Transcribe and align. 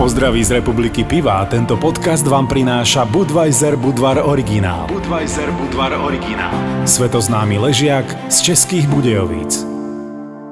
Pozdraví 0.00 0.40
z 0.44 0.50
republiky 0.50 1.04
piva. 1.04 1.44
Tento 1.44 1.76
podcast 1.76 2.24
vám 2.24 2.48
prináša 2.48 3.04
Budweiser 3.04 3.76
Budvar 3.76 4.16
Originál. 4.24 4.88
Budweiser 4.88 5.52
Budvar 5.52 5.92
Originál. 5.92 6.56
Svetoznámy 6.88 7.60
ležiak 7.60 8.08
z 8.32 8.40
českých 8.40 8.88
Budejovíc. 8.88 9.69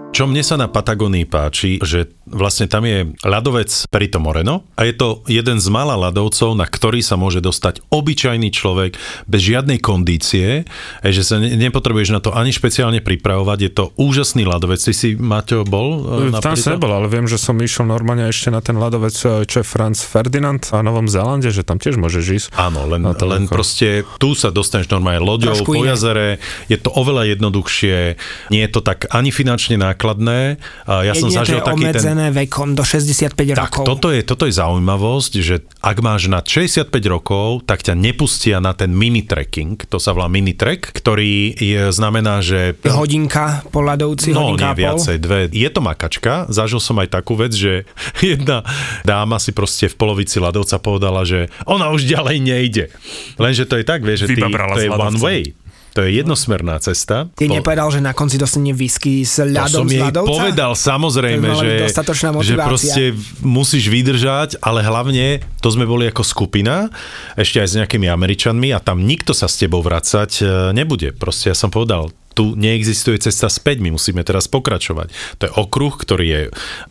Čo 0.08 0.24
mne 0.24 0.40
sa 0.40 0.56
na 0.56 0.72
Patagónii 0.72 1.29
páči, 1.29 1.79
že 1.84 2.08
vlastne 2.24 2.64
tam 2.64 2.84
je 2.88 3.12
ľadovec 3.24 3.68
Perito 3.93 4.16
Moreno 4.20 4.64
a 4.75 4.88
je 4.88 4.96
to 4.96 5.20
jeden 5.29 5.61
z 5.61 5.68
mála 5.68 6.00
ľadovcov, 6.00 6.57
na 6.57 6.64
ktorý 6.64 7.04
sa 7.04 7.20
môže 7.20 7.45
dostať 7.45 7.84
obyčajný 7.93 8.48
človek 8.48 8.96
bez 9.29 9.40
žiadnej 9.44 9.79
kondície, 9.79 10.64
že 11.04 11.22
sa 11.22 11.36
ne, 11.36 11.52
nepotrebuješ 11.61 12.08
na 12.12 12.21
to 12.25 12.32
ani 12.32 12.57
špeciálne 12.57 13.04
pripravovať. 13.04 13.58
Je 13.61 13.72
to 13.72 13.84
úžasný 14.00 14.48
ľadovec. 14.48 14.80
Ty 14.80 14.96
si, 14.96 15.12
Maťo, 15.12 15.68
bol? 15.68 16.02
E, 16.25 16.32
na 16.32 16.40
tam 16.40 16.56
som 16.56 16.80
nebol, 16.80 16.93
ale 16.93 17.06
viem, 17.12 17.29
že 17.29 17.36
som 17.36 17.54
išiel 17.61 17.84
normálne 17.84 18.27
ešte 18.32 18.48
na 18.48 18.64
ten 18.64 18.80
ľadovec, 18.80 19.12
e, 19.12 19.45
čo 19.45 19.61
je 19.61 19.67
Franz 19.68 20.09
Ferdinand 20.09 20.64
a 20.72 20.81
Novom 20.81 21.04
Zélande, 21.06 21.53
že 21.53 21.68
tam 21.68 21.76
tiež 21.76 22.00
môžeš 22.00 22.25
ísť. 22.25 22.48
Áno, 22.56 22.89
len, 22.89 23.04
len 23.04 23.45
proste 23.45 24.09
tu 24.17 24.32
sa 24.32 24.48
dostaneš 24.48 24.89
normálne 24.89 25.20
loďou 25.20 25.53
po 25.62 25.84
jazere, 25.84 26.40
je 26.67 26.81
to 26.81 26.89
oveľa 26.96 27.36
jednoduchšie, 27.36 27.96
nie 28.48 28.62
je 28.64 28.70
to 28.72 28.81
tak 28.81 29.06
ani 29.12 29.29
finančne 29.29 29.76
nákladné 29.76 29.97
základné. 29.98 30.62
Ja 30.86 31.11
Jedine 31.11 31.18
som 31.18 31.29
zažil 31.34 31.58
taký 31.58 31.75
obmedzené 31.75 32.30
ten... 32.30 32.39
vekom 32.47 32.78
do 32.78 32.86
65 32.86 33.34
tak, 33.34 33.75
rokov. 33.75 33.84
toto 33.91 34.14
je, 34.14 34.22
toto 34.22 34.47
je 34.47 34.55
zaujímavosť, 34.55 35.33
že 35.42 35.66
ak 35.83 35.98
máš 35.98 36.30
na 36.30 36.39
65 36.39 36.94
rokov, 37.11 37.66
tak 37.66 37.83
ťa 37.83 37.98
nepustia 37.98 38.62
na 38.62 38.78
ten 38.78 38.94
mini 38.94 39.27
trekking, 39.27 39.75
to 39.91 39.98
sa 39.98 40.14
volá 40.14 40.30
mini 40.30 40.55
trek, 40.55 40.94
ktorý 40.94 41.58
je, 41.58 41.91
znamená, 41.91 42.39
že... 42.39 42.78
Hodinka 42.86 43.66
po 43.75 43.83
ľadovci, 43.83 44.30
no, 44.30 44.55
hodinka 44.55 44.78
nie, 44.78 44.86
viacej, 44.86 45.16
dve. 45.19 45.50
Je 45.50 45.66
to 45.66 45.83
makačka, 45.83 46.47
zažil 46.47 46.78
som 46.78 47.03
aj 47.03 47.11
takú 47.11 47.34
vec, 47.34 47.50
že 47.58 47.83
jedna 48.22 48.62
dáma 49.03 49.42
si 49.42 49.50
proste 49.50 49.91
v 49.91 49.98
polovici 49.98 50.39
ľadovca 50.39 50.78
povedala, 50.78 51.27
že 51.27 51.50
ona 51.67 51.91
už 51.91 52.06
ďalej 52.06 52.36
nejde. 52.39 52.84
Lenže 53.34 53.67
to 53.67 53.75
je 53.83 53.84
tak, 53.84 54.06
vieš, 54.06 54.30
že 54.30 54.39
ty, 54.39 54.47
to 54.47 54.78
je 54.78 54.95
one 54.95 55.19
way 55.19 55.58
to 55.99 56.07
je 56.07 56.23
jednosmerná 56.23 56.79
cesta. 56.79 57.27
Ty 57.35 57.51
po... 57.51 57.59
nepovedal, 57.59 57.91
že 57.91 57.99
na 57.99 58.15
konci 58.15 58.39
dostane 58.39 58.71
whisky 58.71 59.27
s 59.27 59.43
ľadom 59.43 59.91
to 59.91 59.99
som 59.99 60.15
z 60.15 60.15
povedal, 60.15 60.73
samozrejme, 60.79 61.49
že, 61.59 61.91
že 62.47 62.55
proste 62.55 63.19
musíš 63.43 63.91
vydržať, 63.91 64.63
ale 64.63 64.87
hlavne 64.87 65.43
to 65.59 65.75
sme 65.75 65.91
boli 65.91 66.07
ako 66.07 66.23
skupina, 66.23 66.87
ešte 67.35 67.59
aj 67.59 67.67
s 67.67 67.75
nejakými 67.83 68.07
Američanmi 68.07 68.71
a 68.71 68.79
tam 68.79 69.03
nikto 69.03 69.35
sa 69.35 69.51
s 69.51 69.59
tebou 69.59 69.83
vracať 69.83 70.31
e, 70.39 70.43
nebude. 70.71 71.11
Proste 71.19 71.51
ja 71.51 71.57
som 71.59 71.75
povedal, 71.75 72.15
tu 72.39 72.55
neexistuje 72.55 73.19
cesta 73.19 73.51
späť, 73.51 73.83
my 73.83 73.99
musíme 73.99 74.23
teraz 74.23 74.47
pokračovať. 74.47 75.11
To 75.43 75.51
je 75.51 75.53
okruh, 75.59 75.91
ktorý 75.99 76.27
je 76.31 76.43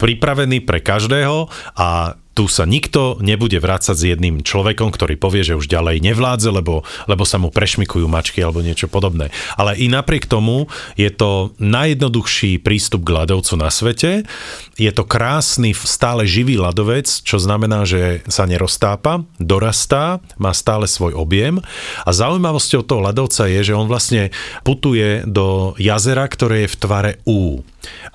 pripravený 0.03 0.67
pre 0.67 0.83
každého 0.83 1.47
a 1.79 2.19
tu 2.37 2.45
sa 2.45 2.69
nikto 2.69 3.17
nebude 3.17 3.57
vrácať 3.57 3.97
s 3.97 4.03
jedným 4.13 4.45
človekom, 4.45 4.93
ktorý 4.93 5.17
povie, 5.17 5.41
že 5.41 5.57
už 5.57 5.65
ďalej 5.65 6.05
nevládze, 6.05 6.53
lebo, 6.53 6.85
lebo 7.09 7.25
sa 7.25 7.41
mu 7.41 7.49
prešmikujú 7.49 8.05
mačky 8.05 8.45
alebo 8.45 8.61
niečo 8.61 8.85
podobné. 8.85 9.33
Ale 9.57 9.73
i 9.73 9.89
napriek 9.89 10.29
tomu 10.29 10.69
je 10.93 11.09
to 11.09 11.57
najjednoduchší 11.57 12.61
prístup 12.61 13.09
k 13.09 13.17
ľadovcu 13.17 13.57
na 13.57 13.73
svete. 13.73 14.29
Je 14.77 14.91
to 14.93 15.01
krásny, 15.01 15.73
stále 15.73 16.29
živý 16.29 16.61
ľadovec, 16.61 17.09
čo 17.09 17.41
znamená, 17.41 17.89
že 17.89 18.21
sa 18.29 18.45
neroztápa, 18.45 19.25
dorastá, 19.41 20.21
má 20.37 20.53
stále 20.53 20.85
svoj 20.85 21.17
objem. 21.17 21.57
A 22.05 22.13
zaujímavosťou 22.13 22.85
toho 22.85 23.01
ľadovca 23.01 23.49
je, 23.49 23.65
že 23.65 23.73
on 23.73 23.89
vlastne 23.89 24.29
putuje 24.61 25.25
do 25.25 25.73
jazera, 25.81 26.29
ktoré 26.29 26.69
je 26.69 26.73
v 26.77 26.79
tvare 26.85 27.11
U. 27.25 27.65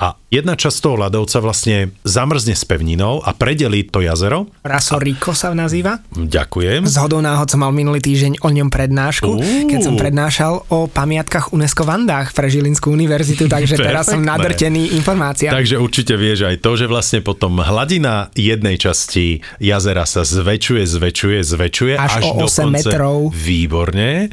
A 0.01 0.19
jedna 0.33 0.57
časť 0.57 0.79
toho 0.83 0.97
ľadovca 0.99 1.39
vlastne 1.45 1.95
zamrzne 2.03 2.57
s 2.57 2.65
pevninou 2.67 3.23
a 3.23 3.31
predelí 3.37 3.87
to 3.87 4.03
jazero. 4.03 4.49
Raso 4.65 4.99
Rico 4.99 5.37
sa 5.37 5.53
nazýva. 5.53 6.01
Ďakujem. 6.17 6.89
Z 6.89 6.97
hodou 6.99 7.21
náhod 7.21 7.47
som 7.53 7.63
mal 7.63 7.71
minulý 7.71 8.01
týždeň 8.01 8.43
o 8.43 8.49
ňom 8.51 8.69
prednášku, 8.73 9.31
uh. 9.39 9.69
keď 9.69 9.81
som 9.85 9.95
prednášal 9.95 10.67
o 10.73 10.89
pamiatkách 10.89 11.53
UNESCO 11.53 11.87
v 11.87 11.91
Andách 11.93 12.35
pre 12.35 12.49
Žilinskú 12.49 12.91
univerzitu, 12.91 13.47
takže 13.47 13.79
teraz 13.87 14.11
som 14.11 14.25
nadrtený 14.25 14.97
informácia. 14.97 15.53
Takže 15.53 15.79
určite 15.79 16.17
vieš 16.17 16.49
aj 16.49 16.65
to, 16.65 16.75
že 16.75 16.87
vlastne 16.89 17.21
potom 17.21 17.61
hladina 17.61 18.33
jednej 18.33 18.81
časti 18.81 19.45
jazera 19.61 20.09
sa 20.09 20.25
zväčšuje, 20.25 20.83
zväčšuje, 20.89 21.39
zväčšuje 21.45 21.95
až, 21.95 22.13
až 22.19 22.23
o 22.33 22.43
8 22.43 22.43
konce, 22.43 22.63
metrov. 22.73 23.17
Výborne. 23.31 24.33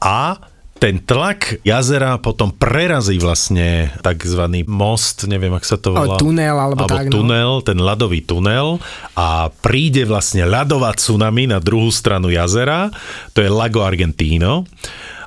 A 0.00 0.36
ten 0.84 1.00
tlak 1.00 1.64
jazera 1.64 2.20
potom 2.20 2.52
prerazí 2.52 3.16
vlastne 3.16 3.88
tzv. 4.04 4.68
most, 4.68 5.24
neviem, 5.24 5.56
ak 5.56 5.64
sa 5.64 5.80
to 5.80 5.96
volá. 5.96 6.12
O, 6.12 6.20
tunel 6.20 6.52
alebo, 6.60 6.84
alebo 6.84 6.92
tak. 6.92 7.08
No. 7.08 7.24
tunel, 7.24 7.52
no. 7.56 7.64
ten 7.64 7.80
ľadový 7.80 8.20
tunel 8.20 8.76
a 9.16 9.48
príde 9.64 10.04
vlastne 10.04 10.44
ľadová 10.44 10.92
tsunami 10.92 11.48
na 11.48 11.56
druhú 11.56 11.88
stranu 11.88 12.28
jazera, 12.28 12.92
to 13.32 13.40
je 13.40 13.48
Lago 13.48 13.80
Argentino. 13.80 14.68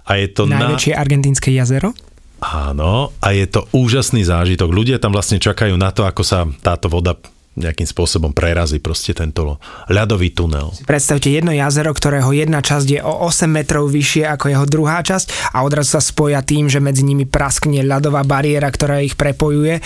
A 0.06 0.22
je 0.22 0.30
to 0.30 0.46
Najväčšie 0.46 0.94
na... 0.94 1.02
argentínske 1.02 1.50
jazero? 1.50 1.90
Áno, 2.38 3.10
a 3.18 3.28
je 3.34 3.50
to 3.50 3.66
úžasný 3.74 4.30
zážitok. 4.30 4.70
Ľudia 4.70 5.02
tam 5.02 5.10
vlastne 5.10 5.42
čakajú 5.42 5.74
na 5.74 5.90
to, 5.90 6.06
ako 6.06 6.22
sa 6.22 6.46
táto 6.62 6.86
voda 6.86 7.18
nejakým 7.58 7.90
spôsobom 7.90 8.32
prerazí 8.32 8.78
proste 8.78 9.18
tento 9.18 9.58
ľadový 9.90 10.32
tunel. 10.32 10.70
Predstavte 10.86 11.34
jedno 11.34 11.50
jazero, 11.52 11.90
ktorého 11.92 12.30
jedna 12.32 12.62
časť 12.62 12.88
je 12.88 13.00
o 13.02 13.26
8 13.26 13.50
metrov 13.50 13.90
vyššie 13.90 14.30
ako 14.30 14.46
jeho 14.54 14.66
druhá 14.70 15.02
časť 15.02 15.58
a 15.58 15.66
odrazu 15.66 15.98
sa 15.98 16.02
spoja 16.02 16.46
tým, 16.46 16.70
že 16.70 16.78
medzi 16.78 17.02
nimi 17.02 17.26
praskne 17.26 17.82
ľadová 17.82 18.22
bariéra, 18.22 18.70
ktorá 18.70 19.02
ich 19.02 19.18
prepojuje 19.18 19.82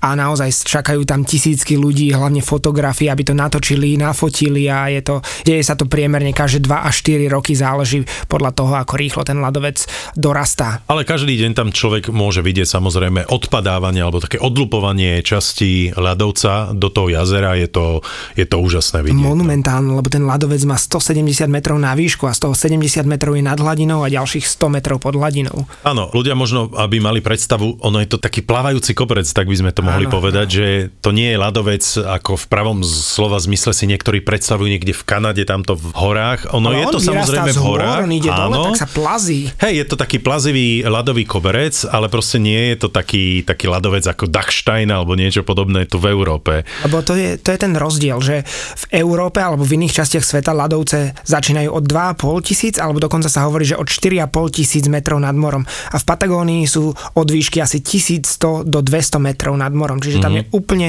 a 0.00 0.08
naozaj 0.14 0.64
čakajú 0.64 1.02
tam 1.02 1.26
tisícky 1.26 1.74
ľudí, 1.74 2.14
hlavne 2.14 2.40
fotografie, 2.40 3.10
aby 3.10 3.26
to 3.26 3.34
natočili, 3.34 3.98
nafotili 3.98 4.70
a 4.70 4.86
je 4.92 5.02
to, 5.02 5.14
deje 5.42 5.66
sa 5.66 5.74
to 5.74 5.90
priemerne 5.90 6.30
každé 6.30 6.70
2 6.70 6.88
až 6.88 6.94
4 7.02 7.34
roky, 7.34 7.58
záleží 7.58 8.06
podľa 8.30 8.54
toho, 8.54 8.72
ako 8.78 8.94
rýchlo 8.94 9.22
ten 9.26 9.42
ľadovec 9.42 9.82
dorastá. 10.14 10.86
Ale 10.86 11.02
každý 11.02 11.34
deň 11.34 11.52
tam 11.58 11.68
človek 11.74 12.14
môže 12.14 12.44
vidieť 12.44 12.68
samozrejme 12.68 13.26
odpadávanie 13.26 14.04
alebo 14.04 14.22
také 14.22 14.38
odlupovanie 14.38 15.24
časti 15.24 15.96
ľadovca 15.96 16.76
do 16.76 16.88
toho 16.92 17.15
jazera, 17.16 17.56
je 17.56 17.68
to, 17.68 18.04
je 18.36 18.44
to 18.44 18.56
úžasné 18.60 19.02
vidieť. 19.02 19.24
No. 19.24 19.32
Monumentálne, 19.32 19.96
lebo 19.96 20.08
ten 20.12 20.22
ľadovec 20.22 20.62
má 20.68 20.76
170 20.76 21.48
metrov 21.48 21.80
na 21.80 21.96
výšku 21.96 22.28
a 22.28 22.32
z 22.36 22.48
toho 22.48 22.54
70 22.54 23.08
metrov 23.08 23.34
je 23.34 23.44
nad 23.44 23.56
hladinou 23.56 24.04
a 24.04 24.12
ďalších 24.12 24.44
100 24.44 24.76
metrov 24.76 25.00
pod 25.00 25.16
hladinou. 25.16 25.64
Áno, 25.82 26.12
ľudia 26.12 26.36
možno, 26.36 26.68
aby 26.76 27.00
mali 27.00 27.24
predstavu, 27.24 27.80
ono 27.80 27.98
je 28.04 28.08
to 28.08 28.18
taký 28.20 28.44
plávajúci 28.44 28.92
koberec, 28.92 29.26
tak 29.26 29.48
by 29.48 29.56
sme 29.56 29.70
to 29.72 29.80
mohli 29.80 30.06
áno, 30.06 30.14
povedať, 30.14 30.46
áno. 30.46 30.56
že 30.56 30.66
to 31.00 31.10
nie 31.10 31.32
je 31.32 31.38
ľadovec 31.40 31.84
ako 32.04 32.36
v 32.36 32.46
pravom 32.46 32.78
slova 32.84 33.40
zmysle 33.40 33.72
si 33.72 33.84
niektorí 33.88 34.20
predstavujú 34.20 34.68
niekde 34.68 34.92
v 34.92 35.02
Kanade, 35.06 35.42
tamto 35.46 35.78
v 35.78 35.94
horách. 35.94 36.50
Ono 36.52 36.68
Ale 36.68 36.82
je 36.82 36.86
on 36.90 36.92
to 36.92 37.00
samozrejme 37.00 37.50
v 37.54 37.62
horách. 37.62 38.00
Hor, 38.02 38.06
on 38.08 38.12
ide 38.12 38.30
áno. 38.30 38.40
dole, 38.50 38.56
tak 38.74 38.80
sa 38.82 38.88
plazí. 38.90 39.48
Hej, 39.62 39.72
je 39.80 39.86
to 39.86 39.96
taký 39.96 40.18
plazivý 40.18 40.82
ľadový 40.84 41.24
koberec, 41.24 41.86
ale 41.88 42.10
proste 42.10 42.42
nie 42.42 42.74
je 42.74 42.86
to 42.86 42.88
taký, 42.90 43.46
taký 43.46 43.70
ľadovec 43.70 44.04
ako 44.04 44.26
Dachstein 44.26 44.90
alebo 44.90 45.14
niečo 45.14 45.46
podobné 45.46 45.86
tu 45.86 46.02
v 46.02 46.10
Európe. 46.10 46.66
Lebo 46.82 47.05
to 47.06 47.14
je, 47.14 47.38
to 47.38 47.54
je 47.54 47.58
ten 47.62 47.72
rozdiel, 47.78 48.18
že 48.18 48.42
v 48.82 48.84
Európe 49.06 49.38
alebo 49.38 49.62
v 49.62 49.78
iných 49.78 50.02
častiach 50.02 50.26
sveta 50.26 50.50
ľadovce 50.50 51.14
začínajú 51.22 51.70
od 51.70 51.86
2,5 51.86 52.42
tisíc, 52.42 52.74
alebo 52.82 52.98
dokonca 52.98 53.30
sa 53.30 53.46
hovorí, 53.46 53.62
že 53.62 53.78
od 53.78 53.86
4,5 53.86 54.26
tisíc 54.50 54.84
metrov 54.90 55.22
nad 55.22 55.38
morom. 55.38 55.62
A 55.94 55.96
v 55.96 56.04
Patagónii 56.04 56.66
sú 56.66 56.90
od 56.90 57.28
výšky 57.30 57.62
asi 57.62 57.78
1100 57.78 58.66
do 58.66 58.78
200 58.82 59.22
metrov 59.22 59.54
nad 59.54 59.70
morom. 59.70 60.02
Čiže 60.02 60.18
tam 60.18 60.34
mm-hmm. 60.34 60.50
je 60.50 60.56
úplne, 60.58 60.88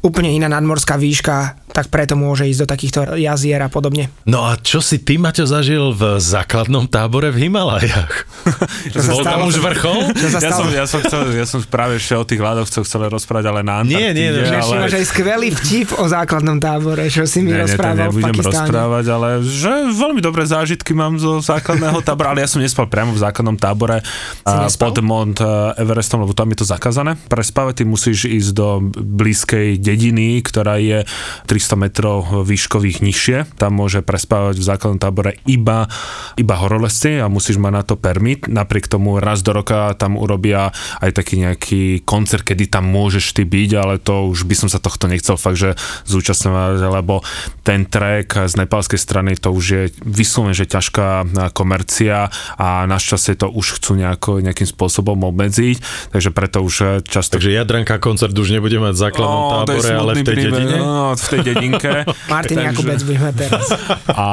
úplne 0.00 0.32
iná 0.32 0.48
nadmorská 0.48 0.96
výška 0.96 1.68
tak 1.78 1.94
preto 1.94 2.18
môže 2.18 2.48
ísť 2.48 2.60
do 2.64 2.66
takýchto 2.66 3.00
jazier 3.20 3.62
a 3.62 3.70
podobne. 3.70 4.10
No 4.26 4.42
a 4.42 4.58
čo 4.58 4.82
si 4.82 4.98
ty, 4.98 5.14
Maťo, 5.14 5.46
zažil 5.46 5.94
v 5.94 6.18
základnom 6.18 6.90
tábore 6.90 7.30
v 7.30 7.46
Himalajach? 7.46 8.26
Bol 9.06 9.22
tam 9.22 9.46
už 9.46 9.62
vrchol? 9.62 10.00
Ja 10.38 10.54
som, 10.54 10.66
ja, 10.70 10.86
som 10.86 11.00
chcel, 11.02 11.34
ja 11.34 11.46
som 11.46 11.60
práve 11.66 11.98
ešte 11.98 12.14
o 12.14 12.22
tých 12.22 12.38
ľadovcoch 12.38 12.86
chcel 12.86 13.10
rozprávať, 13.10 13.44
ale 13.50 13.60
na 13.66 13.82
Nie, 13.82 14.14
nie, 14.14 14.30
nie. 14.30 14.44
Ale... 14.48 14.86
Máš 14.86 15.02
aj 15.02 15.06
skvelý 15.10 15.50
vtip 15.58 15.88
o 15.98 16.06
základnom 16.06 16.62
tábore, 16.62 17.10
čo 17.10 17.26
si 17.26 17.42
mi 17.42 17.50
nie, 17.50 17.62
rozprával 17.62 18.08
to 18.08 18.18
nebudem 18.18 18.38
rozprávať, 18.38 19.04
ale 19.10 19.28
že 19.42 19.90
veľmi 19.90 20.22
dobré 20.22 20.46
zážitky 20.46 20.94
mám 20.94 21.18
zo 21.18 21.42
základného 21.42 21.98
tábora, 22.06 22.34
ale 22.34 22.46
ja 22.46 22.48
som 22.50 22.62
nespal 22.62 22.86
priamo 22.86 23.10
v 23.14 23.20
základnom 23.20 23.58
tábore 23.58 24.00
a 24.46 24.70
pod 24.70 24.96
Mount 25.02 25.42
Everestom, 25.74 26.22
lebo 26.22 26.32
tam 26.32 26.54
je 26.54 26.62
to 26.62 26.66
zakázané. 26.66 27.18
Prespávať 27.26 27.82
ty 27.82 27.84
musíš 27.84 28.30
ísť 28.30 28.50
do 28.54 28.68
blízkej 28.94 29.76
dediny, 29.82 30.38
ktorá 30.42 30.78
je 30.78 31.02
300 31.50 31.84
metrov 31.84 32.46
výškových 32.46 33.02
nižšie. 33.02 33.58
Tam 33.58 33.74
môže 33.74 34.00
prespávať 34.04 34.60
v 34.60 34.64
základnom 34.64 35.00
tábore 35.02 35.42
iba, 35.44 35.90
iba 36.38 36.54
horolezci 36.54 37.18
a 37.18 37.26
musíš 37.26 37.58
mať 37.58 37.72
na 37.74 37.82
to 37.82 37.94
permit. 37.98 38.46
Napriek 38.46 38.86
tomu 38.86 39.18
raz 39.18 39.42
do 39.42 39.50
roka 39.50 39.92
tam 39.98 40.14
urobia 40.14 40.70
aj 41.02 41.10
taký 41.14 41.34
nejaký 41.42 41.82
koncert, 42.06 42.46
kedy 42.46 42.70
tam 42.70 42.86
môžeš 42.86 43.34
ty 43.34 43.42
byť, 43.42 43.70
ale 43.74 43.94
to 43.98 44.30
už 44.30 44.46
by 44.46 44.54
som 44.54 44.68
sa 44.70 44.78
tohto 44.78 45.10
nechcel 45.10 45.34
fakt, 45.48 45.58
že 45.58 45.70
zúčastňovať, 46.04 46.92
lebo 46.92 47.24
ten 47.64 47.88
trek 47.88 48.28
z 48.48 48.54
nepálskej 48.60 49.00
strany 49.00 49.36
to 49.40 49.48
už 49.48 49.64
je 49.64 49.82
vyslovene, 50.04 50.52
že 50.52 50.68
ťažká 50.68 51.24
komercia 51.56 52.28
a 52.60 52.84
našťastie 52.84 53.40
to 53.40 53.48
už 53.48 53.80
chcú 53.80 53.96
nejako, 53.96 54.44
nejakým 54.44 54.68
spôsobom 54.68 55.16
obmedziť, 55.32 56.10
takže 56.12 56.30
preto 56.32 56.60
už 56.60 57.04
často... 57.08 57.40
Takže 57.40 57.56
Jadranka 57.56 57.96
koncert 57.96 58.36
už 58.36 58.52
nebude 58.52 58.76
mať 58.76 58.94
základnom 58.96 59.42
no, 59.42 59.50
tábore, 59.64 59.90
ale 59.92 60.12
v 60.12 60.22
tej 60.22 60.36
príbeh, 60.36 60.52
dedine? 60.52 60.76
No, 60.80 61.16
v 61.16 61.28
tej 61.28 61.40
dedinke. 61.44 61.90
Martin 62.32 62.56
takže... 62.60 62.68
Jakubec 62.72 63.00
budeme 63.04 63.30
teraz. 63.32 63.66
A, 64.12 64.28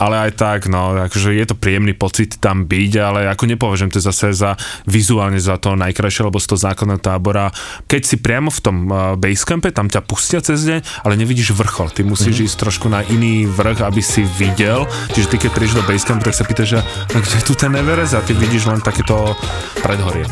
ale 0.00 0.16
aj 0.28 0.32
tak, 0.36 0.60
no, 0.68 0.96
akože 0.96 1.32
je 1.32 1.46
to 1.48 1.56
príjemný 1.56 1.96
pocit 1.96 2.36
tam 2.36 2.68
byť, 2.68 2.92
ale 3.00 3.20
ako 3.32 3.44
nepovažujem 3.48 3.90
to 3.92 4.00
zase 4.02 4.36
za 4.36 4.58
vizuálne 4.84 5.40
za 5.40 5.56
to 5.56 5.78
najkrajšie, 5.78 6.28
lebo 6.28 6.40
z 6.42 6.46
toho 6.52 6.60
základného 6.60 7.00
tábora, 7.00 7.52
keď 7.86 8.02
si 8.02 8.16
priamo 8.18 8.50
v 8.50 8.60
tom 8.60 8.76
uh, 8.88 9.14
basecampe, 9.16 9.70
tam 9.70 9.86
ťa 9.86 10.04
pustia 10.16 10.40
cez 10.40 10.64
deň, 10.64 11.04
ale 11.04 11.20
nevidíš 11.20 11.52
vrchol. 11.52 11.92
Ty 11.92 12.08
musíš 12.08 12.40
mm-hmm. 12.40 12.48
ísť 12.48 12.56
trošku 12.56 12.88
na 12.88 13.04
iný 13.04 13.44
vrch, 13.44 13.84
aby 13.84 14.00
si 14.00 14.24
videl. 14.24 14.88
Čiže 15.12 15.28
ty 15.28 15.36
keď 15.44 15.50
prídeš 15.52 15.76
do 15.76 15.84
basecampu, 15.84 16.24
tak 16.24 16.34
sa 16.40 16.48
pýtaš, 16.48 16.68
že 16.72 16.80
kde 17.12 17.36
je 17.36 17.44
tu 17.44 17.52
ten 17.52 17.76
Everest 17.76 18.16
a 18.16 18.24
ty 18.24 18.32
vidíš 18.32 18.72
len 18.72 18.80
takéto 18.80 19.36
predhorie. 19.84 20.24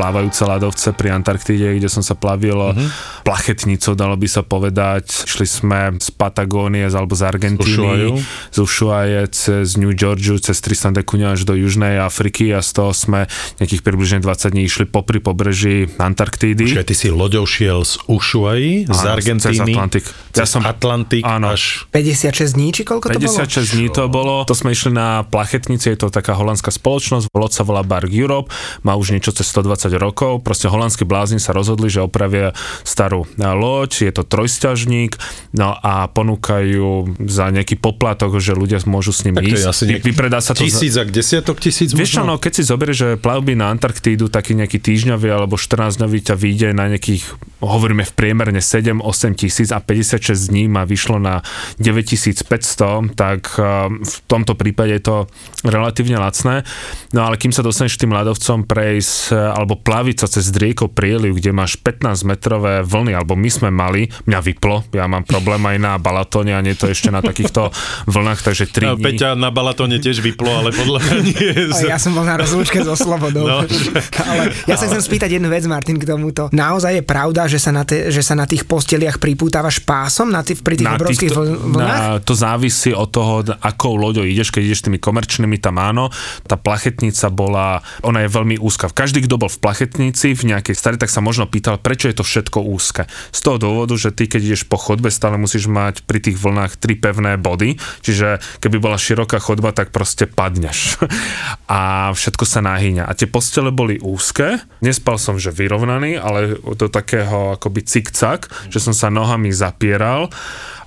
Plávajúce 0.00 0.48
ľadovce 0.48 0.88
pri 0.96 1.12
Antarktíde, 1.12 1.76
kde 1.76 1.92
som 1.92 2.00
sa 2.00 2.16
plavil 2.16 2.56
uh-huh. 2.56 2.88
plachetnicou, 3.20 3.92
dalo 3.92 4.16
by 4.16 4.24
sa 4.24 4.40
povedať. 4.40 5.28
Šli 5.28 5.44
sme 5.44 6.00
z 6.00 6.08
Patagónie 6.16 6.88
alebo 6.88 7.12
z 7.12 7.28
Argentíny, 7.28 8.16
z 8.48 8.56
Ushuaie 8.56 9.28
cez 9.28 9.76
New 9.76 9.92
Georgiu, 9.92 10.40
cez 10.40 10.56
Tristan 10.64 10.96
de 10.96 11.04
Cunha 11.04 11.36
až 11.36 11.44
do 11.44 11.52
Južnej 11.52 12.00
Afriky 12.00 12.48
a 12.56 12.64
z 12.64 12.80
toho 12.80 12.96
sme 12.96 13.28
nejakých 13.60 13.84
približne 13.84 14.24
20 14.24 14.56
dní 14.56 14.64
išli 14.64 14.88
popri 14.88 15.20
pobreží 15.20 15.92
Antarktídy. 16.00 16.64
Počkaj, 16.64 16.88
ty 16.88 16.96
si 16.96 17.12
loďou 17.12 17.44
šiel 17.44 17.84
z 17.84 18.00
Ushuaie, 18.08 18.88
z 18.88 19.02
Argentíny, 19.04 19.52
cez 19.52 19.60
Atlantik. 19.60 20.04
Cez 20.32 20.40
ja 20.40 20.46
som, 20.48 20.64
Atlantik 20.64 21.28
áno, 21.28 21.52
až... 21.52 21.84
56 21.92 22.56
dní, 22.56 22.72
či 22.72 22.88
koľko 22.88 23.12
to 23.12 23.20
56 23.20 23.20
bolo? 23.20 23.36
56 23.68 23.76
dní 23.76 23.86
to 23.92 24.02
bolo. 24.08 24.34
To 24.48 24.56
sme 24.56 24.72
išli 24.72 24.96
na 24.96 25.28
plachetnici, 25.28 25.92
je 25.92 25.98
to 26.00 26.08
taká 26.08 26.32
holandská 26.32 26.72
spoločnosť, 26.72 27.28
loď 27.36 27.52
sa 27.52 27.62
volá 27.68 27.84
Bark 27.84 28.08
Europe, 28.08 28.48
má 28.80 28.96
už 28.96 29.12
niečo 29.12 29.36
cez 29.36 29.44
120 29.52 29.89
10 29.89 29.89
rokov. 29.96 30.44
Proste 30.44 30.68
holandskí 30.68 31.08
blázni 31.08 31.40
sa 31.40 31.56
rozhodli, 31.56 31.90
že 31.90 32.04
opravia 32.04 32.52
starú 32.84 33.24
loď, 33.38 34.10
je 34.10 34.12
to 34.12 34.22
trojsťažník, 34.26 35.16
no 35.56 35.74
a 35.74 36.06
ponúkajú 36.10 37.18
za 37.26 37.50
nejaký 37.50 37.78
poplatok, 37.80 38.38
že 38.38 38.54
ľudia 38.54 38.82
môžu 38.86 39.14
s 39.14 39.24
ním 39.26 39.38
tak 39.38 39.50
ísť. 39.50 39.66
Asi 39.66 39.84
nejak... 39.88 40.02
Vypredá 40.04 40.38
sa 40.42 40.52
to 40.52 40.62
tisíc 40.66 40.94
za... 40.94 41.06
desiatok 41.06 41.58
tisíc 41.58 41.92
Vieš 41.94 42.20
čo, 42.20 42.22
no, 42.22 42.36
keď 42.36 42.52
si 42.60 42.62
zoberieš, 42.66 42.98
že 42.98 43.08
plavby 43.20 43.54
na 43.54 43.72
Antarktídu, 43.72 44.32
taký 44.32 44.56
nejaký 44.58 44.82
týždňový 44.82 45.28
alebo 45.30 45.54
14 45.58 46.00
dňový 46.00 46.18
ťa 46.26 46.34
vyjde 46.34 46.68
na 46.74 46.90
nejakých, 46.90 47.24
hovoríme 47.60 48.04
v 48.04 48.12
priemerne 48.16 48.60
7-8 48.60 49.36
tisíc 49.36 49.68
a 49.70 49.78
56 49.78 50.50
dní 50.50 50.66
ma 50.66 50.88
vyšlo 50.88 51.20
na 51.20 51.44
9500, 51.76 53.14
tak 53.14 53.54
eh, 53.56 53.64
v 54.00 54.16
tomto 54.26 54.56
prípade 54.56 54.96
je 54.96 55.02
to 55.04 55.16
relatívne 55.64 56.16
lacné. 56.16 56.64
No 57.12 57.28
ale 57.28 57.36
kým 57.36 57.52
sa 57.52 57.60
dostaneš 57.60 58.00
tým 58.00 58.16
ľadovcom 58.16 58.64
prejsť, 58.64 59.32
eh, 59.32 59.36
alebo 59.36 59.76
plaviť 59.76 60.16
sa 60.24 60.26
cez 60.28 60.48
Driekov 60.50 60.96
prieliv, 60.96 61.36
kde 61.36 61.52
máš 61.52 61.76
15 61.78 62.24
metrové 62.24 62.80
vlny, 62.82 63.12
alebo 63.14 63.36
my 63.36 63.50
sme 63.52 63.68
mali, 63.68 64.08
mňa 64.24 64.40
vyplo, 64.40 64.82
ja 64.96 65.04
mám 65.04 65.28
problém 65.28 65.60
aj 65.60 65.76
na 65.76 65.92
Balatóne 66.00 66.56
a 66.56 66.64
nie 66.64 66.72
to 66.74 66.88
ešte 66.88 67.12
na 67.12 67.20
takýchto 67.20 67.70
vlnách, 68.08 68.40
takže 68.40 68.64
3 68.72 68.88
no, 68.88 68.92
dní. 68.96 69.04
Peťa 69.04 69.28
na 69.36 69.52
Balatóne 69.52 70.00
tiež 70.00 70.24
vyplo, 70.24 70.48
ale 70.48 70.72
podľa 70.72 70.98
mňa 71.04 71.16
nie. 71.22 71.48
Ja 71.90 71.98
som 71.98 72.14
bol 72.14 72.22
na 72.22 72.38
rozlúčke 72.38 72.86
so 72.86 72.94
Slobodou. 72.94 73.42
No. 73.42 73.66
ale 74.30 74.54
ja 74.68 74.78
sa 74.78 74.86
chcem 74.86 75.02
spýtať 75.02 75.40
jednu 75.40 75.50
vec, 75.50 75.66
Martin, 75.66 75.98
k 75.98 76.06
tomuto. 76.06 76.46
Naozaj 76.54 77.02
je 77.02 77.04
pravda, 77.04 77.49
že 77.50 77.58
sa 77.58 77.70
na, 77.74 77.84
te, 77.84 78.08
že 78.08 78.22
sa 78.24 78.38
na 78.38 78.48
tých 78.48 78.64
posteliach 78.64 79.20
pripútavaš 79.20 79.84
pásom 79.84 80.32
na 80.32 80.40
tých, 80.40 80.64
pri 80.64 80.80
tých 80.80 80.88
na 80.88 80.96
obrovských 80.96 81.30
týchto, 81.34 81.42
vlnách? 81.76 82.00
Na, 82.00 82.22
to 82.22 82.32
závisí 82.32 82.96
od 82.96 83.10
toho, 83.12 83.44
akou 83.60 83.98
loďou 84.00 84.24
ideš, 84.24 84.54
keď 84.54 84.62
ideš 84.70 84.86
tými 84.88 84.98
komerčnými, 85.02 85.60
tam 85.60 85.76
áno. 85.76 86.08
Tá 86.48 86.56
plachetnica 86.56 87.28
bola, 87.28 87.84
ona 88.00 88.24
je 88.24 88.28
veľmi 88.32 88.56
úzka. 88.56 88.88
Každý, 88.88 89.26
kto 89.28 89.36
bol 89.36 89.52
v 89.52 89.60
plachetnici 89.60 90.32
v 90.32 90.56
nejakej 90.56 90.78
starej, 90.78 91.02
tak 91.02 91.12
sa 91.12 91.20
možno 91.20 91.44
pýtal, 91.50 91.76
prečo 91.76 92.08
je 92.08 92.16
to 92.16 92.24
všetko 92.24 92.64
úzke. 92.64 93.04
Z 93.34 93.40
toho 93.44 93.60
dôvodu, 93.60 93.92
že 93.98 94.14
ty 94.14 94.30
keď 94.30 94.40
ideš 94.54 94.62
po 94.70 94.78
chodbe, 94.78 95.10
stále 95.10 95.34
musíš 95.40 95.66
mať 95.66 96.06
pri 96.06 96.22
tých 96.22 96.38
vlnách 96.38 96.78
tri 96.78 96.94
pevné 96.94 97.34
body, 97.40 97.80
čiže 98.04 98.38
keby 98.62 98.78
bola 98.78 99.00
široká 99.00 99.42
chodba, 99.42 99.74
tak 99.74 99.90
proste 99.90 100.30
padneš. 100.30 101.00
A 101.70 102.12
všetko 102.14 102.44
sa 102.46 102.62
nahýňa. 102.62 103.08
A 103.08 103.12
tie 103.16 103.26
postele 103.26 103.74
boli 103.74 103.98
úzke, 103.98 104.62
nespal 104.84 105.18
som, 105.18 105.40
že 105.40 105.50
vyrovnaný, 105.50 106.20
ale 106.20 106.60
do 106.60 106.86
takého 106.86 107.39
akoby 107.56 107.80
cik-cak, 107.84 108.50
že 108.68 108.78
som 108.82 108.92
sa 108.92 109.08
nohami 109.08 109.52
zapieral 109.54 110.28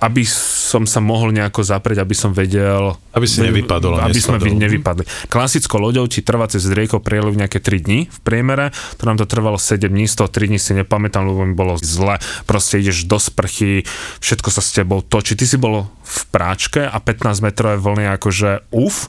aby 0.04 0.20
som 0.28 0.84
sa 0.84 1.00
mohol 1.00 1.32
nejako 1.32 1.64
zaprieť, 1.64 2.04
aby 2.04 2.12
som 2.12 2.36
vedel... 2.36 2.92
Aby 3.16 3.24
si 3.24 3.40
nevypadol. 3.40 3.96
Aby 4.04 4.20
sme 4.20 4.36
nevypadli. 4.36 5.08
Klasickou 5.32 5.80
loďou 5.80 6.04
ti 6.04 6.20
trvá 6.20 6.44
cez 6.44 6.68
Driekov 6.68 7.00
prieliv 7.00 7.32
nejaké 7.32 7.56
3 7.56 7.80
dní 7.80 8.00
v 8.12 8.18
priemere, 8.20 8.68
to 9.00 9.08
nám 9.08 9.16
to 9.16 9.24
trvalo 9.24 9.56
7 9.56 9.88
dní, 9.88 10.04
z 10.04 10.20
toho 10.20 10.28
3 10.28 10.52
dní 10.52 10.60
si 10.60 10.76
nepamätám, 10.76 11.24
lebo 11.24 11.48
mi 11.48 11.56
bolo 11.56 11.80
zle. 11.80 12.20
Proste 12.44 12.84
ideš 12.84 13.08
do 13.08 13.16
sprchy, 13.16 13.88
všetko 14.20 14.48
sa 14.52 14.60
s 14.60 14.76
tebou 14.76 15.00
točí. 15.00 15.40
Ty 15.40 15.48
si 15.48 15.56
bol 15.56 15.88
v 16.04 16.20
práčke 16.28 16.84
a 16.84 17.00
15 17.00 17.40
metrové 17.40 17.80
vlny 17.80 18.04
akože 18.20 18.68
uf. 18.76 19.08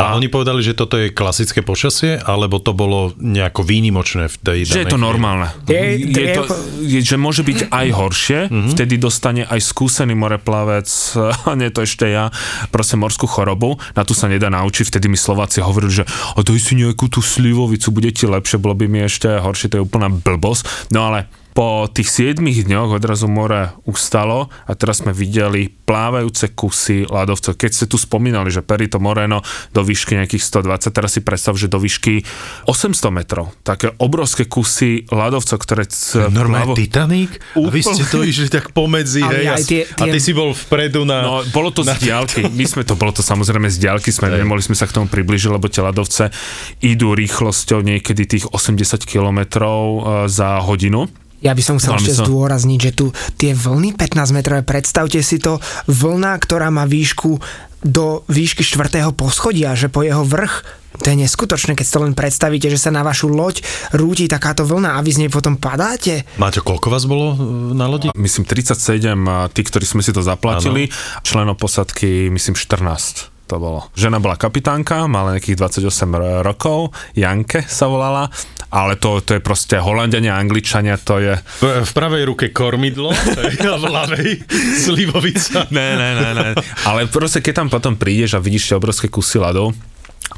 A, 0.00 0.16
a 0.16 0.16
oni 0.16 0.32
povedali, 0.32 0.64
že 0.64 0.72
toto 0.72 0.96
je 0.96 1.12
klasické 1.12 1.60
počasie, 1.60 2.16
alebo 2.16 2.56
to 2.56 2.72
bolo 2.72 3.12
nejako 3.20 3.60
výnimočné 3.60 4.32
v 4.32 4.36
tej 4.40 4.58
Že 4.64 4.82
je 4.88 4.88
to 4.88 4.96
normálne. 4.96 5.52
Je, 5.68 6.08
je, 6.08 6.26
to, 6.32 6.42
je, 6.80 6.98
že 7.04 7.16
môže 7.20 7.44
byť 7.44 7.68
aj 7.68 7.86
horšie, 7.92 8.38
mm-hmm. 8.48 8.72
vtedy 8.72 8.94
dostane 8.96 9.44
aj 9.44 9.60
skúsený 9.60 10.16
moreplavec, 10.16 10.88
a 11.48 11.52
nie 11.52 11.68
to 11.68 11.84
ešte 11.84 12.08
ja, 12.08 12.32
proste 12.72 12.96
morskú 12.96 13.28
chorobu, 13.28 13.76
na 13.92 14.08
tu 14.08 14.16
sa 14.16 14.24
nedá 14.26 14.48
naučiť, 14.48 14.88
vtedy 14.88 15.12
mi 15.12 15.20
Slováci 15.20 15.60
hovorili, 15.60 16.00
že 16.00 16.04
a 16.08 16.40
daj 16.40 16.56
si 16.56 16.80
nejakú 16.80 17.12
tú 17.12 17.20
slivovicu, 17.20 17.92
bude 17.92 18.08
ti 18.16 18.24
lepšie, 18.24 18.56
bolo 18.56 18.72
by 18.72 18.88
mi 18.88 19.04
ešte 19.04 19.28
horšie, 19.36 19.68
to 19.68 19.76
je 19.78 19.84
úplná 19.84 20.08
blbosť. 20.08 20.88
No 20.96 21.12
ale 21.12 21.28
po 21.60 21.84
tých 21.92 22.32
7 22.32 22.40
dňoch 22.40 22.96
odrazu 22.96 23.28
more 23.28 23.76
ustalo 23.84 24.48
a 24.64 24.72
teraz 24.72 25.04
sme 25.04 25.12
videli 25.12 25.68
plávajúce 25.68 26.56
kusy 26.56 27.04
ľadovcov. 27.04 27.52
Keď 27.52 27.70
ste 27.76 27.84
tu 27.84 28.00
spomínali, 28.00 28.48
že 28.48 28.64
Perito 28.64 28.96
Moreno 28.96 29.44
do 29.76 29.84
výšky 29.84 30.16
nejakých 30.16 30.40
120, 30.40 30.88
teraz 30.88 31.12
si 31.12 31.20
predstav, 31.20 31.60
že 31.60 31.68
do 31.68 31.76
výšky 31.76 32.24
800 32.64 33.12
metrov. 33.12 33.52
Také 33.60 33.92
obrovské 34.00 34.48
kusy 34.48 35.04
ľadovcov, 35.12 35.60
ktoré... 35.60 35.84
Normálne 36.32 36.72
plávo... 36.72 36.80
Titanic? 36.80 37.36
A 37.52 37.68
vy 37.68 37.84
ste 37.84 38.08
to 38.08 38.24
išli 38.24 38.48
tak 38.48 38.72
pomedzi, 38.72 39.20
hej? 39.20 39.44
A, 39.52 39.60
tie, 39.60 39.84
tie... 39.84 40.00
a 40.00 40.04
ty 40.08 40.16
si 40.16 40.32
bol 40.32 40.56
vpredu 40.56 41.04
na... 41.04 41.20
No, 41.20 41.34
bolo 41.52 41.68
to 41.76 41.84
na... 41.84 41.92
z 41.92 42.08
diálky. 42.08 42.40
My 42.56 42.64
sme 42.64 42.88
to, 42.88 42.96
bolo 42.96 43.12
to 43.12 43.20
samozrejme 43.20 43.68
z 43.68 43.84
diálky, 43.84 44.08
sme 44.08 44.30
hej. 44.32 44.48
nemohli 44.48 44.64
sme 44.64 44.80
sa 44.80 44.88
k 44.88 44.96
tomu 44.96 45.12
približiť, 45.12 45.52
lebo 45.52 45.68
tie 45.68 45.84
ľadovce 45.84 46.32
idú 46.80 47.12
rýchlosťou 47.12 47.84
niekedy 47.84 48.24
tých 48.24 48.48
80 48.48 49.04
km 49.04 49.44
e, 49.44 50.24
za 50.24 50.56
hodinu 50.64 51.04
ja 51.40 51.52
by 51.56 51.62
som 51.64 51.76
chcel 51.80 51.96
ešte 51.96 52.20
zdôrazniť, 52.20 52.78
že 52.80 52.92
tu 52.92 53.06
tie 53.40 53.56
vlny 53.56 53.96
15 53.96 54.36
metrové, 54.36 54.60
predstavte 54.60 55.20
si 55.24 55.40
to, 55.40 55.58
vlna, 55.88 56.36
ktorá 56.36 56.68
má 56.68 56.84
výšku 56.84 57.40
do 57.80 58.22
výšky 58.28 58.60
štvrtého 58.60 59.16
poschodia, 59.16 59.72
že 59.72 59.88
po 59.88 60.04
jeho 60.04 60.20
vrch 60.20 60.80
to 61.00 61.06
je 61.08 61.16
neskutočné, 61.16 61.72
keď 61.72 61.84
si 61.86 61.94
to 61.96 62.04
len 62.04 62.12
predstavíte, 62.12 62.68
že 62.68 62.76
sa 62.76 62.92
na 62.92 63.00
vašu 63.00 63.32
loď 63.32 63.64
rúti 63.96 64.28
takáto 64.28 64.68
vlna 64.68 64.98
a 64.98 65.00
vy 65.00 65.10
z 65.16 65.20
nej 65.24 65.30
potom 65.32 65.56
padáte. 65.56 66.28
Máte, 66.36 66.60
koľko 66.60 66.92
vás 66.92 67.08
bolo 67.08 67.32
e, 67.32 67.36
na 67.72 67.88
lodi? 67.88 68.12
Myslím 68.12 68.44
37, 68.44 69.16
tí, 69.56 69.60
ktorí 69.64 69.86
sme 69.88 70.04
si 70.04 70.12
to 70.12 70.20
zaplatili, 70.20 70.92
ano. 70.92 71.24
členov 71.24 71.56
posadky 71.56 72.28
myslím 72.28 72.52
14 72.52 73.32
to 73.50 73.58
bolo. 73.58 73.90
Žena 73.98 74.22
bola 74.22 74.38
kapitánka, 74.38 75.10
mala 75.10 75.34
nejakých 75.34 75.58
28 75.58 76.46
rokov, 76.46 76.94
Janke 77.18 77.66
sa 77.66 77.90
volala, 77.90 78.30
ale 78.70 78.94
to, 78.96 79.18
to 79.20 79.34
je 79.36 79.42
proste 79.42 79.76
Holandiania, 79.82 80.38
Angličania, 80.38 80.94
to 80.96 81.18
je... 81.18 81.34
V, 81.60 81.82
v 81.82 81.90
pravej 81.90 82.22
ruke 82.30 82.54
kormidlo, 82.54 83.10
a 83.10 83.76
v 83.76 83.84
ľavej 83.90 84.30
slivovica. 84.78 85.66
Ne, 85.74 85.98
ne, 85.98 86.10
ne, 86.14 86.30
ne. 86.32 86.48
Ale 86.86 87.10
proste, 87.10 87.42
keď 87.42 87.66
tam 87.66 87.68
potom 87.68 87.98
prídeš 87.98 88.38
a 88.38 88.42
vidíš 88.42 88.70
tie 88.70 88.78
obrovské 88.78 89.10
kusy 89.10 89.42
ľadov, 89.42 89.74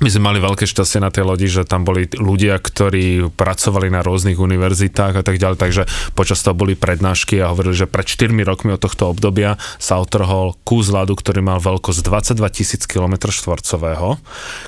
my 0.02 0.10
sme 0.10 0.34
mali 0.34 0.38
veľké 0.42 0.66
šťastie 0.66 0.98
na 0.98 1.14
tej 1.14 1.22
lodi, 1.22 1.46
že 1.46 1.62
tam 1.62 1.86
boli 1.86 2.10
ľudia, 2.10 2.58
ktorí 2.58 3.30
pracovali 3.38 3.86
na 3.86 4.02
rôznych 4.02 4.34
univerzitách 4.34 5.14
a 5.14 5.22
tak 5.22 5.38
ďalej, 5.38 5.58
takže 5.62 5.82
počas 6.18 6.42
toho 6.42 6.58
boli 6.58 6.74
prednášky 6.74 7.38
a 7.38 7.54
hovorili, 7.54 7.78
že 7.78 7.86
pred 7.86 8.02
4 8.02 8.34
rokmi 8.42 8.74
od 8.74 8.82
tohto 8.82 9.14
obdobia 9.14 9.62
sa 9.78 10.02
otrhol 10.02 10.58
kus 10.66 10.90
ľadu, 10.90 11.14
ktorý 11.14 11.46
mal 11.46 11.62
veľkosť 11.62 12.02
22 12.34 12.42
tisíc 12.50 12.82
km 12.90 13.30
štvorcového, 13.30 14.18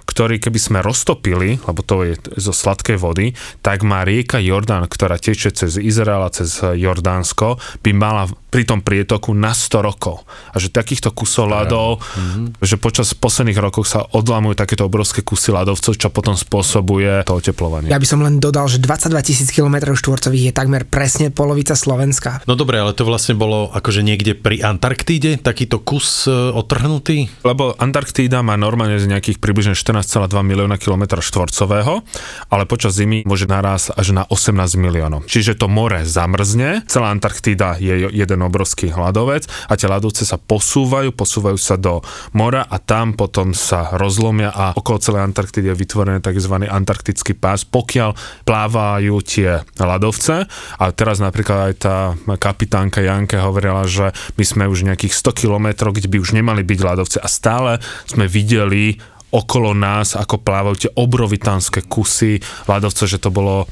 ktorý 0.06 0.38
keby 0.38 0.58
sme 0.62 0.78
roztopili, 0.86 1.58
lebo 1.66 1.82
to 1.82 2.06
je 2.06 2.14
zo 2.38 2.54
sladkej 2.54 2.94
vody, 3.02 3.34
tak 3.58 3.82
má 3.82 4.06
rieka 4.06 4.38
Jordán, 4.38 4.86
ktorá 4.86 5.18
tečie 5.18 5.50
cez 5.50 5.74
Izrael 5.82 6.22
a 6.22 6.30
cez 6.30 6.62
Jordánsko, 6.62 7.58
by 7.82 7.90
mala 7.90 8.30
pri 8.54 8.62
tom 8.62 8.86
prietoku 8.86 9.34
na 9.34 9.50
100 9.50 9.82
rokov. 9.82 10.22
A 10.54 10.62
že 10.62 10.70
takýchto 10.70 11.10
kusov 11.10 11.50
ľadov, 11.50 11.98
mm-hmm. 11.98 12.62
že 12.62 12.78
počas 12.78 13.10
posledných 13.10 13.58
rokov 13.58 13.90
sa 13.90 14.06
odlamujú 14.06 14.54
takéto 14.54 14.86
obrovské 14.86 15.23
kusy 15.24 15.50
ľadovcov, 15.50 15.96
čo 15.96 16.08
potom 16.12 16.36
spôsobuje 16.36 17.24
to 17.24 17.40
oteplovanie. 17.40 17.88
Ja 17.88 17.98
by 17.98 18.06
som 18.06 18.20
len 18.20 18.38
dodal, 18.38 18.68
že 18.68 18.78
22 18.78 19.16
tisíc 19.24 19.48
km 19.48 19.96
štvorcových 19.96 20.50
je 20.50 20.54
takmer 20.54 20.84
presne 20.84 21.32
polovica 21.32 21.72
Slovenska. 21.72 22.44
No 22.44 22.54
dobre, 22.54 22.76
ale 22.76 22.92
to 22.92 23.08
vlastne 23.08 23.34
bolo 23.34 23.72
akože 23.72 24.04
niekde 24.04 24.36
pri 24.36 24.60
Antarktíde, 24.60 25.40
takýto 25.40 25.80
kus 25.80 26.28
e, 26.28 26.32
otrhnutý? 26.32 27.32
Lebo 27.40 27.72
Antarktída 27.80 28.44
má 28.44 28.54
normálne 28.60 29.00
z 29.00 29.08
nejakých 29.08 29.40
približne 29.40 29.72
14,2 29.72 30.28
milióna 30.44 30.76
km 30.76 31.18
štvorcového, 31.18 32.04
ale 32.52 32.64
počas 32.68 32.94
zimy 33.00 33.24
môže 33.24 33.48
naraz 33.48 33.88
až 33.88 34.12
na 34.12 34.28
18 34.28 34.76
miliónov. 34.76 35.24
Čiže 35.24 35.56
to 35.56 35.66
more 35.72 36.04
zamrzne, 36.04 36.84
celá 36.84 37.08
Antarktída 37.08 37.80
je 37.80 38.12
jeden 38.12 38.40
obrovský 38.44 38.92
hladovec 38.92 39.48
a 39.70 39.72
tie 39.74 39.88
ľadovce 39.88 40.28
sa 40.28 40.36
posúvajú, 40.36 41.14
posúvajú 41.16 41.56
sa 41.56 41.80
do 41.80 42.04
mora 42.36 42.66
a 42.68 42.76
tam 42.76 43.16
potom 43.16 43.56
sa 43.56 43.94
rozlomia 43.96 44.52
a 44.52 44.74
okolo 44.76 44.98
celej 45.04 45.28
Antarktídy 45.28 45.68
je 45.68 45.76
vytvorený 45.76 46.25
tzv. 46.25 46.54
antarktický 46.64 47.37
pás, 47.37 47.68
pokiaľ 47.68 48.16
plávajú 48.49 49.14
tie 49.20 49.61
ľadovce. 49.76 50.49
A 50.80 50.84
teraz 50.96 51.20
napríklad 51.20 51.58
aj 51.70 51.75
tá 51.76 51.96
kapitánka 52.40 53.04
Janke 53.04 53.37
hovorila, 53.37 53.84
že 53.84 54.16
my 54.40 54.44
sme 54.49 54.64
už 54.64 54.88
nejakých 54.88 55.12
100 55.12 55.44
kilometrov, 55.44 55.92
kde 55.92 56.08
by 56.08 56.16
už 56.16 56.32
nemali 56.32 56.64
byť 56.64 56.80
ľadovce 56.80 57.18
a 57.20 57.28
stále 57.28 57.84
sme 58.08 58.25
videli 58.25 58.96
okolo 59.34 59.75
nás, 59.75 60.14
ako 60.14 60.40
plávajú 60.40 60.76
tie 60.87 60.90
obrovitánske 60.94 61.90
kusy 61.90 62.38
ľadovce, 62.70 63.11
že 63.11 63.18
to 63.18 63.34
bolo 63.34 63.66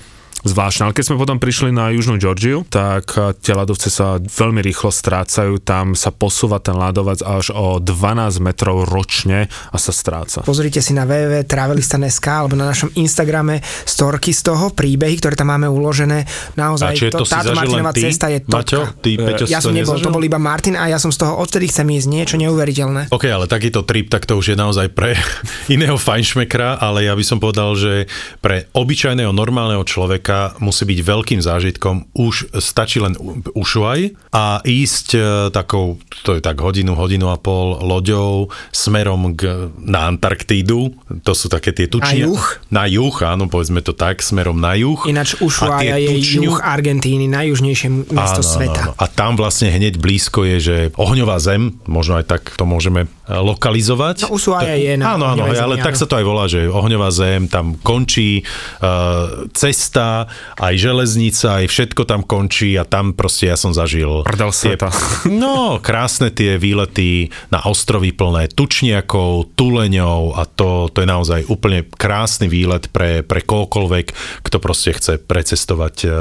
zvláštne. 0.46 0.90
Ale 0.90 0.94
keď 0.94 1.04
sme 1.10 1.16
potom 1.18 1.38
prišli 1.38 1.70
na 1.70 1.90
južnú 1.94 2.18
Georgiu, 2.18 2.66
tak 2.66 3.14
eh, 3.16 3.34
tie 3.38 3.54
ľadovce 3.54 3.88
sa 3.88 4.18
veľmi 4.18 4.60
rýchlo 4.62 4.90
strácajú, 4.90 5.62
tam 5.62 5.94
sa 5.94 6.10
posúva 6.10 6.58
ten 6.58 6.74
ľadovec 6.74 7.22
až 7.22 7.54
o 7.54 7.78
12 7.78 8.42
metrov 8.42 8.86
ročne 8.86 9.46
a 9.70 9.76
sa 9.78 9.94
stráca. 9.94 10.42
Pozrite 10.42 10.82
si 10.82 10.92
na 10.94 11.06
www.travelistan.sk 11.06 12.26
alebo 12.26 12.54
na 12.58 12.70
našom 12.70 12.90
Instagrame 12.98 13.62
storky 13.86 14.34
z 14.34 14.42
toho, 14.46 14.74
príbehy, 14.74 15.18
ktoré 15.18 15.34
tam 15.38 15.54
máme 15.54 15.70
uložené. 15.70 16.26
Naozaj, 16.58 17.12
to, 17.12 17.22
to 17.22 17.26
táto 17.26 17.54
Martinová 17.54 17.94
cesta 17.94 18.26
je 18.28 18.42
topka. 18.42 18.58
Maťo, 18.58 18.80
ty, 19.00 19.10
Peťo, 19.16 19.44
ja 19.46 19.62
som 19.62 19.74
nebol, 19.74 19.98
to 19.98 20.10
bol 20.10 20.22
iba 20.22 20.38
Martin 20.42 20.74
a 20.74 20.90
ja 20.90 20.98
som 20.98 21.14
z 21.14 21.22
toho 21.22 21.38
odtedy 21.38 21.70
chcem 21.70 21.86
ísť 21.86 22.08
niečo 22.10 22.36
neuveriteľné. 22.40 23.14
OK, 23.14 23.24
ale 23.30 23.46
takýto 23.46 23.86
trip, 23.86 24.10
tak 24.10 24.26
to 24.26 24.36
už 24.38 24.54
je 24.54 24.56
naozaj 24.58 24.90
pre 24.90 25.14
iného 25.74 25.94
fajnšmekra, 25.94 26.82
ale 26.82 27.06
ja 27.06 27.14
by 27.14 27.24
som 27.24 27.38
povedal, 27.38 27.78
že 27.78 28.10
pre 28.42 28.66
obyčajného 28.74 29.30
normálneho 29.30 29.84
človeka 29.86 30.31
Amerika 30.32 30.56
musí 30.64 30.84
byť 30.88 31.00
veľkým 31.04 31.40
zážitkom. 31.44 31.96
Už 32.16 32.56
stačí 32.58 32.98
len 33.04 33.14
Ušuaj 33.52 34.32
a 34.32 34.64
ísť 34.64 35.08
e, 35.12 35.20
takou, 35.52 36.00
to 36.24 36.38
je 36.38 36.40
tak 36.40 36.56
hodinu, 36.56 36.96
hodinu 36.96 37.28
a 37.28 37.36
pol 37.36 37.76
loďou 37.84 38.48
smerom 38.72 39.36
k, 39.36 39.68
na 39.76 40.08
Antarktídu. 40.08 40.96
To 41.22 41.32
sú 41.36 41.52
také 41.52 41.76
tie 41.76 41.86
tučne. 41.86 42.24
Na 42.24 42.32
juh? 42.32 42.44
Na 42.72 42.84
juh, 42.88 43.16
áno, 43.22 43.44
povedzme 43.46 43.84
to 43.84 43.92
tak, 43.92 44.24
smerom 44.24 44.56
na 44.56 44.72
juh. 44.72 44.98
Ináč 45.04 45.36
Ušuaja 45.38 46.00
je 46.00 46.08
tučňu... 46.16 46.40
juh 46.48 46.58
Argentíny, 46.64 47.28
najjužnejšie 47.28 47.88
mesto 48.16 48.40
áno, 48.40 48.52
sveta. 48.56 48.80
Áno, 48.88 48.92
áno. 48.96 49.02
A 49.02 49.04
tam 49.12 49.36
vlastne 49.36 49.68
hneď 49.68 50.00
blízko 50.00 50.48
je, 50.48 50.56
že 50.58 50.76
ohňová 50.96 51.36
zem, 51.42 51.76
možno 51.84 52.16
aj 52.16 52.24
tak 52.24 52.42
to 52.56 52.64
môžeme 52.64 53.04
e, 53.04 53.08
lokalizovať. 53.28 54.24
No 54.28 54.40
Ushuaia 54.40 54.80
je 54.80 54.96
na 54.96 55.20
Áno, 55.20 55.28
áno, 55.28 55.44
ale 55.44 55.76
tak 55.76 55.98
sa 56.00 56.08
to 56.08 56.16
aj 56.16 56.24
volá, 56.24 56.48
že 56.48 56.64
ohňová 56.72 57.12
zem, 57.12 57.44
tam 57.52 57.76
končí 57.76 58.40
uh, 58.40 59.44
cesta, 59.52 60.21
aj 60.58 60.74
železnica, 60.76 61.62
aj 61.62 61.66
všetko 61.70 62.02
tam 62.04 62.22
končí 62.26 62.74
a 62.76 62.84
tam 62.84 63.14
proste 63.16 63.48
ja 63.50 63.56
som 63.56 63.76
zažil... 63.76 64.24
Prdel 64.26 64.50
tie, 64.52 64.74
sveta. 64.74 64.88
No, 65.42 65.78
krásne 65.78 66.30
tie 66.30 66.58
výlety 66.58 67.32
na 67.50 67.62
ostrovy 67.66 68.12
plné 68.14 68.50
tučniakov, 68.52 69.54
tuleňov 69.54 70.38
a 70.38 70.42
to, 70.46 70.92
to 70.92 71.02
je 71.02 71.08
naozaj 71.08 71.40
úplne 71.48 71.86
krásny 71.86 72.46
výlet 72.46 72.90
pre, 72.90 73.22
pre 73.22 73.40
kohokoľvek, 73.42 74.06
kto 74.44 74.56
proste 74.62 74.94
chce 74.94 75.18
precestovať 75.22 75.96
uh, 76.06 76.12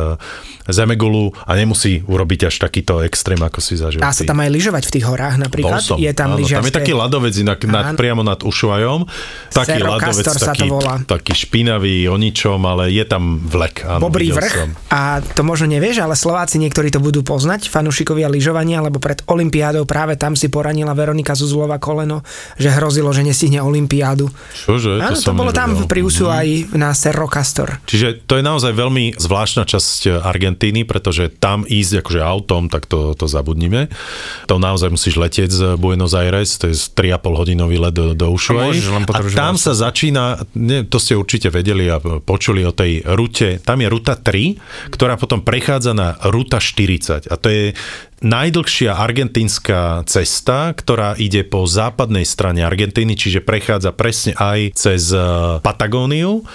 Zemegulu 0.70 1.34
a 1.34 1.52
nemusí 1.58 2.06
urobiť 2.06 2.50
až 2.50 2.56
takýto 2.62 3.02
extrém, 3.02 3.40
ako 3.42 3.60
si 3.60 3.78
zažil. 3.78 4.02
Dá 4.02 4.14
sa 4.14 4.24
tam 4.24 4.40
aj 4.40 4.50
lyžovať 4.50 4.84
v 4.88 4.92
tých 4.94 5.06
horách 5.06 5.36
napríklad? 5.42 5.82
Som, 5.82 5.98
je 5.98 6.12
tam 6.14 6.38
áno, 6.38 6.46
tam 6.46 6.66
je 6.66 6.74
taký 6.74 6.94
ľadovec 6.96 7.34
inak 7.36 7.60
nad, 7.68 7.94
priamo 8.00 8.22
nad 8.24 8.40
Ušuajom. 8.42 9.10
Taký 9.52 9.82
ľadovec, 9.84 10.26
taký, 10.26 10.68
taký 11.06 11.34
špinavý 11.36 12.08
o 12.08 12.16
ničom, 12.16 12.62
ale 12.64 12.94
je 12.94 13.04
tam 13.04 13.42
vlek. 13.44 13.84
Áno, 13.86 14.08
Bobrý 14.08 14.32
vrch. 14.32 14.56
Som. 14.56 14.70
A 14.94 15.20
to 15.22 15.42
možno 15.44 15.68
nevieš, 15.68 16.00
ale 16.06 16.16
Slováci 16.16 16.62
niektorí 16.62 16.88
to 16.94 17.04
budú 17.04 17.26
poznať, 17.26 17.68
fanúšikovia 17.68 18.32
lyžovania, 18.32 18.80
lebo 18.80 19.04
pred 19.04 19.20
Olympiádou 19.28 19.84
práve 19.84 20.16
tam 20.16 20.38
si 20.40 20.48
poranila 20.48 20.96
Veronika 20.96 21.36
Zuzulova 21.36 21.82
koleno, 21.82 22.24
že 22.56 22.72
hrozilo, 22.72 23.12
že 23.12 23.26
nestihne 23.28 23.60
Olympiádu. 23.60 24.32
Čože? 24.70 25.02
Áno, 25.04 25.18
to, 25.18 25.34
to 25.34 25.34
bolo 25.36 25.52
tam 25.52 25.76
v 25.76 25.84
Priusu 25.90 26.30
mm. 26.30 26.34
aj 26.34 26.48
na 26.80 26.90
Cerro 26.96 27.28
Castor. 27.28 27.82
Čiže 27.90 28.24
to 28.30 28.40
je 28.40 28.44
naozaj 28.46 28.72
veľmi 28.72 29.20
zvláštna 29.20 29.68
časť 29.68 30.22
Argentíny 30.22 30.61
Argentíny, 30.62 30.86
pretože 30.86 31.34
tam 31.42 31.66
ísť 31.66 32.06
akože 32.06 32.22
autom, 32.22 32.70
tak 32.70 32.86
to, 32.86 33.18
to 33.18 33.26
zabudnime. 33.26 33.90
To 34.46 34.62
naozaj 34.62 34.94
musíš 34.94 35.18
letieť 35.18 35.50
z 35.50 35.62
Buenos 35.82 36.14
Aires, 36.14 36.62
to 36.62 36.70
je 36.70 36.78
3,5 36.78 37.18
hodinový 37.34 37.82
let 37.82 37.98
do, 37.98 38.14
do 38.14 38.30
Ushuaia. 38.30 38.78
A 39.10 39.20
tam 39.34 39.58
sa 39.58 39.74
začína, 39.74 40.46
ne, 40.54 40.86
to 40.86 41.02
ste 41.02 41.18
určite 41.18 41.50
vedeli 41.50 41.90
a 41.90 41.98
počuli 42.22 42.62
o 42.62 42.70
tej 42.70 43.02
rute, 43.10 43.58
tam 43.66 43.82
je 43.82 43.90
ruta 43.90 44.14
3, 44.14 44.94
ktorá 44.94 45.18
potom 45.18 45.42
prechádza 45.42 45.98
na 45.98 46.14
ruta 46.30 46.62
40 46.62 47.26
a 47.26 47.36
to 47.42 47.50
je 47.50 47.64
najdlhšia 48.22 48.94
argentínska 48.94 50.06
cesta, 50.06 50.78
ktorá 50.78 51.18
ide 51.18 51.42
po 51.42 51.66
západnej 51.66 52.22
strane 52.22 52.62
Argentíny, 52.62 53.18
čiže 53.18 53.42
prechádza 53.42 53.98
presne 53.98 54.38
aj 54.38 54.78
cez 54.78 55.10
eh, 55.10 55.26
Patagóniu 55.66 56.46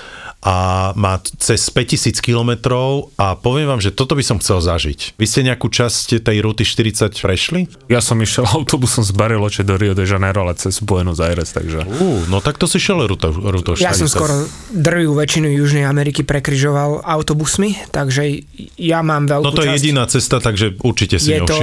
a 0.45 0.93
má 0.95 1.19
cez 1.41 1.67
5000 1.73 2.23
kilometrov 2.23 3.11
a 3.19 3.35
poviem 3.35 3.67
vám, 3.67 3.83
že 3.83 3.91
toto 3.91 4.15
by 4.15 4.23
som 4.23 4.37
chcel 4.39 4.63
zažiť. 4.63 5.19
Vy 5.19 5.27
ste 5.27 5.41
nejakú 5.43 5.67
časť 5.67 6.23
tej 6.23 6.39
ruty 6.45 6.63
40 6.63 7.11
prešli? 7.19 7.67
Ja 7.91 7.99
som 7.99 8.21
išiel 8.23 8.47
autobusom 8.47 9.03
z 9.03 9.11
Bariloche 9.11 9.67
do 9.67 9.75
Rio 9.75 9.97
de 9.97 10.07
Janeiro, 10.07 10.47
ale 10.47 10.55
cez 10.55 10.79
Buenos 10.79 11.19
Aires, 11.19 11.51
takže... 11.51 11.83
Uh, 11.83 12.23
no 12.31 12.39
tak 12.39 12.63
to 12.63 12.71
si 12.71 12.79
šiel 12.79 13.03
ruto, 13.11 13.35
ruto 13.35 13.75
40. 13.75 13.83
Ja 13.83 13.93
som 13.97 14.07
skoro 14.07 14.47
drvú 14.71 15.19
väčšinu 15.19 15.51
Južnej 15.51 15.83
Ameriky 15.83 16.23
prekryžoval 16.23 17.03
autobusmi, 17.03 17.75
takže 17.91 18.47
ja 18.79 19.03
mám 19.03 19.27
veľkú 19.27 19.47
No 19.47 19.57
to 19.57 19.65
časť. 19.65 19.67
je 19.67 19.77
jediná 19.83 20.05
cesta, 20.07 20.37
takže 20.39 20.79
určite 20.87 21.19
si 21.19 21.35
je 21.35 21.43
to, 21.43 21.57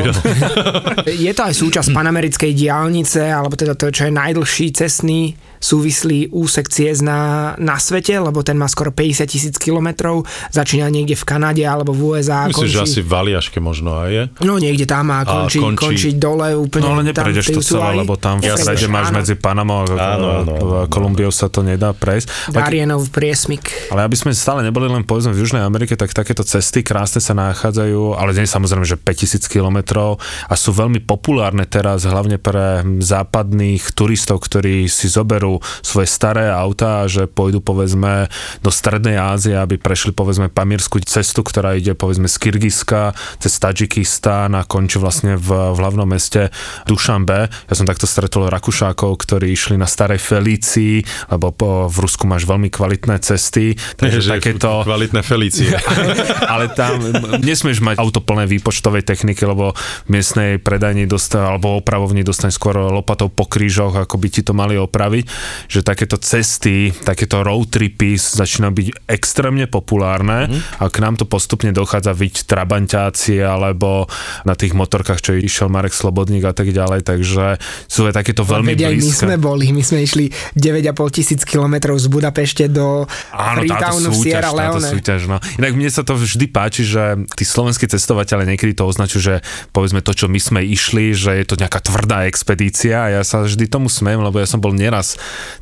je 1.30 1.32
to 1.32 1.42
aj 1.46 1.56
súčasť 1.56 1.90
panamerickej 1.96 2.52
diálnice, 2.52 3.32
alebo 3.32 3.56
teda 3.56 3.80
to, 3.80 3.96
čo 3.96 4.10
je 4.10 4.14
najdlhší 4.14 4.76
cestný 4.76 5.40
súvislý 5.64 6.28
úsek 6.36 6.68
ciest 6.68 7.00
na, 7.00 7.54
na 7.56 7.80
svete, 7.80 8.20
lebo 8.20 8.44
ten 8.44 8.60
má 8.60 8.68
skoro 8.68 8.92
50 8.92 9.24
tisíc 9.24 9.56
kilometrov, 9.56 10.28
začína 10.52 10.92
niekde 10.92 11.16
v 11.16 11.24
Kanade 11.24 11.64
alebo 11.64 11.96
v 11.96 12.20
USA. 12.20 12.52
Myslíš, 12.52 12.60
končí... 12.60 12.76
že 12.76 12.84
asi 12.84 13.00
v 13.00 13.08
Valiaške 13.08 13.64
možno 13.64 14.04
aj 14.04 14.10
je? 14.12 14.24
No 14.44 14.60
niekde 14.60 14.84
tam 14.84 15.08
má 15.08 15.24
končí, 15.24 15.64
a 15.64 15.72
končí... 15.72 15.80
končí 15.80 16.10
dole 16.20 16.52
úplne. 16.60 16.84
No 16.84 17.00
ale 17.00 17.04
neprejdeš 17.08 17.56
to 17.56 17.64
celé, 17.64 17.96
lebo 17.96 18.20
tam 18.20 18.44
v 18.44 18.52
strede 18.52 18.92
máš 18.92 19.16
áno. 19.16 19.24
medzi 19.24 19.34
Panamou 19.40 19.88
a 19.88 20.20
áno, 20.20 20.28
áno, 20.44 20.54
Kolumbiou 20.92 21.32
sa 21.32 21.48
to 21.48 21.64
nedá 21.64 21.96
prejsť. 21.96 22.52
Darienov 22.52 23.08
priesmik. 23.16 23.72
Ale 23.88 24.04
aby 24.04 24.20
sme 24.20 24.36
stále 24.36 24.60
neboli 24.68 24.92
len 24.92 25.08
povedzme 25.08 25.32
v 25.32 25.40
Južnej 25.40 25.64
Amerike, 25.64 25.96
tak 25.96 26.12
takéto 26.12 26.44
cesty 26.44 26.84
krásne 26.84 27.24
sa 27.24 27.32
nachádzajú, 27.32 28.20
ale 28.20 28.36
nie 28.36 28.44
samozrejme, 28.44 28.84
že 28.84 29.00
5000 29.00 29.48
kilometrov 29.48 30.20
a 30.52 30.54
sú 30.60 30.76
veľmi 30.76 31.00
populárne 31.08 31.64
teraz, 31.64 32.04
hlavne 32.04 32.36
pre 32.36 32.84
západných 33.00 33.96
turistov, 33.96 34.44
ktorí 34.44 34.92
si 34.92 35.08
zoberú 35.08 35.53
svoje 35.84 36.08
staré 36.08 36.48
auta 36.48 37.04
a 37.04 37.10
že 37.10 37.28
pôjdu 37.28 37.60
povedzme 37.60 38.32
do 38.64 38.72
Strednej 38.72 39.20
Ázie, 39.20 39.58
aby 39.60 39.76
prešli 39.76 40.16
povedzme 40.16 40.48
pamírskú 40.48 41.02
cestu, 41.04 41.44
ktorá 41.44 41.76
ide 41.76 41.98
povedzme 41.98 42.30
z 42.32 42.38
Kyrgyzska 42.40 43.18
cez 43.42 43.54
Tadžikistán 43.60 44.56
a 44.56 44.64
končí 44.64 45.02
vlastne 45.02 45.36
v, 45.36 45.74
v 45.74 45.78
hlavnom 45.78 46.08
meste 46.08 46.54
Dušanbe. 46.88 47.50
Ja 47.50 47.74
som 47.74 47.90
takto 47.90 48.06
stretol 48.06 48.48
Rakušákov, 48.48 49.18
ktorí 49.20 49.52
išli 49.52 49.76
na 49.76 49.90
starej 49.90 50.22
Felícii, 50.22 51.04
lebo 51.34 51.52
po, 51.52 51.90
v 51.90 51.98
Rusku 52.06 52.30
máš 52.30 52.46
veľmi 52.48 52.70
kvalitné 52.70 53.20
cesty. 53.20 53.76
Takže 53.98 54.20
Nie, 54.22 54.32
takéto... 54.40 54.86
Kvalitné 54.86 55.22
Felície. 55.26 55.74
ale 56.54 56.70
tam 56.72 57.02
nesmieš 57.42 57.82
mať 57.82 57.98
auto 57.98 58.22
plné 58.22 58.46
výpočtovej 58.48 59.04
techniky, 59.04 59.44
lebo 59.44 59.74
v 59.76 60.10
miestnej 60.10 60.62
predajni 60.62 61.10
dostane, 61.10 61.50
alebo 61.50 61.80
opravovni 61.82 62.22
dostane 62.22 62.54
skôr 62.54 62.78
lopatou 62.78 63.32
po 63.32 63.50
krížoch, 63.50 63.96
ako 63.98 64.16
by 64.20 64.28
ti 64.30 64.42
to 64.46 64.54
mali 64.54 64.78
opraviť 64.78 65.26
že 65.68 65.86
takéto 65.86 66.20
cesty, 66.20 66.92
takéto 66.92 67.42
road 67.42 67.70
tripy 67.70 68.16
začínajú 68.16 68.74
byť 68.74 68.88
extrémne 69.10 69.66
populárne 69.66 70.50
mm. 70.50 70.82
a 70.82 70.90
k 70.90 70.98
nám 71.02 71.18
to 71.18 71.26
postupne 71.26 71.72
dochádza 71.74 72.14
viť 72.14 72.46
trabantácie 72.46 73.42
alebo 73.42 74.06
na 74.46 74.54
tých 74.54 74.78
motorkách, 74.78 75.20
čo 75.20 75.32
išiel 75.36 75.72
Marek 75.72 75.96
Slobodník 75.96 76.46
a 76.46 76.54
tak 76.54 76.70
ďalej, 76.70 77.06
takže 77.06 77.58
sú 77.88 78.10
aj 78.10 78.14
takéto 78.20 78.46
veľmi 78.46 78.78
blízke. 78.78 79.26
my 79.28 79.34
sme 79.34 79.36
boli, 79.42 79.72
my 79.74 79.84
sme 79.84 80.06
išli 80.06 80.30
9,5 80.56 81.18
tisíc 81.18 81.42
kilometrov 81.48 81.98
z 81.98 82.08
Budapešte 82.10 82.66
do 82.70 83.06
Áno, 83.34 83.62
Freetownu 83.64 84.10
v 84.12 84.18
Sierra 84.20 84.52
Leone. 84.54 84.90
Súťaž, 84.90 85.26
no. 85.26 85.38
Inak 85.58 85.74
mne 85.74 85.90
sa 85.90 86.06
to 86.06 86.18
vždy 86.18 86.46
páči, 86.50 86.86
že 86.86 87.26
tí 87.34 87.44
slovenskí 87.48 87.86
cestovateľe 87.90 88.46
niekedy 88.46 88.78
to 88.78 88.86
označujú, 88.86 89.22
že 89.22 89.36
povedzme 89.72 90.02
to, 90.06 90.14
čo 90.14 90.26
my 90.30 90.40
sme 90.40 90.62
išli, 90.62 91.14
že 91.14 91.38
je 91.42 91.46
to 91.46 91.56
nejaká 91.58 91.82
tvrdá 91.82 92.26
expedícia 92.30 93.10
a 93.10 93.12
ja 93.20 93.22
sa 93.26 93.44
vždy 93.44 93.66
tomu 93.70 93.88
smiem, 93.90 94.22
lebo 94.22 94.38
ja 94.38 94.48
som 94.48 94.62
bol 94.62 94.74
neraz 94.76 95.16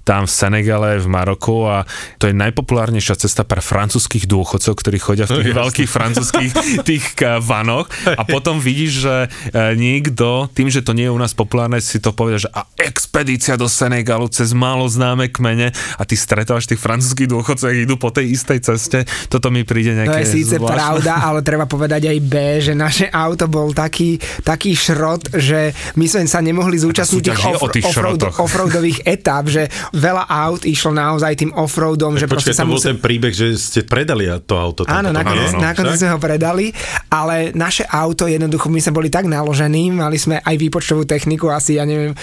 tam 0.04 0.26
v 0.26 0.32
Senegale, 0.32 1.00
v 1.00 1.08
Maroku 1.08 1.68
a 1.68 1.84
to 2.18 2.28
je 2.30 2.34
najpopulárnejšia 2.36 3.16
cesta 3.18 3.44
pre 3.46 3.60
francúzských 3.60 4.26
dôchodcov, 4.26 4.74
ktorí 4.74 4.98
chodia 4.98 5.26
v 5.30 5.44
tých 5.44 5.54
no, 5.54 5.62
veľkých 5.66 5.90
francúzských 5.90 6.52
tých 6.90 7.06
vanoch. 7.44 7.92
A 8.06 8.24
potom 8.26 8.58
vidíš, 8.58 8.92
že 9.06 9.16
e, 9.52 9.78
niekto, 9.78 10.50
tým, 10.52 10.72
že 10.72 10.82
to 10.82 10.96
nie 10.98 11.08
je 11.08 11.14
u 11.14 11.20
nás 11.20 11.36
populárne, 11.38 11.78
si 11.84 12.02
to 12.02 12.16
povie, 12.16 12.42
že 12.42 12.50
a 12.52 12.66
expedícia 12.80 13.60
do 13.60 13.70
Senegalu 13.70 14.32
cez 14.32 14.56
málo 14.56 14.88
známe 14.90 15.30
kmene 15.30 15.72
a 15.72 16.02
ty 16.08 16.16
stretávaš 16.18 16.66
tých 16.66 16.82
francúzských 16.82 17.30
dôchodcov, 17.30 17.68
idú 17.72 17.96
po 17.98 18.10
tej 18.10 18.34
istej 18.34 18.60
ceste, 18.62 19.00
toto 19.28 19.54
mi 19.54 19.62
príde 19.68 19.94
nejaké 19.94 20.12
To 20.12 20.22
je 20.24 20.30
síce 20.30 20.56
zvláštne. 20.58 20.78
pravda, 20.78 21.14
ale 21.22 21.40
treba 21.46 21.66
povedať 21.70 22.10
aj 22.10 22.18
B, 22.26 22.34
že 22.62 22.74
naše 22.74 23.08
auto 23.12 23.46
bol 23.46 23.76
taký, 23.76 24.18
taký 24.42 24.74
šrot, 24.74 25.38
že 25.38 25.76
my 25.98 26.06
sme 26.08 26.26
sa 26.26 26.40
nemohli 26.42 26.78
zúčastniť 26.80 27.24
tých, 27.24 27.46
off, 27.46 27.62
offroad, 27.68 28.22
offroadových 28.40 29.04
etáp, 29.06 29.46
že 29.50 29.61
veľa 29.92 30.30
aut 30.30 30.64
išlo 30.64 30.96
naozaj 30.96 31.34
tým 31.36 31.52
offroadom, 31.58 32.16
že 32.16 32.30
proste 32.30 32.56
sa 32.56 32.64
to 32.64 32.72
musel... 32.72 32.80
bol 32.80 32.88
ten 32.96 33.00
príbeh, 33.02 33.34
že 33.36 33.58
ste 33.60 33.82
predali 33.84 34.32
to 34.48 34.56
auto. 34.56 34.88
Áno, 34.88 35.12
nakoniec, 35.12 35.52
áno, 35.58 35.62
nakoniec 35.62 35.98
sme 36.00 36.14
ho 36.16 36.20
predali, 36.22 36.72
ale 37.12 37.52
naše 37.52 37.84
auto 37.90 38.30
jednoducho, 38.30 38.72
my 38.72 38.80
sme 38.80 38.94
boli 38.96 39.10
tak 39.12 39.28
naložení, 39.28 39.92
mali 39.92 40.16
sme 40.16 40.40
aj 40.40 40.56
výpočtovú 40.56 41.04
techniku, 41.04 41.52
asi 41.52 41.82
ja 41.82 41.84
neviem, 41.84 42.16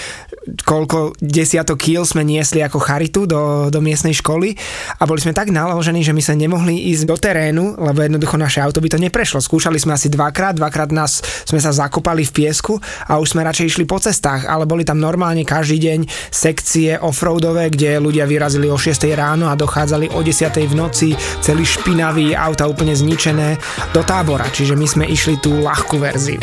koľko 0.65 1.19
desiatok 1.19 1.77
kýl 1.77 2.07
sme 2.07 2.25
niesli 2.25 2.63
ako 2.63 2.79
charitu 2.81 3.29
do, 3.29 3.69
do 3.69 3.79
miestnej 3.83 4.15
školy 4.17 4.55
a 4.97 5.05
boli 5.05 5.21
sme 5.21 5.35
tak 5.35 5.51
naložení, 5.53 6.01
že 6.01 6.15
my 6.15 6.21
sme 6.23 6.35
nemohli 6.47 6.89
ísť 6.95 7.03
do 7.05 7.15
terénu, 7.19 7.77
lebo 7.77 7.99
jednoducho 8.01 8.39
naše 8.39 8.63
auto 8.63 8.81
by 8.81 8.89
to 8.89 8.97
neprešlo. 8.97 9.43
Skúšali 9.43 9.77
sme 9.77 9.93
asi 9.93 10.07
dvakrát, 10.09 10.57
dvakrát 10.57 10.89
nás 10.89 11.21
sme 11.45 11.59
sa 11.61 11.75
zakopali 11.75 12.25
v 12.25 12.31
piesku 12.31 12.79
a 13.05 13.19
už 13.21 13.35
sme 13.35 13.45
radšej 13.45 13.65
išli 13.67 13.85
po 13.85 13.99
cestách, 14.01 14.47
ale 14.47 14.65
boli 14.65 14.87
tam 14.87 14.97
normálne 14.97 15.43
každý 15.45 15.77
deň 15.79 15.99
sekcie 16.31 16.97
offroadové, 17.19 17.67
kde 17.67 17.99
ľudia 17.99 18.23
vyrazili 18.23 18.71
o 18.71 18.79
6 18.79 18.95
ráno 19.11 19.51
a 19.51 19.59
dochádzali 19.59 20.15
o 20.15 20.23
10 20.23 20.55
v 20.55 20.71
noci, 20.71 21.11
celý 21.43 21.67
špinavý, 21.67 22.31
auta 22.31 22.63
úplne 22.63 22.95
zničené 22.95 23.59
do 23.91 23.99
tábora, 24.07 24.47
čiže 24.47 24.79
my 24.79 24.87
sme 24.87 25.03
išli 25.03 25.35
tú 25.43 25.59
ľahkú 25.59 25.99
verziu. 25.99 26.39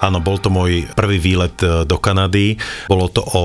Áno, 0.00 0.24
bol 0.24 0.40
to 0.40 0.48
môj 0.48 0.88
prvý 0.96 1.20
výlet 1.20 1.60
e, 1.60 1.84
do 1.84 2.00
Kanady. 2.00 2.56
Bolo 2.88 3.12
to 3.12 3.20
o 3.20 3.44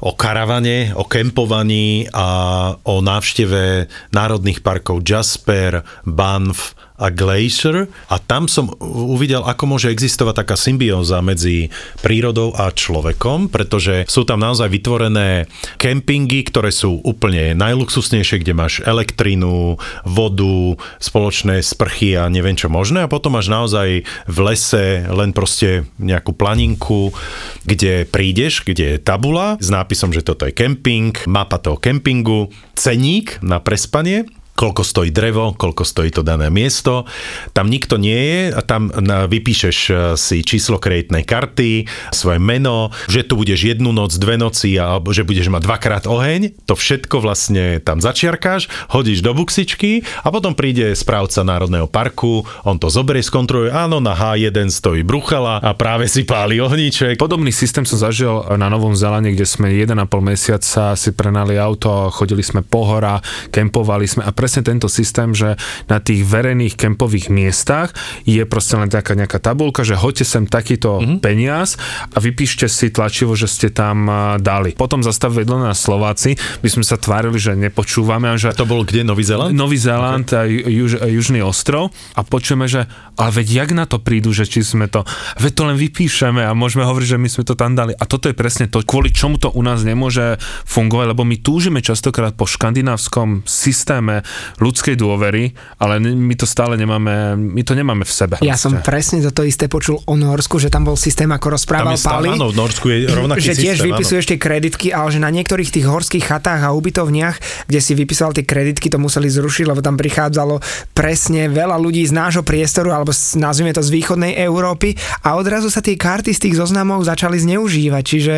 o 0.00 0.16
karavane, 0.16 0.96
o 0.96 1.04
kempovaní 1.04 2.08
a 2.16 2.26
o 2.72 3.04
návšteve 3.04 3.84
národných 4.16 4.64
parkov 4.64 5.04
Jasper, 5.04 5.84
Banff, 6.08 6.72
a 7.00 7.08
Glacier 7.08 7.88
a 8.12 8.16
tam 8.20 8.44
som 8.44 8.68
uvidel, 8.84 9.40
ako 9.40 9.74
môže 9.74 9.88
existovať 9.88 10.44
taká 10.44 10.56
symbióza 10.60 11.24
medzi 11.24 11.72
prírodou 12.04 12.52
a 12.52 12.68
človekom, 12.68 13.48
pretože 13.48 14.04
sú 14.04 14.28
tam 14.28 14.44
naozaj 14.44 14.68
vytvorené 14.68 15.48
kempingy, 15.80 16.44
ktoré 16.44 16.68
sú 16.68 17.00
úplne 17.00 17.56
najluxusnejšie, 17.56 18.44
kde 18.44 18.52
máš 18.52 18.84
elektrínu, 18.84 19.80
vodu, 20.04 20.76
spoločné 21.00 21.64
sprchy 21.64 22.20
a 22.20 22.28
neviem 22.28 22.54
čo 22.54 22.68
možné. 22.68 23.08
A 23.08 23.12
potom 23.12 23.34
máš 23.34 23.48
naozaj 23.48 24.04
v 24.28 24.38
lese 24.44 25.08
len 25.08 25.32
proste 25.32 25.88
nejakú 25.96 26.36
planinku, 26.36 27.16
kde 27.64 28.04
prídeš, 28.04 28.60
kde 28.62 28.96
je 28.96 29.02
tabula 29.02 29.56
s 29.56 29.72
nápisom, 29.72 30.12
že 30.12 30.20
toto 30.20 30.44
je 30.44 30.52
kemping, 30.52 31.16
mapa 31.24 31.56
toho 31.56 31.80
kempingu, 31.80 32.52
ceník 32.76 33.40
na 33.40 33.62
prespanie 33.62 34.28
koľko 34.60 34.84
stojí 34.84 35.08
drevo, 35.08 35.56
koľko 35.56 35.88
stojí 35.88 36.12
to 36.12 36.20
dané 36.20 36.52
miesto. 36.52 37.08
Tam 37.56 37.72
nikto 37.72 37.96
nie 37.96 38.20
je 38.20 38.40
a 38.52 38.60
tam 38.60 38.92
vypíšeš 38.92 39.76
e, 39.88 39.92
si 40.20 40.44
číslo 40.44 40.76
kreditnej 40.76 41.24
karty, 41.24 41.88
svoje 42.12 42.36
meno, 42.36 42.92
že 43.08 43.24
tu 43.24 43.40
budeš 43.40 43.72
jednu 43.72 43.96
noc, 43.96 44.12
dve 44.20 44.36
noci 44.36 44.76
alebo 44.76 45.16
že 45.16 45.24
budeš 45.24 45.48
mať 45.48 45.62
dvakrát 45.64 46.04
oheň. 46.04 46.68
To 46.68 46.76
všetko 46.76 47.24
vlastne 47.24 47.80
tam 47.80 48.04
začiarkáš, 48.04 48.68
hodíš 48.92 49.24
do 49.24 49.32
buksičky 49.32 50.04
a 50.20 50.28
potom 50.28 50.52
príde 50.52 50.92
správca 50.92 51.40
Národného 51.40 51.88
parku, 51.88 52.44
on 52.68 52.76
to 52.76 52.92
zoberie, 52.92 53.24
skontroluje, 53.24 53.72
áno, 53.72 54.04
na 54.04 54.12
H1 54.12 54.68
stojí 54.68 55.00
bruchala 55.00 55.64
a 55.64 55.72
práve 55.72 56.04
si 56.04 56.28
páli 56.28 56.60
ohníček. 56.60 57.16
Podobný 57.16 57.48
systém 57.48 57.88
som 57.88 57.96
zažil 57.96 58.44
na 58.60 58.68
Novom 58.68 58.92
Zelande, 58.92 59.32
kde 59.32 59.48
sme 59.48 59.72
1,5 59.72 59.96
mesiaca 60.20 60.92
si 60.98 61.16
prenali 61.16 61.56
auto, 61.56 62.12
chodili 62.12 62.44
sme 62.44 62.60
po 62.60 62.84
hora, 62.84 63.22
kempovali 63.48 64.04
sme 64.04 64.22
a 64.26 64.32
presne 64.50 64.66
tento 64.66 64.90
systém, 64.90 65.30
že 65.30 65.54
na 65.86 66.02
tých 66.02 66.26
verejných 66.26 66.74
kempových 66.74 67.30
miestach 67.30 67.94
je 68.26 68.42
proste 68.42 68.74
len 68.74 68.90
taká 68.90 69.14
nejaká 69.14 69.38
tabulka, 69.38 69.86
že 69.86 69.94
hoďte 69.94 70.26
sem 70.26 70.42
takýto 70.42 70.98
mm-hmm. 70.98 71.18
peniaz 71.22 71.78
a 72.10 72.18
vypíšte 72.18 72.66
si 72.66 72.90
tlačivo, 72.90 73.38
že 73.38 73.46
ste 73.46 73.70
tam 73.70 74.10
dali. 74.42 74.74
Potom 74.74 75.06
zastavili 75.06 75.46
vedľa 75.46 75.70
na 75.70 75.74
Slováci, 75.78 76.34
by 76.34 76.66
sme 76.66 76.82
sa 76.82 76.98
tvárili, 76.98 77.38
že 77.38 77.54
nepočúvame. 77.54 78.34
Že 78.34 78.58
to 78.58 78.66
bol 78.66 78.82
kde? 78.82 79.06
Nový 79.06 79.22
Zeland? 79.22 79.54
Nový 79.54 79.78
Zeland 79.78 80.26
okay. 80.34 80.66
a 80.66 80.66
juž, 80.66 80.98
Južný 81.06 81.46
ostrov 81.46 81.94
a 82.18 82.26
počujeme, 82.26 82.66
že 82.66 82.90
ale 83.20 83.30
veď 83.36 83.48
jak 83.52 83.70
na 83.76 83.84
to 83.84 84.00
prídu, 84.00 84.32
že 84.32 84.48
či 84.48 84.64
sme 84.64 84.88
to, 84.88 85.04
veď 85.36 85.52
to 85.52 85.62
len 85.68 85.76
vypíšeme 85.76 86.40
a 86.40 86.56
môžeme 86.56 86.88
hovoriť, 86.88 87.06
že 87.16 87.18
my 87.20 87.28
sme 87.28 87.44
to 87.44 87.52
tam 87.52 87.76
dali. 87.76 87.92
A 87.92 88.08
toto 88.08 88.32
je 88.32 88.34
presne 88.34 88.64
to, 88.64 88.80
kvôli 88.80 89.12
čomu 89.12 89.36
to 89.36 89.52
u 89.52 89.60
nás 89.60 89.84
nemôže 89.84 90.40
fungovať, 90.64 91.06
lebo 91.12 91.28
my 91.28 91.36
túžime 91.44 91.84
častokrát 91.84 92.32
po 92.32 92.48
škandinávskom 92.48 93.44
systéme 93.44 94.24
ľudskej 94.56 94.96
dôvery, 94.96 95.52
ale 95.76 96.00
my 96.00 96.32
to 96.32 96.48
stále 96.48 96.80
nemáme, 96.80 97.36
my 97.36 97.60
to 97.60 97.76
nemáme 97.76 98.08
v 98.08 98.12
sebe. 98.12 98.34
Ja 98.40 98.56
som 98.56 98.80
presne 98.80 99.20
to 99.20 99.44
isté 99.44 99.68
počul 99.68 100.00
o 100.00 100.14
Norsku, 100.16 100.56
že 100.56 100.72
tam 100.72 100.88
bol 100.88 100.96
systém, 100.96 101.28
ako 101.28 101.60
rozprával 101.60 102.00
tam 102.00 102.24
Pali. 102.24 102.28
Áno, 102.32 102.48
v 102.48 102.56
Norsku 102.56 102.88
je 102.88 102.98
rovnaký 103.20 103.52
že 103.52 103.60
tiež 103.60 103.84
vypisuješ 103.84 104.24
tie 104.32 104.38
kreditky, 104.40 104.96
ale 104.96 105.12
že 105.12 105.20
na 105.20 105.28
niektorých 105.28 105.68
tých 105.68 105.84
horských 105.84 106.24
chatách 106.24 106.64
a 106.64 106.72
ubytovniach, 106.72 107.68
kde 107.68 107.80
si 107.84 107.92
vypisoval 107.92 108.32
tie 108.32 108.48
kreditky, 108.48 108.88
to 108.88 108.96
museli 108.96 109.28
zrušiť, 109.28 109.68
lebo 109.68 109.84
tam 109.84 110.00
prichádzalo 110.00 110.62
presne 110.96 111.52
veľa 111.52 111.76
ľudí 111.76 112.00
z 112.08 112.16
nášho 112.16 112.46
priestoru, 112.46 112.94
alebo 112.94 113.09
nazvime 113.36 113.74
to 113.74 113.82
z 113.82 113.90
východnej 113.92 114.38
Európy 114.40 114.94
a 115.26 115.36
odrazu 115.36 115.68
sa 115.68 115.84
tie 115.84 115.98
karty 115.98 116.32
z 116.32 116.48
tých 116.48 116.58
zoznamov 116.58 117.04
začali 117.04 117.36
zneužívať, 117.36 118.02
čiže 118.06 118.34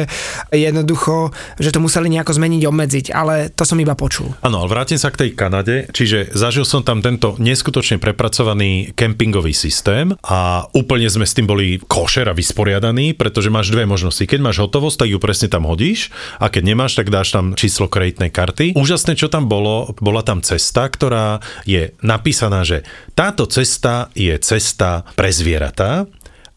jednoducho, 0.51 1.31
že 1.61 1.71
to 1.71 1.79
museli 1.79 2.09
nejako 2.13 2.33
zmeniť, 2.37 2.63
obmedziť, 2.67 3.07
ale 3.13 3.53
to 3.53 3.63
som 3.63 3.79
iba 3.79 3.95
počul. 3.95 4.33
Áno, 4.43 4.65
ale 4.65 4.73
vrátim 4.73 4.99
sa 4.99 5.13
k 5.13 5.27
tej 5.27 5.31
Kanade, 5.37 5.89
čiže 5.93 6.33
zažil 6.33 6.65
som 6.65 6.81
tam 6.83 7.05
tento 7.05 7.37
neskutočne 7.39 8.01
prepracovaný 8.01 8.97
kempingový 8.97 9.53
systém 9.53 10.17
a 10.25 10.67
úplne 10.73 11.07
sme 11.07 11.29
s 11.29 11.37
tým 11.37 11.47
boli 11.47 11.79
košer 11.79 12.29
a 12.29 12.37
vysporiadaní, 12.37 13.13
pretože 13.13 13.53
máš 13.53 13.71
dve 13.71 13.85
možnosti. 13.85 14.25
Keď 14.25 14.41
máš 14.41 14.63
hotovosť, 14.65 15.05
tak 15.05 15.09
ju 15.13 15.19
presne 15.21 15.49
tam 15.53 15.69
hodíš 15.69 16.09
a 16.41 16.49
keď 16.49 16.63
nemáš, 16.73 16.97
tak 16.97 17.13
dáš 17.13 17.35
tam 17.35 17.53
číslo 17.59 17.91
kreditnej 17.91 18.33
karty. 18.33 18.75
Úžasné, 18.79 19.19
čo 19.19 19.29
tam 19.29 19.47
bolo, 19.51 19.93
bola 20.01 20.25
tam 20.25 20.41
cesta, 20.41 20.89
ktorá 20.89 21.45
je 21.69 21.93
napísaná, 22.01 22.65
že 22.65 22.87
táto 23.13 23.45
cesta 23.45 24.09
je 24.17 24.33
cesta 24.41 24.62
pre 25.19 25.35
zvieratá, 25.35 26.07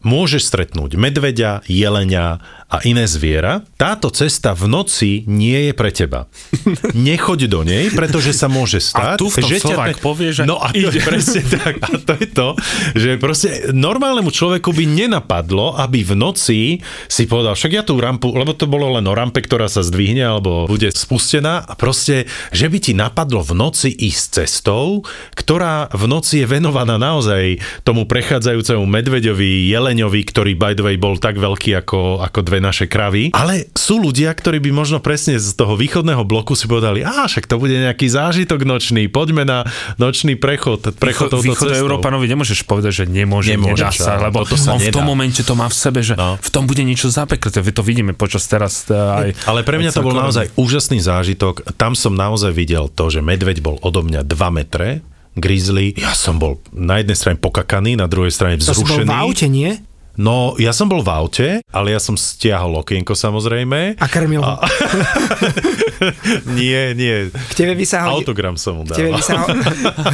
môžeš 0.06 0.46
stretnúť 0.46 0.94
medveďa, 0.94 1.66
jelenia 1.66 2.38
a 2.66 2.82
iné 2.82 3.06
zviera, 3.06 3.62
táto 3.78 4.10
cesta 4.10 4.50
v 4.50 4.66
noci 4.66 5.22
nie 5.30 5.70
je 5.70 5.72
pre 5.72 5.94
teba. 5.94 6.26
Nechoď 6.98 7.46
do 7.46 7.62
nej, 7.62 7.94
pretože 7.94 8.34
sa 8.34 8.50
môže 8.50 8.82
stať, 8.82 9.14
a 9.14 9.20
tu 9.20 9.30
v 9.30 9.38
tom 9.38 9.50
že 9.50 9.58
ťa... 9.62 10.02
povie, 10.02 10.34
že 10.34 10.42
No 10.42 10.58
a 10.58 10.74
to 10.74 10.90
ide. 10.90 10.98
je 10.98 11.00
presne 11.06 11.42
tak. 11.46 11.78
A 11.78 11.94
to 11.94 12.12
je 12.18 12.26
to, 12.26 12.48
že 12.98 13.10
proste 13.22 13.70
normálnemu 13.70 14.34
človeku 14.34 14.74
by 14.74 14.82
nenapadlo, 14.82 15.78
aby 15.78 16.02
v 16.02 16.12
noci 16.18 16.60
si 17.06 17.22
povedal, 17.30 17.54
však 17.54 17.70
ja 17.70 17.82
tú 17.86 18.02
rampu, 18.02 18.34
lebo 18.34 18.50
to 18.50 18.66
bolo 18.66 18.98
len 18.98 19.06
o 19.06 19.14
rampe, 19.14 19.46
ktorá 19.46 19.70
sa 19.70 19.86
zdvihne 19.86 20.26
alebo 20.26 20.66
bude 20.66 20.90
spustená 20.90 21.62
a 21.62 21.78
proste, 21.78 22.26
že 22.50 22.66
by 22.66 22.78
ti 22.82 22.92
napadlo 22.98 23.46
v 23.46 23.54
noci 23.54 23.94
ísť 23.94 24.42
cestou, 24.42 25.06
ktorá 25.38 25.86
v 25.94 26.04
noci 26.10 26.42
je 26.42 26.46
venovaná 26.50 26.98
naozaj 26.98 27.62
tomu 27.86 28.10
prechádzajúcemu 28.10 28.82
medveďovi, 28.82 29.70
jeleňovi, 29.70 30.20
ktorý 30.26 30.58
by 30.58 30.74
the 30.74 30.82
way 30.82 30.98
bol 30.98 31.14
tak 31.14 31.38
veľký 31.38 31.78
ako, 31.78 32.26
ako 32.26 32.38
dve 32.42 32.55
dve 32.56 32.64
naše 32.64 32.88
kravy, 32.88 33.36
ale 33.36 33.68
sú 33.76 34.00
ľudia, 34.00 34.32
ktorí 34.32 34.64
by 34.64 34.72
možno 34.72 34.98
presne 35.04 35.36
z 35.36 35.52
toho 35.52 35.76
východného 35.76 36.24
bloku 36.24 36.56
si 36.56 36.64
povedali, 36.64 37.04
a 37.04 37.28
však 37.28 37.44
to 37.44 37.60
bude 37.60 37.76
nejaký 37.76 38.08
zážitok 38.08 38.64
nočný, 38.64 39.12
poďme 39.12 39.44
na 39.44 39.68
nočný 40.00 40.40
prechod, 40.40 40.96
prechod 40.96 41.36
Východ, 41.36 41.68
Východ 41.68 41.76
Európanovi 41.76 42.24
nemôžeš 42.32 42.64
povedať, 42.64 43.04
že 43.04 43.12
nemôže, 43.12 43.52
nemôže 43.52 43.84
nedá 43.84 43.92
sa, 43.92 44.16
lebo 44.16 44.48
to 44.48 44.56
sa 44.56 44.72
on 44.72 44.80
nedá. 44.80 44.88
v 44.88 44.96
tom 44.96 45.04
momente 45.04 45.44
to 45.44 45.52
má 45.52 45.68
v 45.68 45.76
sebe, 45.76 46.00
že 46.00 46.16
no. 46.16 46.40
v 46.40 46.48
tom 46.48 46.64
bude 46.64 46.80
niečo 46.80 47.12
zapeknuté. 47.12 47.60
Vy 47.60 47.76
to 47.76 47.84
vidíme 47.84 48.16
počas 48.16 48.48
teraz 48.48 48.88
e, 48.88 48.96
aj... 48.96 49.28
Ale 49.44 49.60
pre 49.60 49.76
mňa 49.76 49.92
to 49.92 50.00
bol 50.00 50.16
naozaj 50.16 50.48
úžasný 50.56 51.04
zážitok. 51.04 51.76
Tam 51.76 51.92
som 51.92 52.16
naozaj 52.16 52.56
videl 52.56 52.88
to, 52.88 53.12
že 53.12 53.20
medveď 53.20 53.60
bol 53.60 53.76
odo 53.84 54.00
mňa 54.00 54.24
2 54.24 54.56
metre, 54.56 55.04
grizzly. 55.36 55.92
Ja 56.00 56.16
som 56.16 56.40
bol 56.40 56.64
na 56.72 57.04
jednej 57.04 57.16
strane 57.20 57.36
pokakaný, 57.36 58.00
na 58.00 58.08
druhej 58.08 58.32
strane 58.32 58.56
vzrušený. 58.56 58.80
To 58.80 58.88
si 58.88 59.04
bol 59.04 59.04
v 59.04 59.12
aute, 59.12 59.46
nie? 59.52 59.76
No, 60.16 60.56
ja 60.56 60.72
som 60.72 60.88
bol 60.88 61.04
v 61.04 61.10
aute, 61.12 61.48
ale 61.68 61.92
ja 61.92 62.00
som 62.00 62.16
stiahol 62.16 62.80
okienko 62.80 63.12
samozrejme. 63.12 64.00
A 64.00 64.06
krmil 64.08 64.40
ho. 64.40 64.56
A... 64.56 64.64
nie, 66.58 66.96
nie. 66.96 67.28
K 67.28 67.52
tebe 67.52 67.76
by 67.76 67.84
sa 67.84 68.08
hodil... 68.08 68.24
Autogram 68.24 68.56
som 68.56 68.80
mu 68.80 68.82
dal. 68.88 68.96
K 68.96 69.00
tebe 69.04 69.10
by 69.12 69.22
sa 69.22 69.44
ho... 69.44 69.46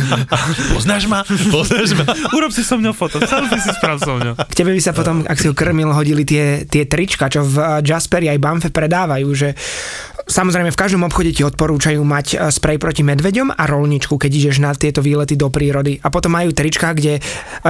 Poznáš 0.74 1.06
ma? 1.06 1.22
Poznáš 1.26 1.94
ma? 1.94 2.04
Urob 2.34 2.50
si 2.50 2.66
so 2.66 2.74
mňou 2.78 2.94
foto, 2.94 3.22
selfie 3.22 3.62
si 3.62 3.70
sprav 3.78 4.02
so 4.02 4.18
mňou. 4.18 4.34
K 4.42 4.54
tebe 4.58 4.74
by 4.74 4.82
sa 4.82 4.90
potom, 4.90 5.22
ak 5.22 5.38
si 5.38 5.46
ho 5.46 5.54
krmil, 5.54 5.94
hodili 5.94 6.26
tie, 6.26 6.66
tie 6.66 6.82
trička, 6.90 7.30
čo 7.30 7.46
v 7.46 7.82
Jasperi 7.86 8.26
aj 8.26 8.38
Banfe 8.42 8.68
predávajú, 8.74 9.28
že 9.38 9.54
Samozrejme, 10.26 10.70
v 10.70 10.80
každom 10.80 11.02
obchode 11.02 11.34
ti 11.34 11.42
odporúčajú 11.42 12.02
mať 12.02 12.26
e, 12.32 12.36
sprej 12.54 12.78
proti 12.78 13.02
medveďom 13.02 13.52
a 13.52 13.62
rolničku, 13.66 14.14
keď 14.14 14.30
ideš 14.30 14.56
na 14.62 14.70
tieto 14.72 15.02
výlety 15.02 15.34
do 15.34 15.50
prírody. 15.50 15.98
A 15.98 16.08
potom 16.14 16.34
majú 16.34 16.54
trička, 16.54 16.94
kde 16.94 17.18
e, 17.18 17.20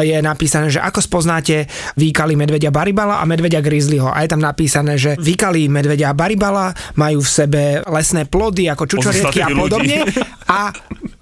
je 0.05 0.17
napísané, 0.21 0.69
že 0.69 0.81
ako 0.81 1.01
spoznáte 1.01 1.67
výkaly 1.97 2.37
medveďa 2.37 2.69
Baribala 2.69 3.21
a 3.21 3.25
medveďa 3.25 3.65
Grizzlyho. 3.65 4.12
A 4.12 4.25
je 4.25 4.33
tam 4.33 4.43
napísané, 4.45 5.01
že 5.01 5.17
výkaly 5.17 5.73
medveďa 5.73 6.12
Baribala 6.12 6.77
majú 6.97 7.25
v 7.25 7.31
sebe 7.31 7.62
lesné 7.88 8.29
plody 8.29 8.69
ako 8.69 8.85
čučoriedky 8.85 9.41
a 9.41 9.49
podobne. 9.53 10.05
A 10.53 10.69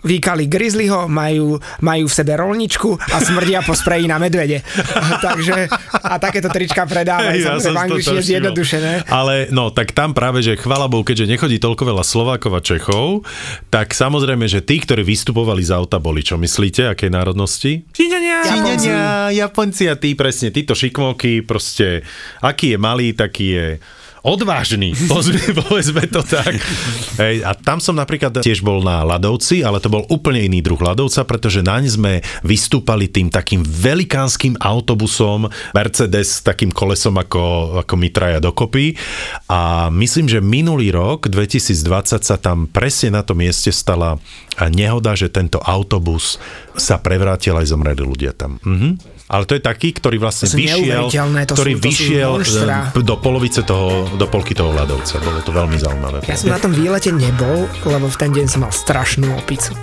výkali 0.04 0.48
Grizzlyho, 0.48 1.06
majú, 1.06 1.60
majú 1.84 2.04
v 2.08 2.14
sebe 2.14 2.36
rolničku 2.36 2.96
a 2.96 3.16
smrdia 3.20 3.60
po 3.64 3.76
spreji 3.76 4.08
na 4.08 4.16
medvede. 4.16 4.64
Takže, 5.26 5.68
a 6.00 6.16
takéto 6.16 6.48
trička 6.48 6.84
predávajú, 6.88 7.38
ja 7.40 7.56
samozrejme 7.56 7.76
v 7.76 7.84
angličtine 7.84 8.22
zjednodušené. 8.22 8.92
Ale 9.08 9.48
no, 9.52 9.72
tak 9.72 9.92
tam 9.92 10.16
práve, 10.16 10.40
že 10.44 10.58
chvala 10.58 10.88
Bohu, 10.88 11.04
keďže 11.04 11.30
nechodí 11.36 11.56
toľko 11.60 11.82
veľa 11.94 12.04
Slovákov 12.04 12.52
a 12.56 12.60
Čechov, 12.60 13.24
tak 13.68 13.92
samozrejme, 13.92 14.48
že 14.48 14.64
tí, 14.64 14.80
ktorí 14.80 15.04
vystupovali 15.04 15.64
z 15.64 15.72
auta, 15.76 16.00
boli 16.00 16.24
čo 16.24 16.40
myslíte, 16.40 16.88
akej 16.90 17.10
národnosti? 17.12 17.84
Číňania, 17.92 18.36
Japonci. 18.44 18.88
Japonci 19.36 19.84
a 19.88 19.94
tí 19.96 20.16
presne, 20.16 20.52
títo 20.52 20.72
šikmoky, 20.72 21.44
proste, 21.44 22.02
aký 22.40 22.74
je 22.74 22.78
malý, 22.80 23.12
taký 23.12 23.46
je 23.52 23.66
odvážny, 24.22 24.92
povedzme 25.66 26.04
to 26.08 26.20
tak. 26.24 26.56
Hej, 27.16 27.44
a 27.44 27.52
tam 27.56 27.80
som 27.80 27.96
napríklad 27.96 28.44
tiež 28.44 28.60
bol 28.60 28.84
na 28.84 29.02
ľadovci, 29.04 29.64
ale 29.64 29.80
to 29.80 29.92
bol 29.92 30.04
úplne 30.08 30.44
iný 30.44 30.60
druh 30.60 30.78
ľadovca, 30.78 31.24
pretože 31.24 31.64
naň 31.64 31.82
sme 31.88 32.12
vystúpali 32.44 33.08
tým 33.08 33.32
takým 33.32 33.64
velikánskym 33.64 34.60
autobusom, 34.60 35.48
Mercedes 35.72 36.40
s 36.40 36.44
takým 36.44 36.70
kolesom 36.70 37.16
ako, 37.16 37.76
ako 37.84 37.94
my 37.96 38.08
dokopy. 38.40 38.94
A 39.48 39.88
myslím, 39.88 40.28
že 40.28 40.44
minulý 40.44 40.92
rok, 40.92 41.28
2020, 41.28 42.20
sa 42.20 42.36
tam 42.36 42.68
presne 42.68 43.16
na 43.16 43.22
tom 43.24 43.40
mieste 43.40 43.72
stala 43.72 44.20
nehoda, 44.68 45.16
že 45.16 45.32
tento 45.32 45.58
autobus 45.64 46.36
sa 46.76 47.00
prevrátil 47.00 47.56
aj 47.56 47.72
zomreli 47.72 48.04
ľudia 48.04 48.36
tam. 48.36 48.60
Mhm 48.60 49.09
ale 49.30 49.46
to 49.46 49.54
je 49.54 49.62
taký, 49.62 49.94
ktorý 49.94 50.18
vlastne 50.18 50.50
to 50.50 50.58
vyšiel, 50.58 51.06
to 51.46 51.54
ktorý 51.54 51.72
sú, 51.72 51.80
to 51.80 51.86
vyšiel 51.86 52.30
sú 52.42 53.00
do 53.06 53.16
polovice 53.22 53.62
toho, 53.62 54.10
do 54.18 54.26
polky 54.26 54.58
toho 54.58 54.74
ľadovca. 54.74 55.22
Bolo 55.22 55.38
to 55.38 55.54
veľmi 55.54 55.78
zaujímavé. 55.78 56.18
Ja 56.26 56.34
som 56.34 56.50
na 56.50 56.58
tom 56.58 56.74
výlete 56.74 57.14
nebol, 57.14 57.70
lebo 57.86 58.10
v 58.10 58.16
ten 58.18 58.34
deň 58.34 58.46
som 58.50 58.66
mal 58.66 58.74
strašnú 58.74 59.30
opicu. 59.38 59.78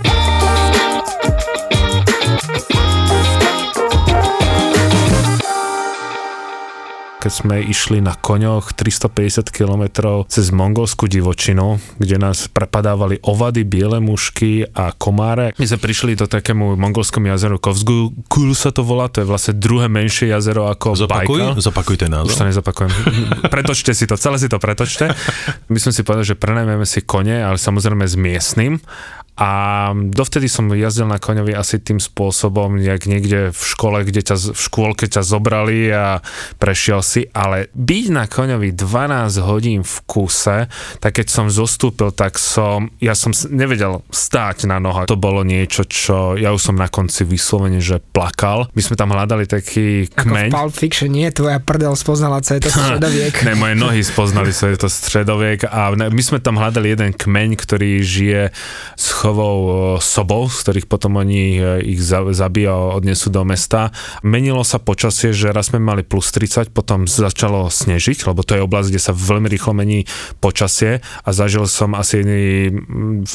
Keď 7.18 7.32
sme 7.34 7.56
išli 7.58 7.98
na 7.98 8.14
koňoch 8.14 8.78
350 8.78 9.50
km 9.50 9.84
cez 10.30 10.54
mongolskú 10.54 11.10
divočinu, 11.10 11.82
kde 11.98 12.16
nás 12.22 12.46
prepadávali 12.46 13.18
ovady, 13.26 13.66
biele 13.66 13.98
mušky 13.98 14.70
a 14.70 14.94
komáre. 14.94 15.50
My 15.58 15.66
sme 15.66 15.82
prišli 15.82 16.14
do 16.14 16.30
takému 16.30 16.78
mongolskému 16.78 17.26
jazeru 17.26 17.58
Kovzgu, 17.58 18.14
Kul 18.30 18.54
sa 18.54 18.70
to 18.70 18.86
volá, 18.86 19.10
to 19.10 19.22
je 19.22 19.26
vlastne 19.26 19.58
druhé 19.58 19.90
menšie 19.90 20.30
jazero 20.30 20.70
ako 20.70 20.94
Zopakuj, 20.94 21.42
Bajkal. 21.42 21.58
Zopakuj 21.58 21.96
ten 21.98 22.10
názov. 22.14 22.30
Už 22.30 22.38
to 22.38 22.46
nezopakujem. 22.46 22.90
pretočte 23.54 23.90
si 23.98 24.06
to, 24.06 24.14
celé 24.14 24.38
si 24.38 24.46
to 24.46 24.62
pretočte. 24.62 25.10
My 25.66 25.78
sme 25.82 25.90
si 25.90 26.06
povedali, 26.06 26.30
že 26.30 26.38
prenajmeme 26.38 26.86
si 26.86 27.02
kone, 27.02 27.42
ale 27.42 27.58
samozrejme 27.58 28.06
s 28.06 28.14
miestnym 28.14 28.78
a 29.38 29.50
dovtedy 29.94 30.50
som 30.50 30.66
jazdil 30.74 31.06
na 31.06 31.22
koňovi 31.22 31.54
asi 31.54 31.78
tým 31.78 32.02
spôsobom, 32.02 32.74
jak 32.82 33.06
niekde 33.06 33.54
v 33.54 33.62
škole, 33.62 34.02
kde 34.02 34.26
ťa, 34.26 34.34
v 34.50 34.58
škôlke 34.58 35.06
ťa 35.06 35.22
zobrali 35.22 35.94
a 35.94 36.18
prešiel 36.58 37.06
si, 37.06 37.30
ale 37.30 37.70
byť 37.70 38.04
na 38.10 38.26
koňovi 38.26 38.74
12 38.74 39.38
hodín 39.46 39.86
v 39.86 39.96
kuse, 40.10 40.66
tak 40.98 41.22
keď 41.22 41.26
som 41.30 41.46
zostúpil, 41.46 42.10
tak 42.10 42.34
som, 42.34 42.90
ja 42.98 43.14
som 43.14 43.30
nevedel 43.54 44.02
stáť 44.10 44.66
na 44.66 44.82
nohách. 44.82 45.06
To 45.06 45.14
bolo 45.14 45.46
niečo, 45.46 45.86
čo 45.86 46.34
ja 46.34 46.50
už 46.50 46.74
som 46.74 46.74
na 46.74 46.90
konci 46.90 47.22
vyslovene, 47.22 47.78
že 47.78 48.02
plakal. 48.02 48.66
My 48.74 48.82
sme 48.82 48.98
tam 48.98 49.14
hľadali 49.14 49.46
taký 49.46 50.10
kmeň. 50.18 50.50
Ako 50.50 50.58
v 50.58 50.58
Pulp 50.58 50.74
Fiction, 50.74 51.10
nie? 51.14 51.30
Tvoja 51.30 51.62
prdel 51.62 51.94
spoznala, 51.94 52.42
co 52.42 52.58
je 52.58 52.66
to 52.66 52.74
stredoviek. 52.74 53.38
ne, 53.46 53.54
moje 53.54 53.78
nohy 53.78 54.02
spoznali, 54.02 54.50
co 54.50 54.66
je 54.66 54.76
to 54.82 54.90
stredoviek 54.90 55.62
a 55.70 55.94
my 55.94 56.22
sme 56.26 56.42
tam 56.42 56.58
hľadali 56.58 56.90
jeden 56.90 57.14
kmeň, 57.14 57.54
ktorý 57.54 58.02
žije 58.02 58.42
s 58.98 59.06
chovou 59.28 59.56
e, 59.60 59.72
sobov, 60.00 60.48
z 60.48 60.58
ktorých 60.64 60.86
potom 60.88 61.20
oni 61.20 61.60
e, 61.60 61.60
ich 61.84 62.00
zabíja 62.00 62.72
a 62.72 62.96
odnesú 62.96 63.28
do 63.28 63.44
mesta. 63.44 63.92
Menilo 64.24 64.64
sa 64.64 64.80
počasie, 64.80 65.36
že 65.36 65.52
raz 65.52 65.68
sme 65.68 65.76
mali 65.76 66.00
plus 66.00 66.32
30, 66.32 66.72
potom 66.72 67.04
začalo 67.04 67.68
snežiť, 67.68 68.24
lebo 68.24 68.40
to 68.40 68.56
je 68.56 68.64
oblasť, 68.64 68.88
kde 68.88 69.02
sa 69.04 69.12
veľmi 69.12 69.52
rýchlo 69.52 69.76
mení 69.76 70.08
počasie 70.40 71.04
a 71.04 71.28
zažil 71.36 71.68
som 71.68 71.92
asi 71.92 72.24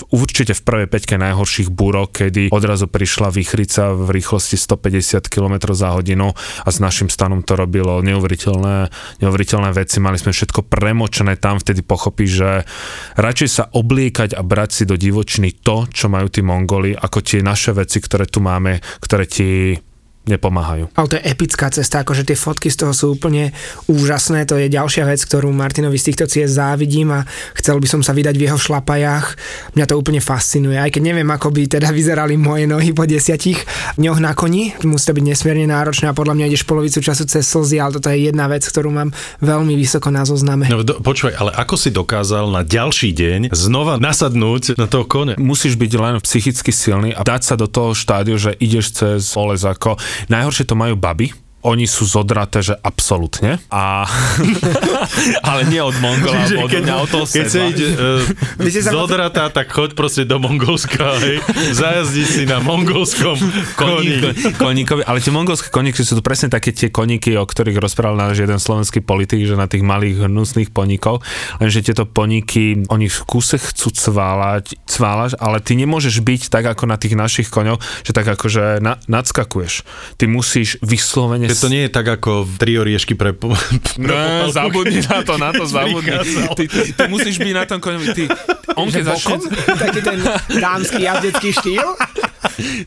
určite 0.10 0.58
v 0.58 0.62
prvej 0.66 0.88
peťke 0.90 1.16
najhorších 1.22 1.70
búrok, 1.70 2.26
kedy 2.26 2.50
odrazu 2.50 2.90
prišla 2.90 3.30
výchrica 3.30 3.94
v 3.94 4.18
rýchlosti 4.18 4.58
150 4.58 5.30
km 5.30 5.78
za 5.78 5.94
hodinu 5.94 6.34
a 6.66 6.70
s 6.74 6.82
našim 6.82 7.14
stanom 7.14 7.46
to 7.46 7.54
robilo 7.54 8.02
neuveriteľné, 8.02 8.90
neuveriteľné 9.22 9.70
veci. 9.78 10.02
Mali 10.02 10.18
sme 10.18 10.34
všetko 10.34 10.66
premočené 10.66 11.38
tam, 11.38 11.62
vtedy 11.62 11.86
pochopí, 11.86 12.26
že 12.26 12.66
radšej 13.14 13.50
sa 13.50 13.64
obliekať 13.70 14.34
a 14.34 14.42
brať 14.42 14.70
si 14.74 14.84
do 14.90 14.98
divočiny 14.98 15.54
to, 15.62 15.83
čo 15.90 16.08
majú 16.12 16.28
tí 16.30 16.46
Mongoli, 16.46 16.94
ako 16.94 17.20
tie 17.24 17.42
naše 17.42 17.74
veci, 17.76 18.00
ktoré 18.00 18.30
tu 18.30 18.40
máme, 18.40 18.80
ktoré 19.02 19.26
ti 19.28 19.76
nepomáhajú. 20.24 20.88
Ale 20.96 21.08
to 21.12 21.16
je 21.20 21.24
epická 21.28 21.68
cesta, 21.68 22.04
akože 22.04 22.24
tie 22.24 22.38
fotky 22.40 22.72
z 22.72 22.80
toho 22.80 22.94
sú 22.96 23.06
úplne 23.20 23.52
úžasné, 23.92 24.48
to 24.48 24.56
je 24.56 24.72
ďalšia 24.72 25.04
vec, 25.04 25.20
ktorú 25.20 25.52
Martinovi 25.52 26.00
z 26.00 26.12
týchto 26.12 26.26
ciest 26.32 26.56
závidím 26.56 27.12
a 27.12 27.28
chcel 27.60 27.84
by 27.84 27.88
som 27.92 28.02
sa 28.02 28.16
vydať 28.16 28.36
v 28.40 28.46
jeho 28.48 28.60
šlapajách. 28.60 29.36
Mňa 29.76 29.86
to 29.88 30.00
úplne 30.00 30.24
fascinuje, 30.24 30.80
aj 30.80 30.96
keď 30.96 31.02
neviem, 31.04 31.28
ako 31.28 31.52
by 31.52 31.68
teda 31.68 31.92
vyzerali 31.92 32.40
moje 32.40 32.64
nohy 32.72 32.96
po 32.96 33.04
desiatich 33.04 33.60
dňoch 34.00 34.20
na 34.24 34.32
koni. 34.32 34.72
Musí 34.88 35.12
to 35.12 35.18
byť 35.20 35.26
nesmierne 35.28 35.68
náročné 35.68 36.08
a 36.08 36.16
podľa 36.16 36.40
mňa 36.40 36.46
ideš 36.48 36.64
polovicu 36.64 37.04
času 37.04 37.28
cez 37.28 37.44
slzy, 37.44 37.84
ale 37.84 38.00
toto 38.00 38.08
je 38.08 38.32
jedna 38.32 38.48
vec, 38.48 38.64
ktorú 38.64 38.96
mám 38.96 39.12
veľmi 39.44 39.76
vysoko 39.76 40.08
na 40.08 40.24
zozname. 40.24 40.72
No, 40.72 40.88
do, 40.88 41.04
počúvaj, 41.04 41.36
ale 41.36 41.52
ako 41.52 41.76
si 41.76 41.92
dokázal 41.92 42.48
na 42.48 42.64
ďalší 42.64 43.12
deň 43.12 43.52
znova 43.52 44.00
nasadnúť 44.00 44.80
na 44.80 44.88
toho 44.88 45.04
kone? 45.04 45.36
Musíš 45.36 45.76
byť 45.76 45.92
len 46.00 46.16
psychicky 46.24 46.72
silný 46.72 47.12
a 47.12 47.28
dať 47.28 47.42
sa 47.44 47.56
do 47.60 47.68
toho 47.68 47.92
štádiu, 47.92 48.40
že 48.40 48.56
ideš 48.56 48.96
cez 48.96 49.36
oles 49.36 49.68
ako 49.68 50.00
Najhoršie 50.30 50.66
to 50.70 50.76
majú 50.78 50.96
baby, 50.98 51.34
oni 51.64 51.88
sú 51.88 52.04
zodraté, 52.04 52.60
že 52.60 52.76
absolútne. 52.76 53.56
A, 53.72 54.04
ale 55.48 55.64
nie 55.72 55.80
od 55.80 55.96
Mongola, 56.04 56.44
od 56.44 56.68
keď, 56.68 56.84
mňa 56.84 56.96
od 57.00 57.10
toho 57.10 57.26
Keď 57.26 57.46
sa 57.48 57.62
ide 57.72 57.88
uh, 57.96 58.84
zodratá, 58.84 59.48
tak 59.48 59.72
choď 59.72 59.96
proste 59.96 60.28
do 60.28 60.44
Mongolska, 60.44 61.24
hej. 61.24 61.40
Zajazdi 61.72 62.28
si 62.28 62.44
na 62.44 62.60
mongolskom 62.60 63.40
koni. 63.80 64.36
Koníkovi, 64.60 65.08
ale 65.08 65.24
tie 65.24 65.32
mongolské 65.32 65.72
koníky 65.72 66.04
sú 66.04 66.20
to 66.20 66.24
presne 66.24 66.52
také 66.52 66.76
tie 66.76 66.92
koníky, 66.92 67.40
o 67.40 67.48
ktorých 67.48 67.80
rozprával 67.80 68.20
náš 68.20 68.44
jeden 68.44 68.60
slovenský 68.60 69.00
politik, 69.00 69.48
že 69.48 69.56
na 69.56 69.72
tých 69.72 69.88
malých 69.88 70.28
hnusných 70.28 70.76
poníkov, 70.76 71.24
lenže 71.64 71.80
tieto 71.80 72.04
poníky, 72.04 72.84
oni 72.92 73.08
v 73.08 73.20
kuse 73.24 73.56
chcú 73.56 73.88
cválať, 73.96 74.76
cválaš, 74.84 75.40
ale 75.40 75.64
ty 75.64 75.80
nemôžeš 75.80 76.20
byť 76.20 76.42
tak 76.52 76.68
ako 76.68 76.92
na 76.92 77.00
tých 77.00 77.16
našich 77.16 77.48
koňoch, 77.48 77.80
že 78.04 78.12
tak 78.12 78.28
akože 78.28 78.84
na, 78.84 79.00
nadskakuješ. 79.08 79.88
Ty 80.20 80.26
musíš 80.28 80.82
vyslovene 80.84 81.53
že 81.54 81.62
to 81.62 81.70
nie 81.70 81.86
je 81.86 81.92
tak 81.94 82.10
ako 82.10 82.44
v 82.44 82.54
tri 82.58 82.74
oriešky 82.82 83.14
pre... 83.14 83.38
No, 84.02 84.50
zabudni 84.58 85.06
na 85.06 85.22
to, 85.22 85.38
na 85.38 85.50
to 85.54 85.64
zabudni. 85.78 86.18
Ty, 86.58 86.66
ty, 86.68 86.82
ty 86.92 87.04
musíš 87.08 87.38
byť 87.38 87.54
na 87.54 87.64
tom 87.70 87.80
koňovi. 87.80 88.08
Ty, 88.12 88.24
on 88.74 88.90
keď 88.90 89.04
začne... 89.14 89.38
Taký 89.70 90.00
ten 90.02 90.20
dámsky 90.58 91.06
jazdecký 91.06 91.50
štýl? 91.54 91.88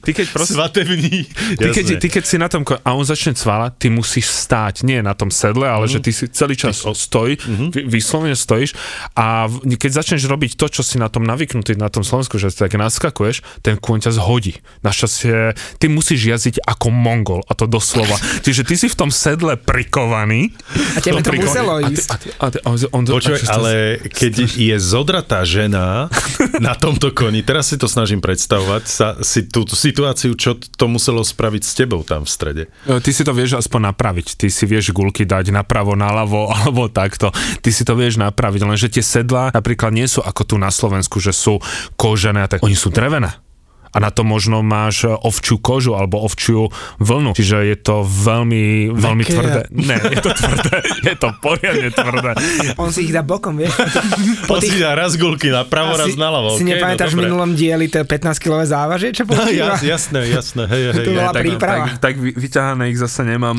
Ty 0.04 0.10
keď 0.12 0.26
proste... 0.30 0.54
Svatební. 0.54 1.26
Ty 1.56 1.68
keď, 1.72 1.86
ty 1.98 2.08
keď 2.08 2.24
si 2.24 2.36
na 2.36 2.48
tom 2.48 2.62
a 2.66 2.90
on 2.92 3.04
začne 3.06 3.34
cválať, 3.34 3.72
ty 3.80 3.88
musíš 3.88 4.28
stáť, 4.28 4.84
nie 4.84 5.00
na 5.00 5.16
tom 5.16 5.32
sedle, 5.32 5.66
ale 5.66 5.88
mm. 5.88 5.92
že 5.92 5.98
ty 6.02 6.10
si 6.12 6.24
celý 6.30 6.54
čas 6.58 6.82
ty, 6.82 6.92
stoj, 6.92 7.38
mm-hmm. 7.38 7.88
vyslovene 7.88 8.36
stojíš 8.36 8.76
a 9.16 9.48
keď 9.76 9.90
začneš 10.02 10.28
robiť 10.28 10.58
to, 10.58 10.66
čo 10.68 10.82
si 10.84 11.00
na 11.00 11.08
tom 11.08 11.24
navyknutý, 11.24 11.78
na 11.78 11.88
tom 11.88 12.04
Slovensku, 12.04 12.36
že 12.36 12.52
tak 12.52 12.74
naskakuješ, 12.76 13.42
ten 13.64 13.80
kôň 13.80 14.08
ťa 14.08 14.12
zhodí. 14.18 14.60
Našťastie, 14.84 15.56
ty 15.80 15.86
musíš 15.88 16.20
jazdiť 16.26 16.62
ako 16.64 16.92
mongol, 16.92 17.40
a 17.46 17.52
to 17.54 17.64
doslova. 17.70 18.16
Čiže 18.44 18.62
ty 18.66 18.74
si 18.76 18.86
v 18.90 18.96
tom 18.96 19.10
sedle 19.12 19.56
prikovaný. 19.56 20.52
A 20.96 20.98
tebe 21.00 21.22
to 21.22 21.32
muselo 21.32 21.80
ísť. 21.80 22.08
A 22.10 22.16
ty, 22.16 22.28
a 22.34 22.46
ty, 22.52 22.58
a 22.60 22.68
ty, 22.74 22.86
on, 22.92 23.02
Počuaj, 23.06 23.48
ale 23.48 23.72
keď 24.10 24.46
je 24.68 24.76
zodratá 24.82 25.46
žena 25.46 26.10
na 26.58 26.74
tomto 26.76 27.14
koni, 27.14 27.40
teraz 27.46 27.70
si 27.72 27.76
to 27.78 27.86
snažím 27.86 28.20
predstavovať, 28.20 28.82
sa, 28.84 29.08
si 29.22 29.45
túto 29.48 29.78
situáciu, 29.78 30.34
čo 30.34 30.58
to 30.58 30.86
muselo 30.90 31.24
spraviť 31.24 31.62
s 31.62 31.72
tebou 31.72 32.02
tam 32.02 32.26
v 32.26 32.30
strede. 32.30 32.62
E, 32.84 33.00
ty 33.00 33.10
si 33.14 33.22
to 33.24 33.32
vieš 33.32 33.58
aspoň 33.58 33.94
napraviť. 33.94 34.36
Ty 34.36 34.48
si 34.50 34.64
vieš 34.68 34.92
gulky 34.92 35.24
dať 35.24 35.54
napravo, 35.54 35.94
naľavo 35.94 36.50
alebo 36.56 36.90
takto. 36.92 37.30
Ty 37.62 37.70
si 37.70 37.82
to 37.86 37.94
vieš 37.94 38.18
napraviť, 38.20 38.60
lenže 38.66 38.92
tie 38.92 39.04
sedlá 39.04 39.54
napríklad 39.54 39.94
nie 39.94 40.06
sú 40.10 40.20
ako 40.20 40.42
tu 40.44 40.54
na 40.60 40.68
Slovensku, 40.68 41.22
že 41.22 41.32
sú 41.32 41.62
kožené 41.94 42.44
a 42.44 42.48
tak. 42.50 42.66
Oni 42.66 42.76
sú 42.76 42.90
drevené 42.92 43.45
a 43.92 43.96
na 44.02 44.10
to 44.10 44.26
možno 44.26 44.60
máš 44.60 45.06
ovčiu 45.06 45.56
kožu 45.60 45.94
alebo 45.94 46.20
ovčiu 46.22 46.68
vlnu. 46.98 47.32
Čiže 47.36 47.56
je 47.70 47.76
to 47.78 48.02
veľmi, 48.02 48.92
veľmi 48.92 49.22
Meké. 49.24 49.32
tvrdé. 49.32 49.60
Ne, 49.72 49.96
je 50.00 50.18
to 50.20 50.30
tvrdé. 50.34 50.76
Je 51.06 51.14
to 51.16 51.28
poriadne 51.38 51.88
tvrdé. 51.92 52.32
On 52.76 52.90
si 52.90 53.08
ich 53.08 53.12
dá 53.14 53.22
bokom, 53.22 53.56
vieš. 53.56 53.72
Po 54.50 54.58
tých... 54.60 54.76
si 54.76 54.82
dá 54.82 54.94
raz 54.94 55.16
gulky 55.16 55.48
na 55.48 55.64
pravo, 55.64 55.96
raz 55.96 56.12
na 56.14 56.28
ľavo. 56.28 56.58
Si 56.58 56.64
okay, 56.64 56.76
nepamätáš 56.76 57.12
no, 57.14 57.22
v 57.22 57.22
minulom 57.26 57.50
dieli 57.54 57.86
to 57.88 58.02
15 58.02 58.36
kg 58.42 58.62
závažie, 58.66 59.10
čo 59.14 59.24
používa? 59.28 59.78
No, 59.78 59.82
jasné, 59.82 60.20
jasné. 60.28 60.62
Hej, 60.66 60.82
hej, 60.92 61.04
to 61.06 61.10
bola 61.14 61.32
tak, 61.32 61.42
príprava. 61.42 61.84
Tak, 61.96 62.00
tak 62.02 62.14
vyťahané 62.20 62.84
ich 62.92 62.98
zase 62.98 63.20
nemám. 63.24 63.56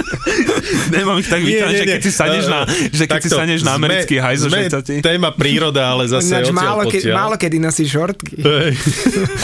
nemám 0.94 1.16
ich 1.20 1.28
tak 1.28 1.40
vyťahané, 1.42 1.76
že 1.78 1.86
keď 1.86 2.00
si 2.02 2.12
sadneš 2.12 2.44
na, 2.50 2.58
že 2.90 3.04
keď 3.06 3.20
si 3.22 3.30
sadneš 3.30 3.60
na 3.62 3.72
americký 3.76 4.16
hajzo, 4.18 4.46
že 4.50 4.72
to 4.72 4.80
ti... 4.82 4.94
Téma 5.04 5.30
príroda, 5.34 5.94
ale 5.94 6.08
zase 6.08 6.32
Ináč, 6.32 6.50
málo, 6.50 6.82
ke, 6.88 6.98
málo 7.10 7.34
kedy 7.38 7.56
nosíš 7.60 7.88
šortky. 7.94 8.40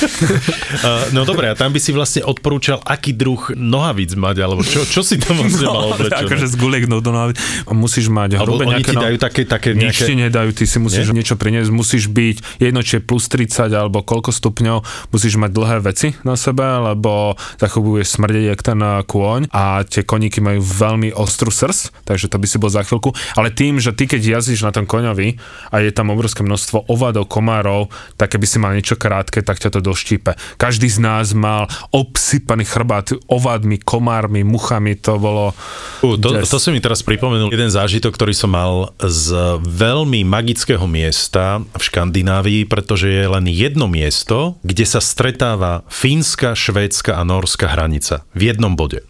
no 1.16 1.22
dobre, 1.28 1.50
a 1.50 1.54
tam 1.54 1.70
by 1.72 1.80
si 1.80 1.90
vlastne 1.92 2.22
odporúčal, 2.24 2.80
aký 2.84 3.12
druh 3.12 3.52
nohavíc 3.54 4.16
mať, 4.16 4.36
alebo 4.42 4.62
čo, 4.64 4.84
čo 4.84 5.04
si 5.04 5.20
tam 5.20 5.40
vlastne 5.40 5.66
no, 5.66 5.72
mal 5.74 5.84
oblečené? 5.94 6.26
Akože 6.26 6.46
z 6.48 6.56
guliek 6.56 6.84
no, 6.88 7.04
do 7.04 7.12
nohavíc. 7.12 7.36
Musíš 7.70 8.12
mať 8.12 8.40
hrubé 8.40 8.66
oni 8.66 8.82
ti 8.84 8.96
dajú 8.96 9.16
také, 9.20 9.42
také 9.44 9.76
nejaké... 9.76 10.04
Nič 10.04 10.08
ti 10.08 10.14
nedajú, 10.16 10.50
ty 10.54 10.64
si 10.64 10.78
musíš 10.78 11.10
Nie? 11.10 11.22
niečo 11.22 11.34
priniesť, 11.36 11.70
musíš 11.72 12.08
byť 12.08 12.60
jedno, 12.62 12.80
či 12.84 12.98
je 12.98 13.02
plus 13.04 13.24
30 13.28 13.70
alebo 13.72 14.02
koľko 14.04 14.30
stupňov, 14.30 15.10
musíš 15.10 15.36
mať 15.40 15.50
dlhé 15.50 15.76
veci 15.84 16.14
na 16.22 16.34
sebe, 16.36 16.64
lebo 16.64 17.34
za 17.58 17.66
chvíľu 17.68 17.98
budeš 17.98 18.16
smrdeť 18.16 18.44
jak 18.54 18.60
ten 18.60 18.80
eh, 18.80 19.02
kôň 19.04 19.40
a 19.50 19.84
tie 19.84 20.02
koníky 20.04 20.38
majú 20.40 20.60
veľmi 20.62 21.12
ostrú 21.16 21.52
srs, 21.52 21.92
takže 22.06 22.30
to 22.30 22.36
by 22.38 22.46
si 22.46 22.56
bol 22.56 22.70
za 22.70 22.84
chvíľku. 22.86 23.12
Ale 23.36 23.52
tým, 23.52 23.82
že 23.82 23.92
ty 23.92 24.06
keď 24.06 24.40
jazdíš 24.40 24.64
na 24.64 24.72
tom 24.72 24.86
koňovi 24.86 25.36
a 25.70 25.82
je 25.82 25.90
tam 25.92 26.12
obrovské 26.12 26.44
množstvo 26.46 26.88
ovadov, 26.88 27.26
komárov, 27.30 27.92
tak 28.16 28.36
keby 28.36 28.46
si 28.46 28.58
mal 28.58 28.72
niečo 28.74 28.96
krátke, 28.96 29.42
tak 29.42 29.58
ťa 29.58 29.72
to 29.74 29.79
doštípe. 29.80 30.36
Každý 30.56 30.88
z 30.88 30.98
nás 31.00 31.32
mal 31.32 31.66
obsypaný 31.90 32.64
chrbát 32.64 33.12
ovadmi, 33.26 33.80
komármi, 33.82 34.46
muchami, 34.46 34.96
to 34.96 35.18
bolo... 35.18 35.56
Uh, 36.04 36.16
to, 36.20 36.40
to 36.44 36.58
si 36.60 36.70
mi 36.70 36.80
teraz 36.80 37.02
pripomenul 37.02 37.50
jeden 37.50 37.72
zážitok, 37.72 38.14
ktorý 38.14 38.32
som 38.36 38.52
mal 38.52 38.94
z 39.00 39.58
veľmi 39.60 40.22
magického 40.24 40.84
miesta 40.86 41.60
v 41.60 41.82
Škandinávii, 41.82 42.68
pretože 42.68 43.10
je 43.10 43.26
len 43.26 43.48
jedno 43.50 43.90
miesto, 43.90 44.60
kde 44.62 44.84
sa 44.86 45.00
stretáva 45.02 45.82
fínska, 45.90 46.54
švédska 46.54 47.18
a 47.18 47.22
norská 47.26 47.72
hranica 47.72 48.22
v 48.36 48.52
jednom 48.52 48.76
bode. 48.76 49.02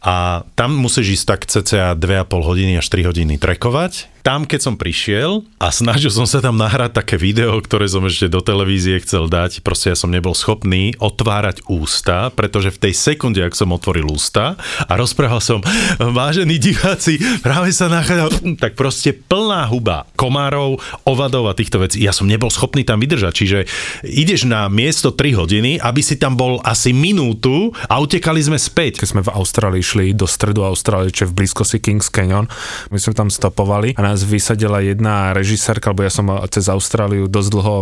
A 0.00 0.48
tam 0.56 0.76
musíš 0.80 1.20
ísť 1.20 1.26
tak 1.28 1.40
cca 1.44 1.92
2,5 1.92 2.48
hodiny 2.48 2.72
až 2.80 2.86
3 2.88 3.08
hodiny 3.12 3.36
trekovať 3.36 4.20
tam, 4.20 4.44
keď 4.44 4.60
som 4.60 4.74
prišiel 4.76 5.48
a 5.56 5.72
snažil 5.72 6.12
som 6.12 6.28
sa 6.28 6.44
tam 6.44 6.60
nahrať 6.60 6.92
také 6.92 7.16
video, 7.16 7.56
ktoré 7.56 7.88
som 7.88 8.04
ešte 8.04 8.28
do 8.28 8.44
televízie 8.44 9.00
chcel 9.00 9.32
dať, 9.32 9.64
proste 9.64 9.92
ja 9.92 9.96
som 9.96 10.12
nebol 10.12 10.36
schopný 10.36 10.92
otvárať 11.00 11.64
ústa, 11.72 12.28
pretože 12.32 12.68
v 12.72 12.88
tej 12.88 12.94
sekunde, 12.96 13.40
ak 13.40 13.56
som 13.56 13.72
otvoril 13.72 14.12
ústa 14.12 14.60
a 14.84 14.92
rozprával 15.00 15.40
som, 15.40 15.64
vážení 15.98 16.60
diváci, 16.60 17.16
práve 17.40 17.72
sa 17.72 17.88
nachádzam, 17.88 18.60
tak 18.60 18.76
proste 18.76 19.16
plná 19.16 19.64
huba 19.72 20.04
komárov, 20.20 20.76
ovadov 21.08 21.48
a 21.48 21.56
týchto 21.56 21.80
vecí. 21.80 22.04
Ja 22.04 22.12
som 22.12 22.28
nebol 22.28 22.52
schopný 22.52 22.84
tam 22.84 23.00
vydržať, 23.00 23.32
čiže 23.32 23.58
ideš 24.04 24.44
na 24.44 24.68
miesto 24.68 25.16
3 25.16 25.32
hodiny, 25.32 25.80
aby 25.80 26.04
si 26.04 26.20
tam 26.20 26.36
bol 26.36 26.60
asi 26.60 26.92
minútu 26.92 27.72
a 27.88 27.96
utekali 27.96 28.44
sme 28.44 28.60
späť. 28.60 29.00
Keď 29.00 29.08
sme 29.08 29.22
v 29.24 29.32
Austrálii 29.32 29.80
išli 29.90 30.14
do 30.14 30.30
stredu 30.30 30.62
Austrálie, 30.62 31.10
čo 31.10 31.26
je 31.26 31.34
v 31.34 31.42
blízkosti 31.42 31.82
Kings 31.82 32.06
Canyon, 32.14 32.46
my 32.94 32.98
sme 33.02 33.10
tam 33.10 33.26
stopovali 33.26 33.98
a 33.98 34.00
nás 34.06 34.22
vysadila 34.22 34.78
jedna 34.78 35.34
režisérka, 35.34 35.90
lebo 35.90 36.06
ja 36.06 36.14
som 36.14 36.30
cez 36.46 36.70
Austráliu 36.70 37.26
dosť 37.26 37.48
dlho 37.50 37.74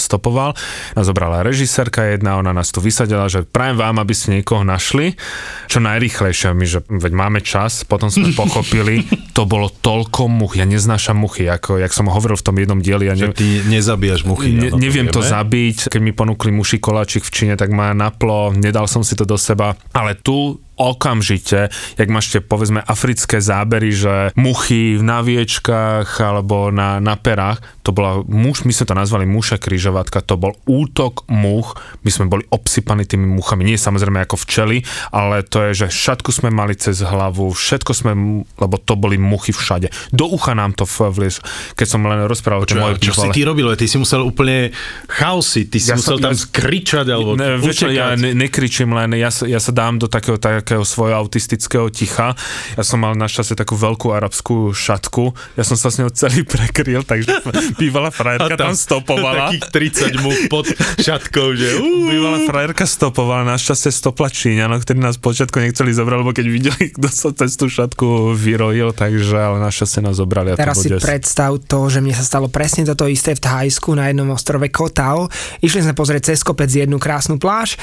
stopoval. 0.00 0.56
Nás 0.96 1.04
zobrala 1.04 1.44
režisérka 1.44 2.08
jedna, 2.08 2.40
ona 2.40 2.56
nás 2.56 2.72
tu 2.72 2.80
vysadila, 2.80 3.28
že 3.28 3.44
prajem 3.44 3.76
vám, 3.76 4.00
aby 4.00 4.16
ste 4.16 4.40
niekoho 4.40 4.64
našli. 4.64 5.20
Čo 5.68 5.84
najrychlejšie, 5.84 6.56
my, 6.56 6.64
že 6.64 6.80
veď 6.88 7.12
máme 7.12 7.44
čas, 7.44 7.84
potom 7.84 8.08
sme 8.08 8.32
pochopili, 8.40 9.04
to 9.36 9.44
bolo 9.44 9.68
toľko 9.68 10.32
much, 10.32 10.56
ja 10.56 10.64
neznášam 10.64 11.20
muchy, 11.20 11.44
ako 11.44 11.76
jak 11.76 11.92
som 11.92 12.08
hovoril 12.08 12.40
v 12.40 12.44
tom 12.48 12.56
jednom 12.56 12.80
dieli. 12.80 13.12
Ja 13.12 13.14
ne, 13.20 13.36
ty 13.36 13.60
nezabíjaš 13.68 14.24
muchy. 14.24 14.56
Ne, 14.56 14.72
neviem 14.80 15.12
to, 15.12 15.20
to 15.20 15.28
zabiť, 15.28 15.92
keď 15.92 16.00
mi 16.00 16.16
ponúkli 16.16 16.48
muši 16.48 16.80
koláčik 16.80 17.28
v 17.28 17.30
Číne, 17.30 17.54
tak 17.60 17.68
ma 17.68 17.92
naplo, 17.92 18.56
nedal 18.56 18.88
som 18.88 19.04
si 19.04 19.12
to 19.12 19.28
do 19.28 19.36
seba, 19.36 19.76
ale 19.92 20.16
tu 20.16 20.56
okamžite, 20.80 21.68
jak 22.00 22.08
máte 22.08 22.40
povedzme 22.40 22.80
africké 22.80 23.44
zábery, 23.44 23.92
že 23.92 24.32
muchy 24.32 24.96
v 24.96 25.04
naviečkách 25.04 26.08
alebo 26.24 26.72
na, 26.72 26.96
na 27.04 27.20
perách, 27.20 27.60
to 27.84 27.92
bola 27.92 28.24
muž, 28.24 28.64
my 28.64 28.72
sme 28.72 28.88
to 28.88 28.96
nazvali 28.96 29.28
muša 29.28 29.60
kryžovatka, 29.60 30.24
to 30.24 30.40
bol 30.40 30.56
útok 30.64 31.28
much, 31.28 31.76
my 32.00 32.10
sme 32.10 32.32
boli 32.32 32.44
obsypaní 32.48 33.04
tými 33.04 33.28
muchami, 33.28 33.68
nie 33.68 33.76
samozrejme 33.76 34.24
ako 34.24 34.40
včely, 34.40 34.80
ale 35.12 35.44
to 35.44 35.68
je, 35.68 35.84
že 35.84 35.86
všetko 35.92 36.30
sme 36.32 36.48
mali 36.48 36.72
cez 36.78 37.04
hlavu, 37.04 37.52
všetko 37.52 37.92
sme, 37.92 38.12
lebo 38.56 38.76
to 38.80 38.96
boli 38.96 39.20
muchy 39.20 39.52
všade. 39.52 39.92
Do 40.16 40.32
ucha 40.32 40.56
nám 40.56 40.72
to 40.72 40.88
vlies, 40.88 41.42
keď 41.76 41.86
som 41.86 42.00
len 42.06 42.24
rozprával, 42.24 42.64
čo, 42.64 42.80
moje 42.80 43.02
čo 43.02 43.12
si 43.12 43.28
ty 43.34 43.42
robil? 43.44 43.68
Ty 43.74 43.84
si 43.84 43.98
musel 43.98 44.22
úplne 44.22 44.70
chaosy, 45.10 45.66
ty 45.66 45.82
si 45.82 45.92
ja 45.92 45.98
musel 45.98 46.16
som, 46.16 46.30
tam 46.30 46.34
skričať 46.38 47.06
alebo 47.10 47.34
ne, 47.34 47.58
vieš, 47.58 47.90
ja 47.90 48.14
ne, 48.14 48.32
nekričím, 48.32 48.94
len 48.94 49.18
ja, 49.18 49.28
ja 49.44 49.60
sa 49.60 49.72
dám 49.74 49.98
do 49.98 50.06
takého, 50.06 50.38
tak, 50.38 50.69
takého 50.70 50.86
svojho 50.86 51.18
autistického 51.18 51.90
ticha. 51.90 52.38
Ja 52.78 52.86
som 52.86 53.02
mal 53.02 53.18
našťastie 53.18 53.58
takú 53.58 53.74
veľkú 53.74 54.14
arabskú 54.14 54.70
šatku, 54.70 55.34
ja 55.58 55.66
som 55.66 55.74
sa 55.74 55.90
s 55.90 55.98
ňou 55.98 56.14
celý 56.14 56.46
prekryl, 56.46 57.02
takže 57.02 57.42
bývalá 57.82 58.14
frajerka 58.14 58.54
tam, 58.54 58.70
tam 58.70 58.74
stopovala. 58.78 59.50
Takých 59.50 60.14
30 60.14 60.22
mu 60.22 60.30
pod 60.46 60.70
šatkou, 61.02 61.58
že. 61.58 61.74
Bývalá 62.14 62.46
frajerka 62.46 62.86
stopovala, 62.86 63.42
našťastie 63.50 63.90
stopla 63.90 64.30
Číňano, 64.30 64.78
ktorí 64.78 65.02
nás 65.02 65.18
počiatku 65.18 65.58
nechceli 65.58 65.90
zobrať, 65.90 66.16
lebo 66.22 66.30
keď 66.30 66.46
videli, 66.46 66.84
kto 66.94 67.08
sa 67.10 67.34
cez 67.34 67.58
tú 67.58 67.66
šatku 67.66 68.38
vyrojil, 68.38 68.94
takže 68.94 69.34
ale 69.34 69.58
našťastie 69.58 70.06
nás 70.06 70.22
zobrali. 70.22 70.54
A 70.54 70.56
Teraz 70.56 70.86
si 70.86 70.86
des. 70.86 71.02
predstav 71.02 71.58
to, 71.66 71.90
že 71.90 71.98
mne 71.98 72.14
sa 72.14 72.22
stalo 72.22 72.46
presne 72.46 72.86
toto 72.86 73.10
isté 73.10 73.34
v 73.34 73.42
Thajsku 73.42 73.90
na 73.98 74.06
jednom 74.06 74.30
ostrove 74.30 74.70
Kotao. 74.70 75.26
Išli 75.66 75.82
sme 75.90 75.98
pozrieť 75.98 76.30
cez 76.30 76.46
kopec 76.46 76.70
jednu 76.70 77.02
krásnu 77.02 77.42
pláž 77.42 77.74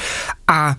a 0.48 0.72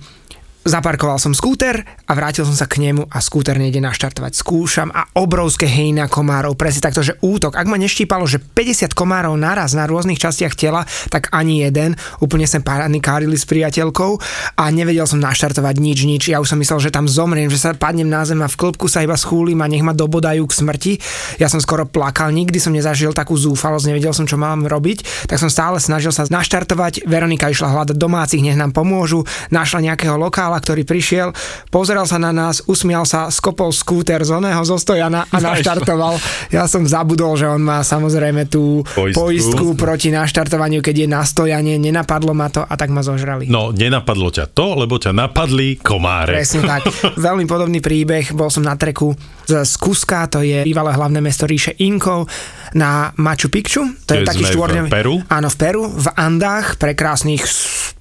Zaparkoval 0.59 1.23
som 1.23 1.31
skúter 1.31 1.87
a 2.03 2.11
vrátil 2.11 2.43
som 2.43 2.51
sa 2.51 2.67
k 2.67 2.83
nemu 2.83 3.07
a 3.07 3.23
skúter 3.23 3.55
nejde 3.55 3.79
naštartovať. 3.79 4.43
Skúšam 4.43 4.91
a 4.91 5.07
obrovské 5.15 5.63
hejna 5.63 6.11
komárov, 6.11 6.59
presne 6.59 6.83
takto, 6.83 6.99
že 6.99 7.15
útok. 7.23 7.55
Ak 7.55 7.63
ma 7.63 7.79
neštípalo, 7.79 8.27
že 8.27 8.43
50 8.43 8.91
komárov 8.91 9.39
naraz 9.39 9.71
na 9.71 9.87
rôznych 9.87 10.19
častiach 10.19 10.59
tela, 10.59 10.83
tak 11.07 11.31
ani 11.31 11.63
jeden. 11.63 11.95
Úplne 12.19 12.43
sme 12.43 12.59
panikárili 12.59 13.39
s 13.39 13.47
priateľkou 13.47 14.11
a 14.59 14.63
nevedel 14.67 15.07
som 15.07 15.23
naštartovať 15.23 15.79
nič, 15.79 16.03
nič. 16.03 16.27
Ja 16.27 16.43
už 16.43 16.51
som 16.51 16.59
myslel, 16.59 16.83
že 16.83 16.91
tam 16.91 17.07
zomriem, 17.07 17.47
že 17.47 17.55
sa 17.55 17.71
padnem 17.71 18.11
na 18.11 18.27
zem 18.27 18.43
a 18.43 18.51
v 18.51 18.59
klopku 18.59 18.91
sa 18.91 18.99
iba 18.99 19.15
schúlim 19.15 19.63
a 19.63 19.71
nech 19.71 19.79
ma 19.79 19.95
dobodajú 19.95 20.43
k 20.43 20.57
smrti. 20.59 20.93
Ja 21.39 21.47
som 21.47 21.63
skoro 21.63 21.87
plakal, 21.87 22.35
nikdy 22.35 22.59
som 22.59 22.75
nezažil 22.75 23.15
takú 23.15 23.39
zúfalosť, 23.39 23.95
nevedel 23.95 24.11
som, 24.11 24.27
čo 24.27 24.35
mám 24.35 24.67
robiť, 24.67 25.23
tak 25.31 25.39
som 25.39 25.47
stále 25.47 25.79
snažil 25.79 26.11
sa 26.11 26.27
naštartovať. 26.27 27.07
Veronika 27.07 27.47
išla 27.47 27.71
hľadať 27.71 27.95
domácich, 27.95 28.43
nech 28.43 28.59
nám 28.59 28.75
pomôžu, 28.75 29.23
našla 29.55 29.87
nejakého 29.87 30.19
lokála 30.19 30.48
Michalála, 30.49 30.65
ktorý 30.65 30.81
prišiel, 30.81 31.29
pozrel 31.69 32.09
sa 32.09 32.17
na 32.17 32.33
nás, 32.33 32.65
usmial 32.65 33.05
sa, 33.05 33.29
skopol 33.29 33.69
skúter 33.69 34.17
z 34.25 34.33
oného 34.33 34.57
zostojana 34.65 35.29
a 35.29 35.38
naštartoval. 35.53 36.17
Ja 36.49 36.65
som 36.65 36.89
zabudol, 36.89 37.38
že 37.38 37.45
on 37.45 37.62
má 37.62 37.85
samozrejme 37.85 38.49
tú 38.49 38.81
poistku, 38.97 39.13
poistku 39.13 39.65
proti 39.77 40.09
naštartovaniu, 40.09 40.81
keď 40.81 41.05
je 41.05 41.07
na 41.07 41.21
stojanie, 41.21 41.77
nenapadlo 41.77 42.33
ma 42.33 42.49
to 42.49 42.65
a 42.65 42.73
tak 42.73 42.89
ma 42.89 43.05
zožrali. 43.05 43.45
No, 43.45 43.69
nenapadlo 43.69 44.33
ťa 44.33 44.49
to, 44.49 44.73
lebo 44.73 44.97
ťa 44.97 45.13
napadli 45.13 45.77
komáre. 45.77 46.41
Presne 46.41 46.65
tak. 46.65 46.89
Veľmi 47.29 47.45
podobný 47.45 47.77
príbeh, 47.77 48.33
bol 48.33 48.49
som 48.49 48.65
na 48.65 48.73
treku 48.73 49.13
z 49.45 49.69
Kuska, 49.77 50.33
to 50.33 50.41
je 50.41 50.65
bývalé 50.65 50.97
hlavné 50.97 51.21
mesto 51.21 51.45
ríše 51.45 51.77
Inkov, 51.77 52.25
na 52.73 53.13
Machu 53.21 53.53
Picchu, 53.53 53.85
to 54.05 54.17
je, 54.17 54.25
je 54.25 54.29
taký 54.29 54.49
štvorňový... 54.49 54.89
V 54.89 54.93
Peru? 54.93 55.15
Áno, 55.29 55.49
v 55.49 55.57
Peru, 55.57 55.85
v 55.89 56.07
Andách, 56.17 56.81
prekrásnych 56.81 57.45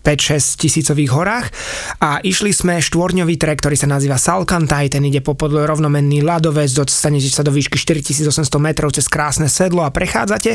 5-6 0.09 0.61
tisícových 0.65 1.11
horách 1.13 1.47
a 2.01 2.25
išli 2.39 2.55
sme 2.55 2.79
štvorňový 2.79 3.35
trek, 3.35 3.59
ktorý 3.59 3.75
sa 3.75 3.91
nazýva 3.91 4.15
Salkantaj, 4.15 4.95
ten 4.95 5.03
ide 5.03 5.19
po 5.19 5.35
podle 5.35 5.67
rovnomenný 5.67 6.23
ľadovec, 6.23 6.71
dostanete 6.71 7.27
sa 7.27 7.43
do 7.43 7.51
výšky 7.51 7.75
4800 7.75 8.47
metrov 8.63 8.95
cez 8.95 9.11
krásne 9.11 9.51
sedlo 9.51 9.83
a 9.83 9.91
prechádzate 9.91 10.55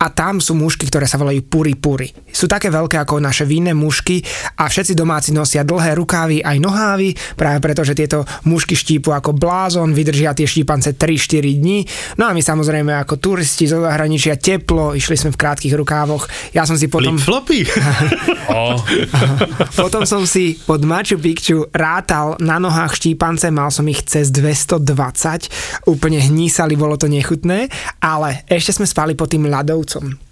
a 0.00 0.08
tam 0.08 0.40
sú 0.40 0.56
mušky, 0.56 0.88
ktoré 0.88 1.04
sa 1.04 1.20
volajú 1.20 1.44
puri 1.44 1.76
puri. 1.76 2.08
Sú 2.32 2.48
také 2.48 2.72
veľké 2.72 2.96
ako 3.04 3.20
naše 3.20 3.44
vinné 3.44 3.76
mušky 3.76 4.24
a 4.56 4.72
všetci 4.72 4.96
domáci 4.96 5.36
nosia 5.36 5.68
dlhé 5.68 6.00
rukávy 6.00 6.40
aj 6.40 6.56
nohávy, 6.64 7.12
práve 7.36 7.60
preto, 7.60 7.84
že 7.84 7.92
tieto 7.92 8.24
mušky 8.48 8.72
štípu 8.72 9.12
ako 9.12 9.36
blázon, 9.36 9.92
vydržia 9.92 10.32
tie 10.32 10.48
štípance 10.48 10.96
3-4 10.96 11.44
dní. 11.60 11.84
No 12.16 12.24
a 12.24 12.32
my 12.32 12.40
samozrejme 12.40 12.96
ako 13.04 13.20
turisti 13.20 13.68
zo 13.68 13.84
zahraničia 13.84 14.40
teplo, 14.40 14.96
išli 14.96 15.20
sme 15.20 15.36
v 15.36 15.40
krátkých 15.44 15.76
rukávoch. 15.76 16.24
Ja 16.56 16.64
som 16.64 16.80
si 16.80 16.88
potom... 16.88 17.20
Flip-flopy? 17.20 17.68
Potom 19.82 20.08
som 20.08 20.24
si 20.24 20.56
pod 20.56 20.82
Picchu 21.18 21.66
rátal 21.74 22.38
na 22.38 22.62
nohách 22.62 22.96
štípance, 22.96 23.50
mal 23.50 23.68
som 23.68 23.84
ich 23.90 24.06
cez 24.06 24.30
220, 24.30 25.84
úplne 25.90 26.22
hnísali, 26.22 26.78
bolo 26.78 26.94
to 26.94 27.10
nechutné, 27.10 27.68
ale 28.00 28.46
ešte 28.46 28.78
sme 28.78 28.86
spali 28.86 29.12
pod 29.18 29.34
tým 29.34 29.50
ľadovcom. 29.50 30.28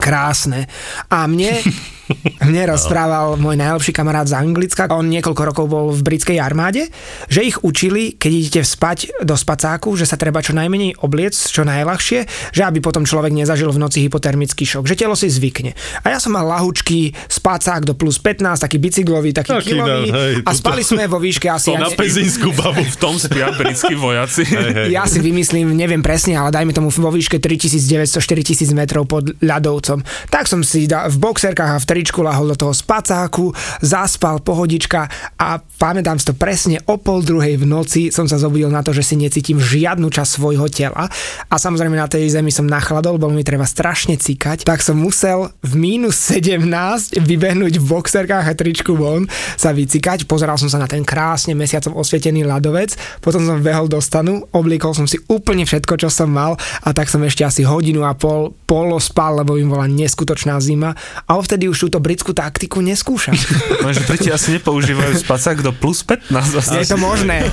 Krásne. 0.00 0.64
A 1.12 1.28
mne 1.28 1.60
mne 2.40 2.72
rozprával 2.72 3.36
môj 3.36 3.60
najlepší 3.60 3.92
kamarát 3.92 4.24
z 4.24 4.32
Anglicka, 4.40 4.88
on 4.88 5.12
niekoľko 5.12 5.42
rokov 5.44 5.66
bol 5.68 5.92
v 5.92 6.00
britskej 6.00 6.40
armáde, 6.40 6.88
že 7.28 7.44
ich 7.44 7.60
učili, 7.60 8.16
keď 8.16 8.32
idete 8.32 8.62
spať 8.64 9.20
do 9.20 9.36
spacáku, 9.36 9.92
že 9.92 10.08
sa 10.08 10.16
treba 10.16 10.40
čo 10.40 10.56
najmenej 10.56 11.04
obliec, 11.04 11.36
čo 11.36 11.68
najľahšie, 11.68 12.18
že 12.56 12.62
aby 12.64 12.80
potom 12.80 13.04
človek 13.04 13.36
nezažil 13.36 13.68
v 13.68 13.78
noci 13.80 14.08
hypotermický 14.08 14.64
šok, 14.64 14.88
že 14.88 14.96
telo 14.96 15.12
si 15.12 15.28
zvykne. 15.28 15.76
A 16.00 16.16
ja 16.16 16.18
som 16.18 16.32
mal 16.32 16.48
lahučký 16.48 17.12
spacák 17.28 17.84
do 17.84 17.92
plus 17.92 18.16
15, 18.16 18.64
taký 18.64 18.80
bicyklový, 18.80 19.36
taký, 19.36 19.52
taký 19.60 19.76
kilový 19.76 20.08
hej, 20.08 20.34
a 20.40 20.50
spali 20.56 20.80
sme 20.80 21.04
vo 21.04 21.20
výške 21.20 21.44
asi... 21.52 21.76
To 21.76 21.80
na 21.80 21.92
pezínsku 21.92 22.56
babu 22.56 22.80
v 22.80 22.96
tom 22.96 23.20
spia 23.20 23.52
britskí 23.60 23.92
vojaci. 23.92 24.48
Hej, 24.48 24.70
hej. 24.72 24.88
Ja 24.96 25.04
si 25.04 25.20
vymyslím, 25.20 25.76
neviem 25.76 26.00
presne, 26.00 26.40
ale 26.40 26.48
dajme 26.48 26.72
tomu 26.72 26.88
vo 26.88 27.12
výške 27.12 27.36
3900-4000 27.36 28.72
metrov 28.72 29.04
pod 29.04 29.36
ľadovcom. 29.44 30.00
Tak 30.32 30.48
som 30.48 30.64
si 30.64 30.88
da, 30.88 31.04
v 31.12 31.20
boxerkách 31.20 31.76
a 31.76 31.78
v 31.78 31.84
tričku 31.84 32.24
lahol 32.30 32.54
do 32.54 32.56
toho 32.56 32.70
spacáku, 32.70 33.50
zaspal 33.82 34.38
pohodička 34.38 35.10
a 35.34 35.58
pamätám 35.58 36.16
si 36.22 36.30
to 36.30 36.34
presne 36.38 36.78
o 36.86 36.94
pol 36.94 37.26
druhej 37.26 37.58
v 37.58 37.66
noci 37.66 38.02
som 38.14 38.30
sa 38.30 38.38
zobudil 38.38 38.70
na 38.70 38.86
to, 38.86 38.94
že 38.94 39.02
si 39.02 39.14
necítim 39.18 39.58
žiadnu 39.58 40.06
časť 40.06 40.30
svojho 40.38 40.70
tela 40.70 41.10
a 41.50 41.54
samozrejme 41.58 41.98
na 41.98 42.06
tej 42.06 42.30
zemi 42.30 42.54
som 42.54 42.68
nachladol, 42.68 43.18
bol 43.18 43.32
mi 43.34 43.42
treba 43.42 43.66
strašne 43.66 44.14
cikať, 44.20 44.62
tak 44.62 44.84
som 44.84 44.94
musel 45.00 45.50
v 45.64 45.72
mínus 45.80 46.20
17 46.20 47.16
vybehnúť 47.18 47.80
v 47.80 47.84
boxerkách 47.88 48.46
a 48.46 48.54
tričku 48.54 48.92
von 48.94 49.26
sa 49.56 49.72
vycikať, 49.72 50.28
pozeral 50.28 50.60
som 50.60 50.68
sa 50.68 50.76
na 50.76 50.86
ten 50.86 51.02
krásne 51.02 51.56
mesiacom 51.56 51.96
osvietený 51.96 52.44
ľadovec, 52.44 52.94
potom 53.24 53.42
som 53.42 53.64
behol 53.64 53.88
do 53.88 53.98
stanu, 53.98 54.44
obliekol 54.52 54.92
som 54.92 55.08
si 55.08 55.16
úplne 55.32 55.64
všetko, 55.64 55.96
čo 55.96 56.12
som 56.12 56.28
mal 56.28 56.60
a 56.84 56.92
tak 56.92 57.08
som 57.08 57.24
ešte 57.24 57.42
asi 57.42 57.62
hodinu 57.64 58.04
a 58.04 58.12
pol 58.12 58.52
polo 58.68 59.00
spal, 59.00 59.40
lebo 59.40 59.56
im 59.56 59.72
bola 59.72 59.88
neskutočná 59.88 60.60
zima 60.60 60.92
a 61.24 61.30
vtedy 61.40 61.66
už 61.66 61.88
túto 61.88 61.98
britskú 61.98 62.19
taktiku 62.22 62.84
neskúšam. 62.84 63.32
Lenže 63.84 64.04
Briti 64.04 64.28
asi 64.28 64.60
nepoužívajú 64.60 65.16
spacák 65.24 65.64
do 65.64 65.72
plus 65.72 66.04
15. 66.04 66.28
Asi. 66.32 66.84
Je 66.84 66.92
to 66.92 67.00
možné. 67.00 67.44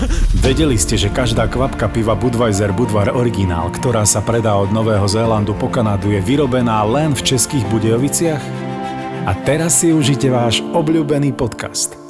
Vedeli 0.43 0.75
ste, 0.75 0.99
že 0.99 1.07
každá 1.07 1.47
kvapka 1.47 1.87
piva 1.87 2.13
Budweiser 2.13 2.75
Budvar 2.75 3.15
Originál, 3.15 3.71
ktorá 3.71 4.03
sa 4.03 4.19
predá 4.19 4.59
od 4.59 4.69
Nového 4.75 5.07
Zélandu 5.07 5.55
po 5.55 5.71
Kanadu, 5.71 6.11
je 6.11 6.19
vyrobená 6.19 6.83
len 6.83 7.15
v 7.15 7.23
českých 7.23 7.63
Budejoviciach? 7.71 8.43
A 9.27 9.31
teraz 9.43 9.83
si 9.83 9.91
užite 9.91 10.31
váš 10.31 10.63
obľúbený 10.71 11.35
podcast– 11.35 11.99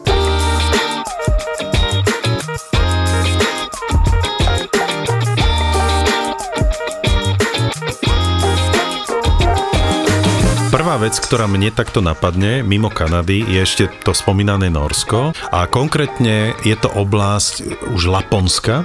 Vec, 10.97 11.13
ktorá 11.21 11.45
mne 11.45 11.69
takto 11.69 12.01
napadne 12.01 12.65
mimo 12.65 12.89
Kanady, 12.89 13.45
je 13.45 13.61
ešte 13.61 13.85
to 14.01 14.17
spomínané 14.17 14.73
Norsko 14.73 15.29
a 15.53 15.69
konkrétne 15.69 16.57
je 16.65 16.73
to 16.73 16.89
oblasť 16.89 17.85
už 17.93 18.09
Laponska, 18.09 18.81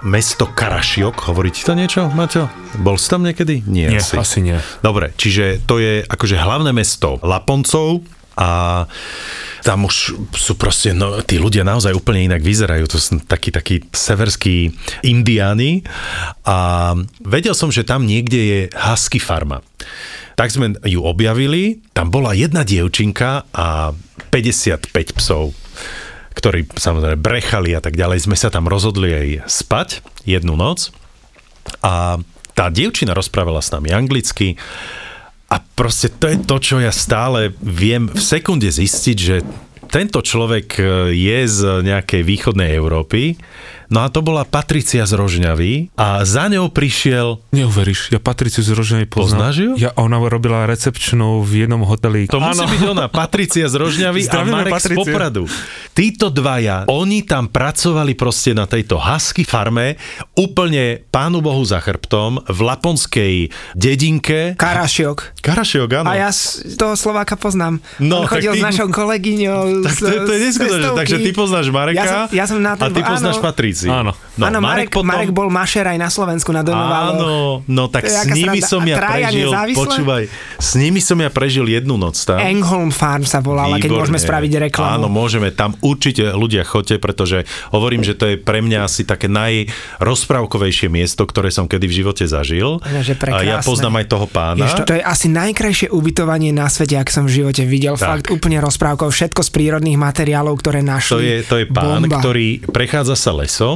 mesto 0.00 0.48
Karašiok, 0.48 1.28
hovorí 1.28 1.52
ti 1.52 1.60
to 1.60 1.76
niečo, 1.76 2.08
Maťo? 2.08 2.48
Bol 2.80 2.96
si 2.96 3.12
tam 3.12 3.28
niekedy? 3.28 3.60
Nie, 3.68 3.92
nie 3.92 4.00
asi. 4.00 4.16
asi 4.16 4.40
nie. 4.40 4.56
Dobre, 4.80 5.12
čiže 5.20 5.60
to 5.68 5.76
je 5.76 6.00
akože 6.08 6.40
hlavné 6.40 6.72
mesto 6.72 7.20
Laponcov 7.20 8.00
a 8.40 8.88
tam 9.60 9.84
už 9.84 10.16
sú 10.32 10.56
proste, 10.56 10.96
no, 10.96 11.20
tí 11.20 11.36
ľudia 11.36 11.60
naozaj 11.60 11.92
úplne 11.92 12.32
inak 12.32 12.40
vyzerajú, 12.40 12.88
to 12.88 12.96
sú 12.96 13.20
takí, 13.28 13.52
takí 13.52 13.84
severskí 13.92 14.72
indiáni. 15.04 15.84
A 16.48 16.96
vedel 17.20 17.52
som, 17.52 17.68
že 17.68 17.84
tam 17.84 18.08
niekde 18.08 18.40
je 18.40 18.60
husky 18.72 19.20
farma. 19.20 19.60
Tak 20.40 20.48
sme 20.48 20.72
ju 20.88 21.04
objavili, 21.04 21.84
tam 21.92 22.08
bola 22.08 22.32
jedna 22.32 22.64
dievčinka 22.64 23.44
a 23.52 23.92
55 24.32 24.88
psov 25.20 25.52
ktorí 26.30 26.72
samozrejme 26.72 27.20
brechali 27.20 27.76
a 27.76 27.84
tak 27.84 27.98
ďalej, 27.98 28.24
sme 28.24 28.38
sa 28.38 28.48
tam 28.48 28.64
rozhodli 28.64 29.12
aj 29.12 29.28
spať 29.50 29.88
jednu 30.24 30.56
noc. 30.56 30.88
A 31.84 32.16
tá 32.56 32.72
dievčina 32.72 33.12
rozprávala 33.12 33.60
s 33.60 33.68
nami 33.74 33.92
anglicky 33.92 34.56
a 35.50 35.56
proste 35.58 36.06
to 36.14 36.30
je 36.30 36.38
to, 36.46 36.56
čo 36.62 36.76
ja 36.78 36.94
stále 36.94 37.50
viem 37.58 38.06
v 38.06 38.22
sekunde 38.22 38.70
zistiť, 38.70 39.16
že 39.18 39.42
tento 39.90 40.22
človek 40.22 40.78
je 41.10 41.38
z 41.50 41.82
nejakej 41.82 42.22
východnej 42.22 42.78
Európy 42.78 43.34
No 43.90 44.06
a 44.06 44.08
to 44.08 44.22
bola 44.22 44.46
Patricia 44.46 45.02
z 45.02 45.18
Rožňavy 45.18 45.90
a 45.98 46.22
za 46.22 46.46
ňou 46.46 46.70
prišiel... 46.70 47.42
Neuveríš, 47.50 48.14
ja 48.14 48.22
Patriciu 48.22 48.62
z 48.62 48.70
Rožňavy 48.70 49.10
poznám. 49.10 49.50
Poznáš 49.50 49.56
ju? 49.58 49.70
Ja, 49.82 49.90
ona 49.98 50.22
robila 50.22 50.62
recepčnú 50.62 51.42
v 51.42 51.66
jednom 51.66 51.82
hoteli. 51.82 52.30
To 52.30 52.38
ano. 52.38 52.54
musí 52.54 52.70
byť 52.70 52.82
ona, 52.86 53.10
Patricia 53.10 53.66
z 53.66 53.74
Rožňavy 53.74 54.30
a 54.30 54.46
Marek 54.46 54.78
Patricia. 54.78 54.94
z 54.94 54.98
Popradu. 55.02 55.42
Títo 55.90 56.30
dvaja, 56.30 56.86
oni 56.86 57.26
tam 57.26 57.50
pracovali 57.50 58.14
proste 58.14 58.54
na 58.54 58.70
tejto 58.70 58.94
husky 58.94 59.42
farme, 59.42 59.98
úplne 60.38 61.02
pánu 61.10 61.42
Bohu 61.42 61.66
za 61.66 61.82
chrbtom, 61.82 62.46
v 62.46 62.58
laponskej 62.62 63.34
dedinke. 63.74 64.54
Karašiok. 64.54 65.42
Karašiok, 65.42 65.90
áno. 65.98 66.14
A 66.14 66.14
ja 66.14 66.30
toho 66.78 66.94
Slováka 66.94 67.34
poznám. 67.34 67.82
No, 67.98 68.22
On 68.22 68.30
chodil 68.30 68.54
ty... 68.54 68.62
s 68.62 68.70
našou 68.70 68.86
kolegyňou. 68.86 69.82
Tak 69.82 69.98
to, 69.98 70.06
to 70.06 70.30
je 70.30 70.40
neskutočné, 70.46 70.88
takže 70.94 71.16
ty 71.26 71.30
poznáš 71.34 71.66
Mareka 71.74 71.98
ja 71.98 72.06
som, 72.06 72.22
ja 72.30 72.44
som 72.46 72.58
na 72.62 72.78
ten, 72.78 72.86
a 72.86 72.94
ty 72.94 73.02
poznáš 73.02 73.42
Patriciu 73.42 73.79
televízii. 73.80 73.90
Áno. 73.90 74.12
No, 74.40 74.48
áno, 74.48 74.58
Marek, 74.64 74.88
Marek, 74.88 74.90
potom... 74.92 75.08
Marek 75.08 75.30
bol 75.36 75.48
mašer 75.52 75.84
aj 75.84 75.98
na 76.00 76.08
Slovensku 76.08 76.50
na 76.52 76.62
Donováloch. 76.64 77.28
Áno, 77.28 77.36
no 77.68 77.84
tak 77.92 78.08
s 78.08 78.24
nimi 78.32 78.64
som 78.64 78.80
ja 78.84 78.96
prežil, 78.96 79.52
počúvaj, 79.76 80.22
s 80.56 80.70
nimi 80.80 81.00
som 81.04 81.18
ja 81.20 81.28
prežil 81.28 81.68
jednu 81.68 82.00
noc 82.00 82.16
tam. 82.24 82.40
Engholm 82.40 82.88
Farm 82.88 83.28
sa 83.28 83.44
volala, 83.44 83.76
Výborné. 83.76 83.84
keď 83.84 83.90
môžeme 83.92 84.18
spraviť 84.20 84.52
reklamu. 84.72 85.04
Áno, 85.04 85.06
môžeme, 85.12 85.52
tam 85.52 85.76
určite 85.84 86.32
ľudia 86.32 86.64
choďte, 86.64 86.96
pretože 86.96 87.44
hovorím, 87.68 88.00
že 88.00 88.16
to 88.16 88.32
je 88.32 88.36
pre 88.40 88.64
mňa 88.64 88.88
asi 88.88 89.04
také 89.04 89.28
najrozprávkovejšie 89.28 90.88
miesto, 90.88 91.28
ktoré 91.28 91.52
som 91.52 91.68
kedy 91.68 91.84
v 91.84 91.94
živote 92.00 92.24
zažil. 92.24 92.80
Že 92.80 93.20
a 93.28 93.44
ja 93.44 93.56
poznám 93.60 94.00
aj 94.00 94.06
toho 94.08 94.24
pána. 94.24 94.64
Jež, 94.64 94.72
to, 94.80 94.82
to 94.88 94.96
je 94.96 95.02
asi 95.04 95.28
najkrajšie 95.28 95.92
ubytovanie 95.92 96.56
na 96.56 96.72
svete, 96.72 96.96
ak 96.96 97.12
som 97.12 97.28
v 97.28 97.44
živote 97.44 97.68
videl. 97.68 98.00
Tak. 98.00 98.08
Fakt 98.08 98.26
úplne 98.32 98.56
rozprávkov, 98.64 99.12
všetko 99.12 99.44
z 99.44 99.50
prírodných 99.52 100.00
materiálov, 100.00 100.56
ktoré 100.56 100.80
našli. 100.80 101.12
To 101.12 101.20
je, 101.20 101.36
to 101.44 101.54
je 101.60 101.66
pán, 101.68 102.08
Bomba. 102.08 102.18
ktorý 102.18 102.64
prechádza 102.72 103.14
sa 103.18 103.36
lesom 103.36 103.69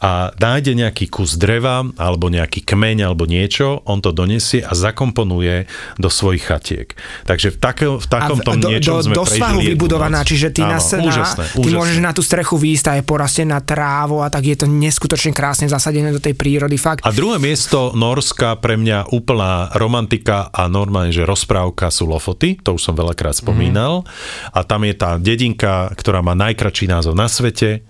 a 0.00 0.30
nájde 0.36 0.76
nejaký 0.76 1.08
kus 1.08 1.36
dreva 1.40 1.86
alebo 1.96 2.28
nejaký 2.28 2.62
kmeň 2.62 3.08
alebo 3.08 3.24
niečo, 3.24 3.82
on 3.88 4.04
to 4.04 4.12
donesie 4.12 4.60
a 4.62 4.72
zakomponuje 4.72 5.66
do 5.96 6.08
svojich 6.08 6.44
chatiek. 6.44 6.88
Takže 7.24 7.54
v, 7.54 7.56
take, 7.58 7.86
v 7.88 8.06
takom 8.06 8.38
tom 8.40 8.60
do, 8.60 8.68
niečom 8.70 9.00
do, 9.00 9.04
sme 9.04 9.14
do 9.16 9.24
svahu 9.24 9.60
vybudovaná, 9.64 10.22
noc. 10.22 10.28
čiže 10.28 10.48
ty, 10.54 10.62
Áno, 10.62 10.76
na, 10.76 10.80
úžasné, 10.80 11.44
na, 11.44 11.52
ty 11.52 11.58
úžasné. 11.58 11.76
môžeš 11.78 11.98
na 12.00 12.10
tú 12.12 12.22
strechu 12.22 12.56
výjsť 12.60 12.86
a 12.90 12.92
je 13.00 13.04
porastená 13.04 13.58
trávo 13.64 14.20
a 14.20 14.28
tak 14.28 14.44
je 14.44 14.56
to 14.58 14.66
neskutočne 14.68 15.32
krásne 15.32 15.66
zasadené 15.66 16.12
do 16.12 16.20
tej 16.20 16.36
prírody. 16.36 16.76
Fakt. 16.76 17.06
A 17.06 17.14
druhé 17.14 17.40
miesto 17.40 17.94
Norska 17.96 18.58
pre 18.60 18.76
mňa 18.76 19.14
úplná 19.14 19.72
romantika 19.72 20.50
a 20.52 20.68
normálne, 20.68 21.14
že 21.14 21.24
rozprávka 21.24 21.88
sú 21.88 22.10
Lofoty, 22.10 22.60
to 22.60 22.76
už 22.76 22.82
som 22.82 22.94
veľakrát 22.94 23.38
spomínal. 23.38 24.04
Mm. 24.04 24.08
A 24.52 24.60
tam 24.66 24.84
je 24.84 24.94
tá 24.94 25.16
dedinka, 25.16 25.90
ktorá 25.96 26.20
má 26.20 26.36
najkračší 26.36 26.86
názov 26.90 27.14
na 27.16 27.30
svete. 27.30 27.86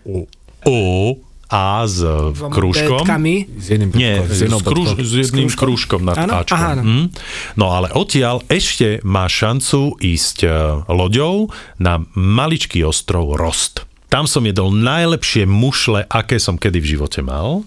O, 0.65 1.19
a 1.55 1.87
s 1.87 2.03
krúžkom. 2.51 3.07
S 3.07 3.67
jedným 3.71 3.95
Nie, 3.95 4.27
s, 4.27 4.43
s, 4.43 4.63
krúž, 4.67 4.99
s 4.99 5.13
jedným 5.15 5.47
krúžkom 5.55 6.03
nad 6.03 6.19
ano? 6.19 6.43
Ačkom. 6.43 6.59
Aha, 6.59 6.73
mm. 6.83 7.07
No 7.55 7.71
ale 7.71 7.95
odtiaľ 7.95 8.43
ešte 8.51 8.99
má 9.07 9.31
šancu 9.31 9.95
ísť 10.03 10.39
e, 10.43 10.49
loďou 10.91 11.55
na 11.79 12.03
maličký 12.19 12.83
ostrov 12.83 13.39
Rost. 13.39 13.87
Tam 14.11 14.27
som 14.31 14.47
jedol 14.47 14.71
najlepšie 14.75 15.47
mušle, 15.47 16.07
aké 16.07 16.39
som 16.39 16.59
kedy 16.59 16.79
v 16.83 16.91
živote 16.95 17.23
mal. 17.23 17.67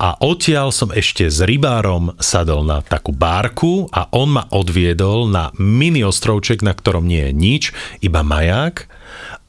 A 0.00 0.16
odtiaľ 0.20 0.72
som 0.72 0.88
ešte 0.92 1.28
s 1.28 1.44
rybárom 1.44 2.16
sadol 2.20 2.64
na 2.64 2.80
takú 2.80 3.12
bárku 3.12 3.88
a 3.92 4.08
on 4.16 4.32
ma 4.32 4.48
odviedol 4.48 5.28
na 5.28 5.52
mini 5.60 6.04
ostrovček, 6.04 6.64
na 6.64 6.72
ktorom 6.72 7.04
nie 7.04 7.28
je 7.28 7.32
nič, 7.32 7.62
iba 8.00 8.24
maják 8.24 8.88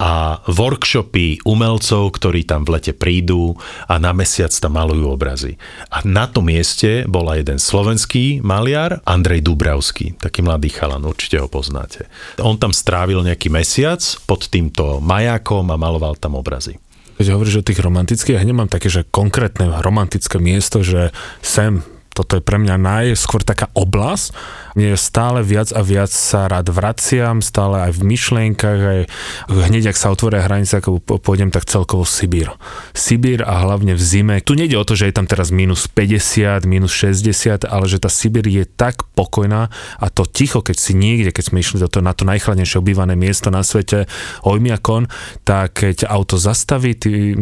a 0.01 0.41
workshopy 0.49 1.45
umelcov, 1.45 2.17
ktorí 2.17 2.43
tam 2.45 2.65
v 2.65 2.79
lete 2.79 2.93
prídu 2.95 3.53
a 3.85 4.01
na 4.01 4.11
mesiac 4.11 4.49
tam 4.49 4.77
malujú 4.77 5.13
obrazy. 5.13 5.61
A 5.93 6.01
na 6.07 6.25
tom 6.25 6.49
mieste 6.49 7.05
bol 7.05 7.29
aj 7.29 7.45
jeden 7.45 7.59
slovenský 7.61 8.41
maliar, 8.41 8.99
Andrej 9.05 9.45
Dubravský, 9.45 10.17
taký 10.17 10.41
mladý 10.41 10.73
chalan, 10.73 11.05
určite 11.05 11.37
ho 11.37 11.45
poznáte. 11.45 12.09
On 12.41 12.57
tam 12.57 12.73
strávil 12.73 13.21
nejaký 13.21 13.53
mesiac 13.53 14.01
pod 14.25 14.49
týmto 14.49 14.97
majákom 14.99 15.69
a 15.69 15.77
maloval 15.77 16.17
tam 16.17 16.37
obrazy. 16.37 16.81
Keď 17.21 17.37
hovoríš 17.37 17.61
o 17.61 17.67
tých 17.67 17.77
romantických, 17.85 18.41
ja 18.41 18.41
nemám 18.41 18.65
také, 18.65 18.89
že 18.89 19.05
konkrétne 19.05 19.69
romantické 19.85 20.41
miesto, 20.41 20.81
že 20.81 21.13
sem 21.45 21.85
toto 22.21 22.37
je 22.37 22.45
pre 22.45 22.61
mňa 22.61 22.77
najskôr 22.77 23.41
taká 23.41 23.73
oblasť, 23.73 24.29
mne 24.77 24.93
stále 24.95 25.41
viac 25.41 25.73
a 25.73 25.81
viac 25.81 26.13
sa 26.13 26.45
rád 26.45 26.69
vraciam, 26.69 27.41
stále 27.41 27.89
aj 27.89 27.97
v 27.97 28.01
myšlienkach, 28.13 28.79
aj 28.79 29.01
hneď, 29.49 29.91
ak 29.91 29.97
sa 29.97 30.13
otvoria 30.13 30.45
hranice, 30.45 30.77
ako 30.77 31.01
pôjdem, 31.01 31.49
tak 31.49 31.65
celkovo 31.65 32.05
Sibír. 32.05 32.53
Sibír 32.93 33.43
a 33.43 33.65
hlavne 33.65 33.97
v 33.97 34.01
zime. 34.01 34.37
Tu 34.39 34.53
nejde 34.53 34.77
o 34.77 34.85
to, 34.85 34.93
že 34.93 35.09
je 35.09 35.17
tam 35.17 35.25
teraz 35.25 35.49
minus 35.49 35.89
50, 35.89 36.63
minus 36.69 36.93
60, 36.93 37.65
ale 37.65 37.85
že 37.89 37.97
tá 37.99 38.07
Sibír 38.07 38.45
je 38.45 38.63
tak 38.63 39.03
pokojná 39.17 39.73
a 39.99 40.05
to 40.07 40.23
ticho, 40.29 40.63
keď 40.63 40.77
si 40.77 40.93
niekde, 40.93 41.33
keď 41.33 41.51
sme 41.51 41.59
išli 41.59 41.81
do 41.81 41.89
toho, 41.89 42.05
na 42.05 42.13
to 42.13 42.23
najchladnejšie 42.23 42.77
obývané 42.79 43.17
miesto 43.17 43.49
na 43.49 43.65
svete, 43.65 44.05
Ojmiakon, 44.45 45.09
tak 45.41 45.83
keď 45.83 46.07
auto 46.07 46.37
zastaví, 46.37 46.93
ty, 46.93 47.33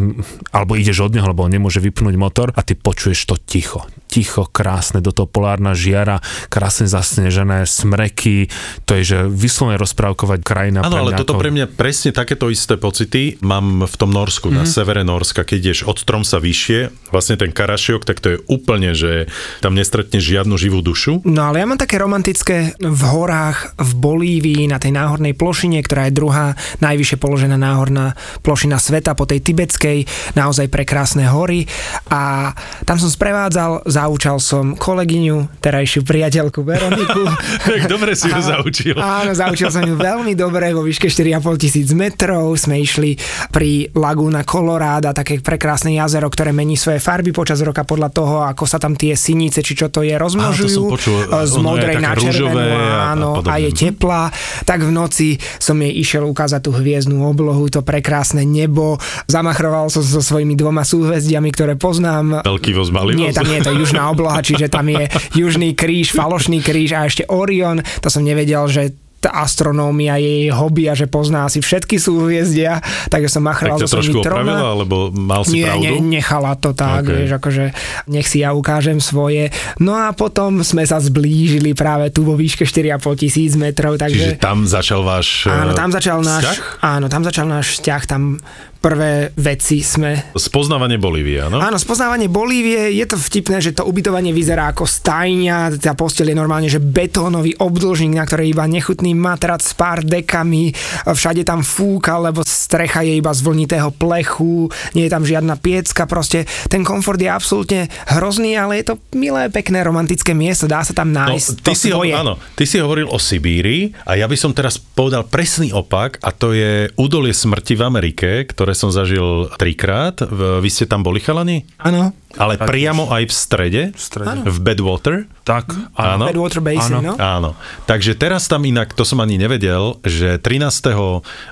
alebo 0.56 0.80
ideš 0.80 1.06
od 1.06 1.14
neho, 1.14 1.28
lebo 1.28 1.46
on 1.46 1.54
nemôže 1.54 1.84
vypnúť 1.84 2.16
motor 2.16 2.48
a 2.56 2.64
ty 2.64 2.74
počuješ 2.74 3.30
to 3.30 3.36
ticho 3.38 3.84
ticho, 4.10 4.50
krásne, 4.50 5.06
do 5.06 5.14
toho 5.14 5.30
polárna 5.30 5.78
žiara, 5.78 6.18
krásne 6.50 6.90
zasnežené 6.90 7.70
smreky, 7.70 8.50
to 8.90 8.98
je, 8.98 9.16
že 9.16 9.18
vyslovene 9.30 9.78
rozprávkovať 9.78 10.42
krajina. 10.42 10.82
Áno, 10.82 11.06
ale 11.06 11.14
toto 11.14 11.38
ako... 11.38 11.42
pre 11.46 11.54
mňa 11.54 11.70
presne 11.70 12.10
takéto 12.10 12.50
isté 12.50 12.76
pocity 12.76 13.38
mám 13.46 13.86
v 13.86 13.96
tom 13.96 14.10
Norsku, 14.10 14.50
mm-hmm. 14.50 14.60
na 14.60 14.66
mhm. 14.66 14.74
severe 14.74 15.04
Norska, 15.06 15.46
keď 15.46 15.58
ideš 15.62 15.80
od 15.86 16.02
Stromsa 16.02 16.42
vyššie, 16.42 17.14
vlastne 17.14 17.38
ten 17.38 17.54
Karašiok, 17.54 18.02
tak 18.02 18.18
to 18.18 18.34
je 18.34 18.38
úplne, 18.50 18.98
že 18.98 19.30
tam 19.62 19.78
nestretneš 19.78 20.26
žiadnu 20.26 20.58
živú 20.58 20.82
dušu. 20.82 21.22
No 21.30 21.54
ale 21.54 21.62
ja 21.62 21.70
mám 21.70 21.78
také 21.78 22.02
romantické 22.02 22.74
v 22.82 23.02
horách, 23.06 23.78
v 23.78 23.92
Bolívii, 23.94 24.66
na 24.66 24.82
tej 24.82 24.98
náhornej 24.98 25.38
plošine, 25.38 25.78
ktorá 25.86 26.10
je 26.10 26.18
druhá 26.18 26.58
najvyššie 26.82 27.18
položená 27.22 27.60
náhorná 27.60 28.18
plošina 28.42 28.82
sveta 28.82 29.14
po 29.14 29.30
tej 29.30 29.46
tibetskej, 29.46 30.10
naozaj 30.34 30.72
prekrásne 30.72 31.28
hory 31.28 31.70
a 32.10 32.56
tam 32.88 32.98
som 32.98 33.12
sprevádzal 33.12 33.84
za 33.86 33.99
zaučal 34.00 34.40
som 34.40 34.80
kolegyňu, 34.80 35.60
terajšiu 35.60 36.08
priateľku 36.08 36.64
Veroniku. 36.64 37.28
tak 37.68 37.92
dobre 37.92 38.16
si 38.16 38.32
ju 38.32 38.40
zaučil. 38.40 38.96
Áno, 38.96 39.36
zaučil 39.36 39.68
som 39.68 39.84
ju 39.84 40.00
veľmi 40.00 40.40
dobre, 40.40 40.72
vo 40.72 40.88
výške 40.88 41.12
4,5 41.12 41.60
tisíc 41.60 41.92
metrov. 41.92 42.56
Sme 42.56 42.80
išli 42.80 43.20
pri 43.52 43.92
Laguna 43.92 44.48
Colorada, 44.48 45.12
také 45.12 45.44
prekrásne 45.44 45.92
jazero, 45.92 46.32
ktoré 46.32 46.56
mení 46.56 46.80
svoje 46.80 47.04
farby 47.04 47.36
počas 47.36 47.60
roka 47.60 47.84
podľa 47.84 48.10
toho, 48.16 48.36
ako 48.48 48.64
sa 48.64 48.80
tam 48.80 48.96
tie 48.96 49.20
sinice, 49.20 49.60
či 49.60 49.76
čo 49.76 49.92
to 49.92 50.08
je, 50.08 50.16
rozmnožujú. 50.16 50.84
Áno, 50.88 50.94
počul, 50.96 51.20
z 51.28 51.56
modrej 51.60 51.96
na 52.00 52.14
červenú, 52.16 52.76
áno, 53.04 53.30
a, 53.44 53.52
a 53.52 53.56
je 53.60 53.72
teplá. 53.76 54.32
Tak 54.64 54.88
v 54.88 54.92
noci 54.96 55.36
som 55.60 55.76
jej 55.76 55.92
išiel 55.92 56.24
ukázať 56.24 56.64
tú 56.64 56.72
hviezdnu 56.72 57.20
oblohu, 57.28 57.68
to 57.68 57.84
prekrásne 57.84 58.48
nebo. 58.48 58.96
Zamachroval 59.28 59.92
som 59.92 60.06
so 60.06 60.24
svojimi 60.24 60.56
dvoma 60.56 60.88
súhvezdiami, 60.88 61.50
ktoré 61.52 61.76
poznám. 61.76 62.48
Veľký 62.48 62.72
voz, 62.78 62.94
malý 62.96 63.20
Nie, 63.20 63.36
tam 63.36 63.50
nie 63.50 63.60
je 63.60 63.68
to 63.68 63.74
južná 63.90 64.14
obloha, 64.14 64.46
čiže 64.46 64.70
tam 64.70 64.86
je 64.86 65.10
južný 65.34 65.74
kríž, 65.74 66.14
falošný 66.14 66.62
kríž 66.62 66.94
a 66.94 67.10
ešte 67.10 67.26
Orion. 67.26 67.82
To 68.06 68.08
som 68.14 68.22
nevedel, 68.22 68.70
že 68.70 68.94
tá 69.20 69.44
astronómia 69.44 70.16
je 70.16 70.48
jej 70.48 70.50
hobby 70.56 70.88
a 70.88 70.96
že 70.96 71.04
pozná 71.12 71.44
asi 71.44 71.60
všetky 71.60 72.00
súhviezdia, 72.00 72.80
takže 73.12 73.28
som 73.28 73.44
machral 73.44 73.76
tak 73.76 73.92
so 73.92 74.00
svojimi 74.00 74.24
troma. 74.24 74.48
Opravila, 74.48 74.68
alebo 74.80 74.96
mal 75.12 75.44
si 75.44 75.60
Nie, 75.60 75.76
pravdu? 75.76 75.84
Nie, 75.84 76.00
nechala 76.24 76.56
to 76.56 76.72
tak, 76.72 77.04
okay. 77.04 77.28
vieš, 77.28 77.32
akože 77.36 77.66
nech 78.08 78.28
si 78.32 78.48
ja 78.48 78.56
ukážem 78.56 79.04
svoje. 79.04 79.52
No 79.84 79.92
a 79.92 80.16
potom 80.16 80.64
sme 80.64 80.88
sa 80.88 81.04
zblížili 81.04 81.76
práve 81.76 82.16
tu 82.16 82.24
vo 82.24 82.40
výške 82.40 82.64
4,5 82.64 83.20
tisíc 83.20 83.60
metrov. 83.60 84.00
Takže, 84.00 84.40
Čiže 84.40 84.40
tam 84.40 84.64
začal 84.64 85.04
váš 85.04 85.52
Áno, 85.52 85.76
tam 85.76 85.92
začal 85.92 86.24
vzťah? 86.24 86.32
náš, 86.40 86.46
áno, 86.80 87.06
tam 87.12 87.22
začal 87.28 87.46
náš 87.52 87.68
vzťah, 87.76 88.02
tam 88.08 88.40
prvé 88.80 89.36
veci 89.36 89.84
sme... 89.84 90.32
Spoznávanie 90.32 90.96
Bolívie, 90.96 91.44
áno? 91.44 91.60
Áno, 91.60 91.76
spoznávanie 91.76 92.32
Bolívie, 92.32 92.96
je 92.96 93.06
to 93.06 93.20
vtipné, 93.20 93.60
že 93.60 93.76
to 93.76 93.84
ubytovanie 93.84 94.32
vyzerá 94.32 94.72
ako 94.72 94.88
stajňa, 94.88 95.76
tá 95.84 95.92
posteľ 95.94 96.32
je 96.32 96.40
normálne, 96.40 96.72
že 96.72 96.80
betónový 96.80 97.60
obdĺžnik, 97.60 98.16
na 98.16 98.24
ktorej 98.24 98.56
iba 98.56 98.64
nechutný 98.64 99.12
matrac 99.12 99.60
s 99.60 99.76
pár 99.76 100.02
dekami, 100.08 100.72
všade 101.04 101.44
tam 101.44 101.60
fúka, 101.60 102.16
lebo 102.18 102.42
strecha 102.48 103.04
je 103.04 103.20
iba 103.20 103.36
z 103.36 103.44
vlnitého 103.44 103.92
plechu, 103.92 104.72
nie 104.96 105.06
je 105.06 105.12
tam 105.12 105.28
žiadna 105.28 105.60
piecka, 105.60 106.08
proste 106.08 106.48
ten 106.72 106.88
komfort 106.88 107.20
je 107.20 107.28
absolútne 107.28 107.92
hrozný, 108.08 108.56
ale 108.56 108.80
je 108.80 108.96
to 108.96 108.96
milé, 109.20 109.52
pekné, 109.52 109.84
romantické 109.84 110.32
miesto, 110.32 110.72
dá 110.72 110.88
sa 110.88 110.96
tam 110.96 111.12
no, 111.12 111.28
nájsť 111.28 111.48
no, 111.52 111.64
ty 111.68 111.74
si 111.76 111.90
svoje. 111.92 112.16
Ho, 112.16 112.22
áno, 112.24 112.34
ty 112.56 112.64
si 112.64 112.80
hovoril 112.80 113.12
o 113.12 113.20
Sibíri 113.20 113.92
a 114.08 114.16
ja 114.16 114.24
by 114.24 114.38
som 114.40 114.56
teraz 114.56 114.80
povedal 114.80 115.28
presný 115.28 115.76
opak 115.76 116.24
a 116.24 116.32
to 116.32 116.56
je 116.56 116.88
údolie 116.96 117.36
smrti 117.36 117.76
v 117.76 117.84
Amerike, 117.84 118.48
ktoré 118.48 118.69
ktoré 118.70 118.86
som 118.86 118.94
zažil 118.94 119.50
trikrát. 119.58 120.22
Vy 120.62 120.70
ste 120.70 120.86
tam 120.86 121.02
boli 121.02 121.18
chalani? 121.18 121.66
Áno. 121.82 122.14
Ale 122.38 122.54
tak, 122.54 122.70
priamo 122.70 123.10
aj 123.10 123.26
v 123.26 123.34
strede? 123.34 123.82
V 123.90 123.98
strede. 123.98 124.46
V 124.46 124.58
Badwater? 124.62 125.26
Tak, 125.42 125.74
áno. 125.98 126.30
Badwater 126.30 126.62
Basin, 126.62 127.02
áno. 127.02 127.02
no? 127.02 127.14
Áno. 127.18 127.50
Takže 127.90 128.14
teraz 128.14 128.46
tam 128.46 128.62
inak, 128.70 128.94
to 128.94 129.02
som 129.02 129.26
ani 129.26 129.42
nevedel, 129.42 129.98
že 130.06 130.38
13. 130.38 130.70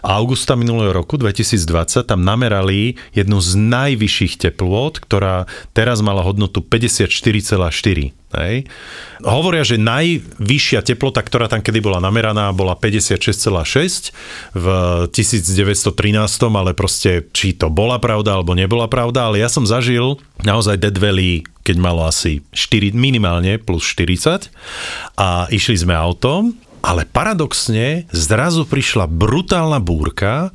augusta 0.05 0.53
minulého 0.53 0.93
roku 0.93 1.17
2020 1.17 2.05
tam 2.05 2.21
namerali 2.21 3.01
jednu 3.17 3.41
z 3.41 3.57
najvyšších 3.57 4.37
teplôt, 4.37 4.93
ktorá 5.01 5.49
teraz 5.73 6.05
mala 6.05 6.21
hodnotu 6.21 6.61
54,4. 6.61 8.13
Hej. 8.37 8.69
Hovoria, 9.25 9.65
že 9.65 9.81
najvyššia 9.81 10.85
teplota, 10.85 11.25
ktorá 11.25 11.49
tam 11.49 11.65
kedy 11.65 11.81
bola 11.81 11.97
nameraná, 11.97 12.53
bola 12.53 12.77
56,6 12.77 14.13
v 14.53 14.65
1913, 15.09 15.91
ale 16.53 16.71
proste 16.77 17.25
či 17.33 17.57
to 17.57 17.73
bola 17.73 17.97
pravda 17.97 18.37
alebo 18.37 18.53
nebola 18.53 18.85
pravda, 18.85 19.27
ale 19.27 19.41
ja 19.41 19.49
som 19.49 19.65
zažil 19.65 20.21
naozaj 20.45 20.77
Dead 20.77 20.95
Valley, 20.95 21.41
keď 21.65 21.75
malo 21.81 22.05
asi 22.05 22.45
4, 22.53 22.93
minimálne 22.93 23.57
plus 23.57 23.83
40 23.83 24.53
a 25.17 25.49
išli 25.49 25.75
sme 25.81 25.97
autom, 25.97 26.53
ale 26.85 27.03
paradoxne 27.09 28.05
zrazu 28.13 28.63
prišla 28.63 29.09
brutálna 29.09 29.81
búrka 29.81 30.53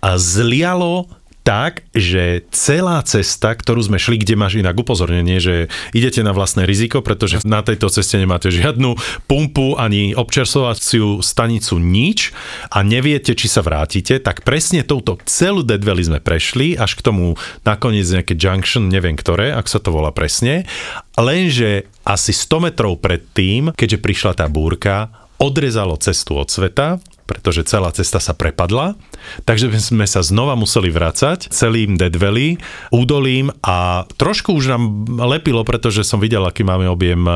a 0.00 0.10
zlialo 0.16 1.19
tak, 1.50 1.82
že 1.90 2.46
celá 2.54 3.02
cesta, 3.02 3.58
ktorú 3.58 3.82
sme 3.82 3.98
šli, 3.98 4.22
kde 4.22 4.38
máš 4.38 4.62
inak 4.62 4.78
upozornenie, 4.78 5.42
že 5.42 5.66
idete 5.90 6.22
na 6.22 6.30
vlastné 6.30 6.62
riziko, 6.62 7.02
pretože 7.02 7.42
na 7.42 7.58
tejto 7.66 7.90
ceste 7.90 8.22
nemáte 8.22 8.54
žiadnu 8.54 8.94
pumpu 9.26 9.74
ani 9.74 10.14
občersovaciu 10.14 11.18
stanicu, 11.18 11.82
nič 11.82 12.30
a 12.70 12.86
neviete, 12.86 13.34
či 13.34 13.50
sa 13.50 13.66
vrátite, 13.66 14.22
tak 14.22 14.46
presne 14.46 14.86
touto 14.86 15.18
celú 15.26 15.66
Dead 15.66 15.82
Valley 15.82 16.06
sme 16.06 16.22
prešli, 16.22 16.78
až 16.78 16.94
k 16.94 17.02
tomu 17.02 17.34
nakoniec 17.66 18.06
nejaké 18.06 18.38
junction, 18.38 18.86
neviem 18.86 19.18
ktoré, 19.18 19.50
ak 19.50 19.66
sa 19.66 19.82
to 19.82 19.90
volá 19.90 20.14
presne, 20.14 20.70
lenže 21.18 21.90
asi 22.06 22.30
100 22.30 22.70
metrov 22.70 23.02
predtým, 23.02 23.74
keďže 23.74 23.98
prišla 23.98 24.32
tá 24.38 24.46
búrka, 24.46 25.10
odrezalo 25.42 25.98
cestu 25.98 26.38
od 26.38 26.46
sveta, 26.46 27.02
pretože 27.30 27.62
celá 27.66 27.94
cesta 27.94 28.18
sa 28.18 28.34
prepadla, 28.34 28.98
takže 29.44 29.72
sme 29.78 30.06
sa 30.06 30.20
znova 30.20 30.54
museli 30.54 30.92
vracať 30.92 31.50
celým 31.50 31.96
Dead 31.96 32.12
Valley, 32.14 32.60
údolím 32.94 33.50
a 33.64 34.04
trošku 34.16 34.54
už 34.54 34.74
nám 34.76 34.82
lepilo, 35.26 35.64
pretože 35.66 36.06
som 36.06 36.22
videl, 36.22 36.44
aký 36.44 36.62
máme 36.62 36.86
objem 36.86 37.22
eh, 37.26 37.34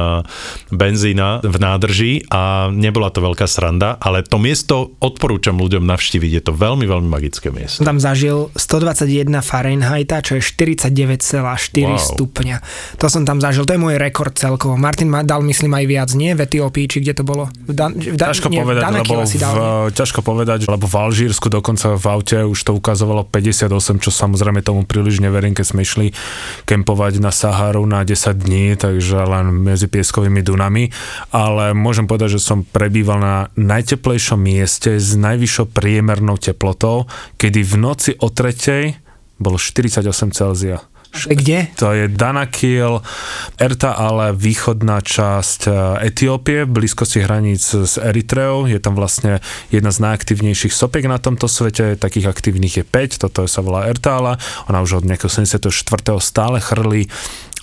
benzína 0.71 1.41
v 1.43 1.57
nádrži 1.59 2.13
a 2.31 2.69
nebola 2.71 3.09
to 3.11 3.25
veľká 3.25 3.49
sranda, 3.49 3.97
ale 3.99 4.23
to 4.23 4.37
miesto 4.39 4.95
odporúčam 5.01 5.57
ľuďom 5.59 5.85
navštíviť, 5.85 6.31
je 6.39 6.43
to 6.45 6.53
veľmi, 6.55 6.85
veľmi 6.87 7.09
magické 7.09 7.51
miesto. 7.51 7.83
Tam 7.83 7.99
zažil 7.99 8.55
121 8.55 9.31
Fahrenheita, 9.43 10.21
čo 10.21 10.39
je 10.39 10.43
49,4 10.45 11.35
wow. 11.35 11.99
stupňa. 11.99 12.57
To 13.01 13.07
som 13.11 13.27
tam 13.27 13.43
zažil, 13.43 13.67
to 13.67 13.75
je 13.75 13.81
môj 13.81 13.97
rekord 13.99 14.35
celkovo. 14.35 14.79
Martin 14.79 15.11
ma 15.11 15.27
dal, 15.27 15.43
myslím, 15.43 15.75
aj 15.75 15.85
viac, 15.89 16.11
nie? 16.15 16.33
V 16.37 16.47
Etiópii, 16.47 16.87
či 16.87 16.99
kde 17.03 17.15
to 17.19 17.25
bolo? 17.27 17.51
V 17.67 17.75
Dan- 17.75 17.97
v 17.99 18.17
Dan- 18.17 18.31
Ťažko 18.31 18.49
nie, 18.53 18.63
povedať, 18.63 18.83
v 18.85 19.15
v, 19.35 19.59
ťažko 19.91 20.21
povedať, 20.23 20.59
lebo 20.71 20.87
v 20.87 20.97
Alžírsku 20.97 21.47
dokonca 21.51 21.74
v 21.77 22.07
aute 22.07 22.39
už 22.47 22.59
to 22.63 22.73
ukazovalo 22.73 23.27
58, 23.27 23.71
čo 23.99 24.11
samozrejme 24.15 24.63
tomu 24.63 24.87
príliš 24.87 25.19
neverím, 25.19 25.53
keď 25.53 25.67
sme 25.67 25.81
išli 25.83 26.07
kempovať 26.65 27.19
na 27.19 27.35
Saharu 27.35 27.83
na 27.85 28.07
10 28.07 28.35
dní, 28.35 28.79
takže 28.79 29.19
len 29.27 29.51
medzi 29.51 29.91
pieskovými 29.91 30.41
dunami, 30.41 30.95
ale 31.35 31.75
môžem 31.75 32.07
povedať, 32.07 32.39
že 32.39 32.47
som 32.47 32.63
prebýval 32.63 33.19
na 33.19 33.37
najteplejšom 33.59 34.39
mieste 34.39 34.97
s 34.97 35.19
najvyššou 35.19 35.75
priemernou 35.75 36.39
teplotou, 36.39 37.11
kedy 37.37 37.61
v 37.67 37.75
noci 37.81 38.11
o 38.21 38.31
tretej 38.31 38.97
bolo 39.43 39.59
48 39.59 40.07
Celzia. 40.31 40.94
Kde? 41.15 41.71
To 41.79 41.95
je 41.95 42.11
Danakil, 42.11 42.99
Erta, 43.55 43.95
ale 43.95 44.35
východná 44.35 44.99
časť 44.99 45.61
e, 45.67 45.71
Etiópie, 46.11 46.67
v 46.67 46.75
blízkosti 46.75 47.23
hraníc 47.23 47.63
s 47.63 47.95
Eritreou. 48.03 48.67
Je 48.67 48.83
tam 48.83 48.99
vlastne 48.99 49.39
jedna 49.71 49.95
z 49.95 50.03
najaktívnejších 50.03 50.75
sopiek 50.75 51.07
na 51.07 51.23
tomto 51.23 51.47
svete, 51.47 51.95
takých 51.95 52.35
aktívnych 52.35 52.83
je 52.83 52.85
5, 52.85 53.23
toto 53.31 53.47
sa 53.47 53.63
volá 53.63 53.87
Ertála. 53.87 54.43
Ona 54.67 54.83
už 54.83 55.01
od 55.01 55.05
nejakého 55.07 55.31
74. 55.31 55.71
stále 56.19 56.59
chrlí 56.59 57.07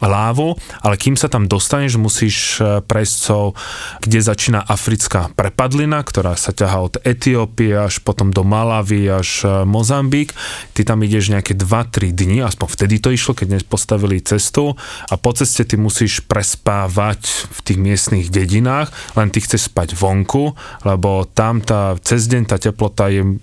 lávu, 0.02 0.58
ale 0.82 0.98
kým 0.98 1.14
sa 1.16 1.30
tam 1.30 1.46
dostaneš, 1.46 2.02
musíš 2.02 2.58
e, 2.58 2.82
prejsť 2.82 3.16
cou, 3.22 3.54
kde 4.02 4.20
začína 4.22 4.66
africká 4.66 5.30
prepadlina, 5.34 6.02
ktorá 6.02 6.34
sa 6.36 6.52
ťahá 6.52 6.82
od 6.82 6.96
Etiópie 7.06 7.78
až 7.78 8.02
potom 8.02 8.34
do 8.34 8.42
Malavy 8.42 9.08
až 9.08 9.46
e, 9.46 9.66
Mozambík. 9.66 10.34
Ty 10.74 10.82
tam 10.94 11.06
ideš 11.06 11.32
nejaké 11.32 11.54
2-3 11.54 12.12
dni, 12.12 12.46
aspoň 12.46 12.68
vtedy 12.68 12.96
to 12.98 13.10
išlo, 13.14 13.38
keď 13.38 13.64
postavili 13.66 14.20
cestu 14.20 14.74
a 15.08 15.14
po 15.16 15.32
ceste 15.32 15.64
ty 15.64 15.78
musíš 15.78 16.26
prespávať 16.26 17.48
v 17.52 17.60
tých 17.64 17.80
miestnych 17.80 18.28
dedinách, 18.28 18.92
len 19.16 19.30
ty 19.30 19.40
chceš 19.40 19.72
spať 19.72 19.94
vonku, 19.96 20.58
lebo 20.84 21.24
tam 21.30 21.62
tá, 21.62 21.96
cez 22.02 22.26
deň 22.28 22.44
tá 22.50 22.58
teplota 22.58 23.08
je 23.08 23.38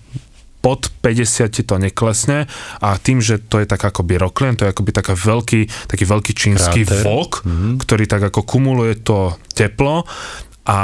pod 0.59 0.91
50 1.01 1.49
ti 1.55 1.63
to 1.63 1.79
neklesne 1.79 2.51
a 2.83 2.89
tým, 2.99 3.23
že 3.23 3.39
to 3.39 3.63
je 3.63 3.67
tak 3.67 3.83
akoby 3.83 4.19
roklien, 4.19 4.59
to 4.59 4.67
je 4.67 4.73
akoby 4.75 4.91
taký 4.91 5.15
veľký, 5.15 5.61
taký 5.87 6.05
veľký 6.05 6.33
čínsky 6.35 6.83
Kráter. 6.83 7.03
vok, 7.07 7.47
mm-hmm. 7.47 7.73
ktorý 7.83 8.05
tak 8.11 8.23
ako 8.31 8.41
kumuluje 8.43 8.99
to 8.99 9.39
teplo 9.55 10.03
a 10.69 10.79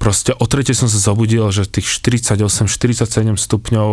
proste 0.00 0.32
o 0.32 0.44
tretej 0.48 0.72
som 0.72 0.88
sa 0.88 0.96
zobudil, 0.96 1.44
že 1.52 1.68
tých 1.68 1.86
48-47 2.00 3.36
stupňov. 3.36 3.88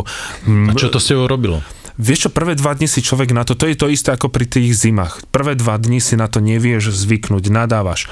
A 0.71 0.73
čo 0.79 0.87
to 0.87 1.03
s 1.03 1.11
tebou 1.11 1.27
robilo? 1.27 1.59
Vieš 1.97 2.29
čo, 2.29 2.31
prvé 2.31 2.53
dva 2.53 2.77
dni 2.77 2.85
si 2.85 3.01
človek 3.01 3.33
na 3.33 3.41
to, 3.41 3.57
to 3.57 3.65
je 3.65 3.73
to 3.73 3.89
isté 3.89 4.13
ako 4.13 4.29
pri 4.29 4.45
tých 4.45 4.69
zimách. 4.77 5.25
Prvé 5.33 5.57
dva 5.57 5.81
dni 5.81 5.97
si 5.97 6.13
na 6.13 6.29
to 6.29 6.37
nevieš 6.37 6.93
zvyknúť, 6.93 7.49
nadávaš. 7.49 8.05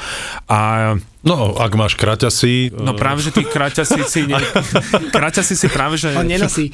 A 0.50 0.98
No, 1.26 1.58
ak 1.58 1.74
máš 1.74 1.98
kraťasy... 1.98 2.70
No 2.78 2.94
práve, 2.94 3.26
že 3.26 3.34
tých 3.34 3.50
kraťasí 3.50 4.02
si... 4.06 4.30
Ne... 4.30 4.38
kraťasy 5.18 5.58
si 5.58 5.68
práve, 5.74 5.98
že... 5.98 6.14
On 6.14 6.22
nenosí. 6.22 6.70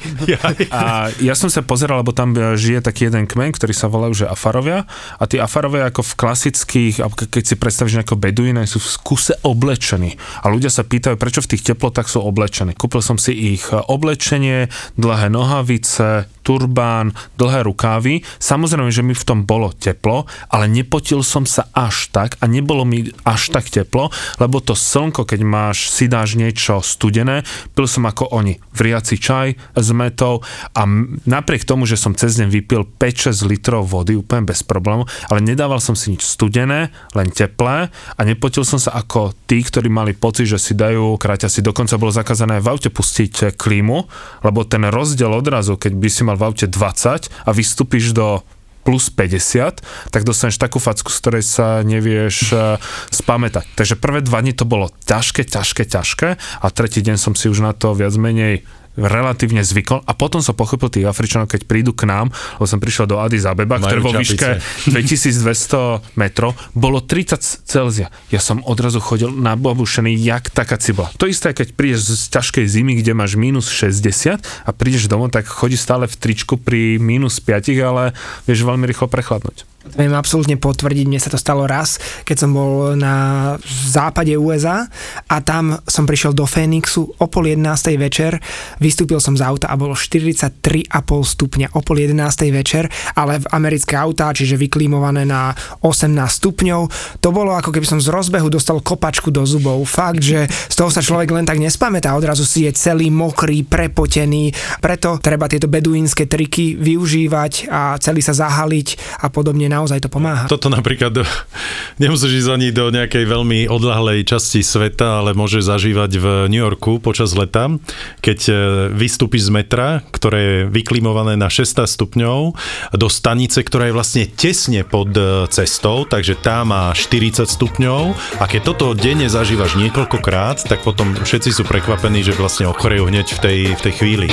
A 0.68 1.08
ja 1.24 1.32
som 1.32 1.48
sa 1.48 1.64
pozeral, 1.64 2.04
lebo 2.04 2.12
tam 2.12 2.36
žije 2.36 2.84
taký 2.84 3.08
jeden 3.08 3.24
kmen, 3.24 3.56
ktorý 3.56 3.72
sa 3.72 3.88
volajú, 3.88 4.12
že 4.12 4.26
Afarovia. 4.28 4.84
A 5.16 5.24
tí 5.24 5.40
Afarovia 5.40 5.88
ako 5.88 6.04
v 6.04 6.12
klasických, 6.20 7.00
keď 7.32 7.44
si 7.48 7.56
predstavíš 7.56 8.04
nejakého 8.04 8.20
beduína, 8.20 8.68
sú 8.68 8.76
v 8.76 8.92
skuse 8.92 9.32
oblečení. 9.40 10.20
A 10.44 10.52
ľudia 10.52 10.68
sa 10.68 10.84
pýtajú, 10.84 11.16
prečo 11.16 11.40
v 11.40 11.56
tých 11.56 11.72
teplotách 11.72 12.12
sú 12.12 12.20
oblečení. 12.20 12.76
Kúpil 12.76 13.00
som 13.00 13.16
si 13.16 13.56
ich 13.56 13.64
oblečenie, 13.72 14.68
dlhé 15.00 15.32
nohavice, 15.32 16.28
turbán, 16.44 17.14
dlhé 17.38 17.64
rukávy. 17.64 18.26
Samozrejme, 18.42 18.90
že 18.90 19.06
mi 19.06 19.14
v 19.14 19.24
tom 19.24 19.46
bolo 19.46 19.70
teplo, 19.72 20.26
ale 20.50 20.68
nepotil 20.68 21.22
som 21.22 21.46
sa 21.46 21.70
až 21.72 22.10
tak 22.10 22.36
a 22.42 22.50
nebolo 22.50 22.82
mi 22.84 23.08
až 23.22 23.54
tak 23.54 23.70
teplo, 23.70 24.10
lebo 24.42 24.58
to 24.58 24.74
slnko, 24.74 25.22
keď 25.22 25.40
máš, 25.46 25.86
si 25.94 26.10
dáš 26.10 26.34
niečo 26.34 26.82
studené, 26.82 27.46
pil 27.78 27.86
som 27.86 28.02
ako 28.02 28.34
oni, 28.34 28.58
vriaci 28.74 29.22
čaj 29.22 29.54
s 29.78 29.88
metou 29.94 30.42
a 30.74 30.82
napriek 31.22 31.62
tomu, 31.62 31.86
že 31.86 31.94
som 31.94 32.18
cez 32.18 32.34
deň 32.42 32.50
vypil 32.50 32.82
5-6 32.98 33.46
litrov 33.46 33.86
vody 33.86 34.18
úplne 34.18 34.42
bez 34.42 34.66
problémov, 34.66 35.06
ale 35.30 35.38
nedával 35.38 35.78
som 35.78 35.94
si 35.94 36.10
nič 36.10 36.26
studené, 36.26 36.90
len 37.14 37.28
teplé 37.30 37.94
a 38.18 38.20
nepotil 38.26 38.66
som 38.66 38.82
sa 38.82 38.98
ako 38.98 39.30
tí, 39.46 39.62
ktorí 39.62 39.86
mali 39.86 40.18
pocit, 40.18 40.50
že 40.50 40.58
si 40.58 40.74
dajú 40.74 41.14
si 41.42 41.60
Dokonca 41.60 42.00
bolo 42.00 42.10
zakázané 42.10 42.64
v 42.64 42.70
aute 42.72 42.88
pustiť 42.88 43.54
klímu, 43.54 43.98
lebo 44.42 44.64
ten 44.64 44.88
rozdiel 44.88 45.30
odrazu, 45.30 45.76
keď 45.76 45.92
by 45.94 46.08
si 46.08 46.22
mal 46.24 46.40
v 46.40 46.48
aute 46.48 46.66
20 46.66 47.28
a 47.28 47.50
vystúpiš 47.52 48.16
do 48.16 48.40
plus 48.82 49.08
50, 49.14 49.82
tak 50.10 50.22
dostaneš 50.26 50.58
takú 50.58 50.82
facku, 50.82 51.08
z 51.08 51.18
ktorej 51.22 51.44
sa 51.46 51.80
nevieš 51.86 52.36
uh, 52.52 52.76
spamätať. 53.14 53.66
Takže 53.78 53.94
prvé 53.96 54.20
dva 54.22 54.42
dni 54.42 54.52
to 54.52 54.66
bolo 54.66 54.90
ťažké, 55.06 55.46
ťažké, 55.46 55.86
ťažké 55.86 56.28
a 56.36 56.66
tretí 56.74 57.00
deň 57.00 57.16
som 57.16 57.32
si 57.38 57.46
už 57.46 57.62
na 57.62 57.72
to 57.72 57.94
viac 57.94 58.14
menej 58.18 58.66
relatívne 58.96 59.64
zvykol 59.64 60.04
a 60.04 60.12
potom 60.12 60.44
som 60.44 60.52
pochopil 60.52 60.92
tých 60.92 61.08
Afričanov, 61.08 61.48
keď 61.48 61.64
prídu 61.64 61.96
k 61.96 62.04
nám, 62.04 62.28
lebo 62.60 62.66
som 62.68 62.76
prišiel 62.76 63.08
do 63.08 63.16
Addis 63.16 63.48
Abeba, 63.48 63.80
ktoré 63.80 64.00
vo 64.04 64.12
výške 64.12 64.60
2200 64.92 66.20
metrov, 66.20 66.52
bolo 66.76 67.00
30 67.00 67.64
Celzia. 67.64 68.12
Ja 68.28 68.40
som 68.42 68.60
odrazu 68.68 69.00
chodil 69.00 69.32
nababušený, 69.32 70.12
jak 70.20 70.52
taká 70.52 70.76
cibola. 70.76 71.08
To 71.16 71.24
isté, 71.24 71.56
keď 71.56 71.72
prídeš 71.72 72.28
z 72.28 72.36
ťažkej 72.36 72.64
zimy, 72.68 72.92
kde 73.00 73.16
máš 73.16 73.34
minus 73.40 73.72
60 73.72 74.40
a 74.44 74.70
prídeš 74.76 75.08
domov, 75.08 75.32
tak 75.32 75.48
chodí 75.48 75.80
stále 75.80 76.04
v 76.04 76.14
tričku 76.18 76.60
pri 76.60 77.00
minus 77.00 77.40
5, 77.40 77.72
ale 77.80 78.12
vieš 78.44 78.68
veľmi 78.68 78.84
rýchlo 78.84 79.08
prechladnúť. 79.08 79.71
Viem 79.82 80.14
absolútne 80.14 80.54
potvrdiť, 80.54 81.10
mne 81.10 81.18
sa 81.18 81.26
to 81.26 81.34
stalo 81.34 81.66
raz, 81.66 81.98
keď 82.22 82.36
som 82.46 82.54
bol 82.54 82.94
na 82.94 83.58
západe 83.66 84.30
USA 84.38 84.86
a 85.26 85.42
tam 85.42 85.74
som 85.90 86.06
prišiel 86.06 86.30
do 86.30 86.46
Phoenixu 86.46 87.10
o 87.18 87.26
pol 87.26 87.50
11. 87.50 87.98
večer, 87.98 88.38
vystúpil 88.78 89.18
som 89.18 89.34
z 89.34 89.42
auta 89.42 89.66
a 89.66 89.74
bolo 89.74 89.98
43,5 89.98 90.86
stupňa 91.34 91.74
o 91.74 91.82
pol 91.82 91.98
11. 91.98 92.14
večer, 92.54 92.86
ale 93.18 93.42
v 93.42 93.50
americké 93.50 93.98
autá, 93.98 94.30
čiže 94.30 94.54
vyklímované 94.54 95.26
na 95.26 95.50
18 95.82 96.14
stupňov, 96.14 96.80
to 97.18 97.28
bolo 97.34 97.50
ako 97.58 97.74
keby 97.74 97.82
som 97.82 97.98
z 97.98 98.06
rozbehu 98.06 98.46
dostal 98.46 98.78
kopačku 98.78 99.34
do 99.34 99.42
zubov. 99.42 99.82
Fakt, 99.90 100.22
že 100.22 100.46
z 100.46 100.74
toho 100.78 100.94
sa 100.94 101.02
človek 101.02 101.34
len 101.34 101.42
tak 101.42 101.58
nespamätá, 101.58 102.14
odrazu 102.14 102.46
si 102.46 102.70
je 102.70 102.72
celý 102.78 103.10
mokrý, 103.10 103.66
prepotený, 103.66 104.54
preto 104.78 105.18
treba 105.18 105.50
tieto 105.50 105.66
beduínske 105.66 106.30
triky 106.30 106.78
využívať 106.78 107.66
a 107.66 107.98
celý 107.98 108.22
sa 108.22 108.30
zahaliť 108.30 109.18
a 109.18 109.26
podobne 109.26 109.71
naozaj 109.72 110.04
to 110.04 110.12
pomáha. 110.12 110.44
Toto 110.52 110.68
napríklad 110.68 111.24
nemusíš 112.02 112.44
ísť 112.44 112.50
ani 112.52 112.68
do 112.68 112.92
nejakej 112.92 113.24
veľmi 113.24 113.72
odlahlej 113.72 114.28
časti 114.28 114.60
sveta, 114.60 115.24
ale 115.24 115.32
môže 115.32 115.64
zažívať 115.64 116.10
v 116.20 116.26
New 116.52 116.60
Yorku 116.60 117.00
počas 117.00 117.32
leta, 117.32 117.72
keď 118.20 118.38
e, 118.48 118.52
vystúpiš 118.92 119.48
z 119.48 119.50
metra, 119.56 120.04
ktoré 120.12 120.40
je 120.40 120.58
vyklimované 120.68 121.40
na 121.40 121.48
16 121.48 121.88
stupňov, 121.88 122.52
do 122.92 123.08
stanice, 123.08 123.64
ktorá 123.64 123.88
je 123.88 123.96
vlastne 123.96 124.24
tesne 124.28 124.84
pod 124.84 125.16
e, 125.16 125.48
cestou, 125.48 126.04
takže 126.04 126.36
tá 126.36 126.66
má 126.68 126.92
40 126.92 127.48
stupňov 127.48 128.02
a 128.38 128.44
keď 128.44 128.60
toto 128.74 128.92
denne 128.92 129.30
zažívaš 129.30 129.80
niekoľkokrát, 129.80 130.68
tak 130.68 130.84
potom 130.84 131.16
všetci 131.16 131.50
sú 131.54 131.62
prekvapení, 131.64 132.20
že 132.20 132.36
vlastne 132.36 132.68
ochorejú 132.68 133.08
hneď 133.08 133.26
v 133.32 133.38
tej, 133.40 133.58
v 133.78 133.80
tej 133.80 133.92
chvíli. 133.96 134.28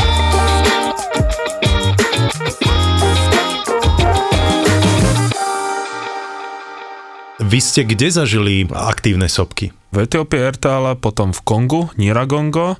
Vy 7.50 7.66
ste 7.66 7.82
kde 7.82 8.14
zažili 8.14 8.70
aktívne 8.70 9.26
sopky? 9.26 9.74
V 9.89 10.06
Etiópii 10.06 10.38
Ertala, 10.38 10.93
potom 10.93 11.34
v 11.34 11.41
Kongu, 11.41 11.89
Niragongo 11.97 12.78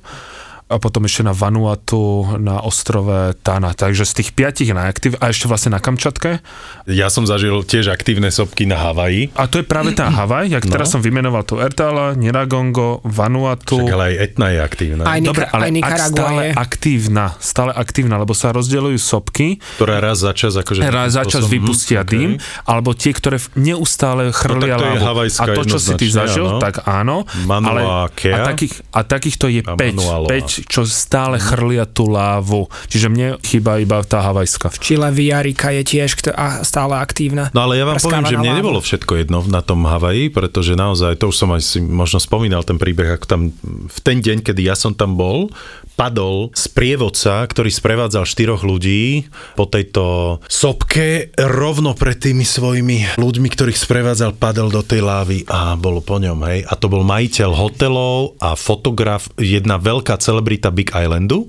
a 0.70 0.78
potom 0.78 1.02
ešte 1.02 1.26
na 1.26 1.34
Vanuatu, 1.34 2.38
na 2.38 2.62
ostrove 2.62 3.34
Tana. 3.42 3.74
Takže 3.74 4.06
z 4.06 4.22
tých 4.22 4.30
piatich 4.38 4.70
najaktív 4.70 5.18
a 5.18 5.34
ešte 5.34 5.50
vlastne 5.50 5.74
na 5.74 5.82
Kamčatke. 5.82 6.38
Ja 6.86 7.10
som 7.10 7.26
zažil 7.26 7.58
tiež 7.66 7.90
aktívne 7.90 8.30
sopky 8.30 8.70
na 8.70 8.78
Havaji. 8.78 9.34
A 9.34 9.50
to 9.50 9.58
je 9.58 9.66
práve 9.66 9.98
tá 9.98 10.06
Havaj, 10.06 10.46
jak 10.46 10.64
no. 10.70 10.70
teraz 10.70 10.94
som 10.94 11.02
vymenoval 11.02 11.42
tu 11.42 11.58
Ertala, 11.58 12.14
Niragongo, 12.14 13.02
Vanuatu. 13.02 13.82
Však 13.82 13.94
ale 13.98 14.04
aj 14.10 14.16
Etna 14.22 14.46
je 14.54 14.58
aktívna. 14.62 15.02
Aj, 15.10 15.18
Dobre, 15.18 15.44
ale 15.50 15.62
aj 15.66 15.72
ak 15.82 15.98
stále 16.14 16.42
je. 16.46 16.52
aktívna, 16.54 17.26
stále 17.42 17.72
aktívna, 17.74 18.14
lebo 18.22 18.32
sa 18.38 18.54
rozdeľujú 18.54 18.98
sopky. 19.02 19.58
Ktoré 19.82 19.98
raz 19.98 20.22
za 20.22 20.30
čas 20.38 20.54
akože... 20.54 20.86
Raz 20.86 21.18
za 21.18 21.26
čas 21.26 21.50
vypustia 21.50 22.06
okay. 22.06 22.14
dým, 22.14 22.30
alebo 22.62 22.94
tie, 22.94 23.10
ktoré 23.10 23.42
neustále 23.58 24.30
chrlia 24.30 24.78
no, 24.78 24.86
to 24.86 24.86
lávu. 25.02 25.26
a 25.26 25.44
to, 25.50 25.62
čo 25.66 25.78
si 25.82 25.92
ty 25.98 26.06
zažil, 26.06 26.46
áno. 26.46 26.62
tak 26.62 26.86
áno. 26.86 27.26
Manua 27.42 28.06
ale, 28.06 28.30
a, 28.30 28.46
takých, 28.54 28.86
a 28.94 29.00
takýchto 29.02 29.50
je 29.50 29.66
5, 29.66 29.74
5 29.74 30.59
čo 30.66 30.84
stále 30.88 31.38
mhm. 31.38 31.44
chrlia 31.44 31.84
tú 31.86 32.10
lávu. 32.10 32.66
Čiže 32.90 33.06
mne 33.12 33.28
chýba 33.44 33.78
iba 33.78 34.02
tá 34.04 34.24
havajská. 34.24 34.72
V 34.72 34.78
Chile 34.80 35.08
Viarika 35.14 35.70
je 35.72 35.82
tiež 35.86 36.20
stále 36.66 36.94
aktívna. 36.98 37.48
No 37.54 37.64
ale 37.68 37.80
ja 37.80 37.84
vám 37.86 38.00
poviem, 38.00 38.26
že 38.26 38.36
mne 38.36 38.58
nebolo 38.60 38.80
všetko 38.82 39.12
jedno 39.20 39.44
na 39.46 39.62
tom 39.62 39.86
Havaji, 39.86 40.32
pretože 40.34 40.74
naozaj, 40.74 41.20
to 41.20 41.30
už 41.30 41.36
som 41.36 41.50
aj 41.54 41.62
si 41.62 41.78
možno 41.80 42.18
spomínal 42.18 42.66
ten 42.66 42.76
príbeh, 42.76 43.16
ako 43.16 43.26
tam 43.26 43.40
v 43.86 43.98
ten 44.02 44.18
deň, 44.18 44.42
kedy 44.42 44.66
ja 44.66 44.74
som 44.74 44.92
tam 44.96 45.14
bol, 45.14 45.52
padol 46.00 46.48
z 46.56 46.64
prievodca, 46.72 47.44
ktorý 47.44 47.68
sprevádzal 47.68 48.24
štyroch 48.24 48.64
ľudí 48.64 49.28
po 49.52 49.68
tejto 49.68 50.38
sopke 50.48 51.28
rovno 51.36 51.92
pred 51.92 52.16
tými 52.16 52.42
svojimi 52.42 53.20
ľuďmi, 53.20 53.48
ktorých 53.52 53.76
sprevádzal, 53.76 54.40
padol 54.40 54.72
do 54.72 54.80
tej 54.80 55.04
lávy 55.04 55.44
a 55.44 55.76
bolo 55.76 56.00
po 56.00 56.16
ňom, 56.16 56.40
hej. 56.48 56.64
A 56.64 56.72
to 56.80 56.88
bol 56.88 57.04
majiteľ 57.04 57.50
hotelov 57.52 58.40
a 58.40 58.56
fotograf, 58.56 59.28
jedna 59.36 59.76
veľká 59.76 60.16
celebrita 60.16 60.49
Big 60.58 60.90
Islandu 60.90 61.46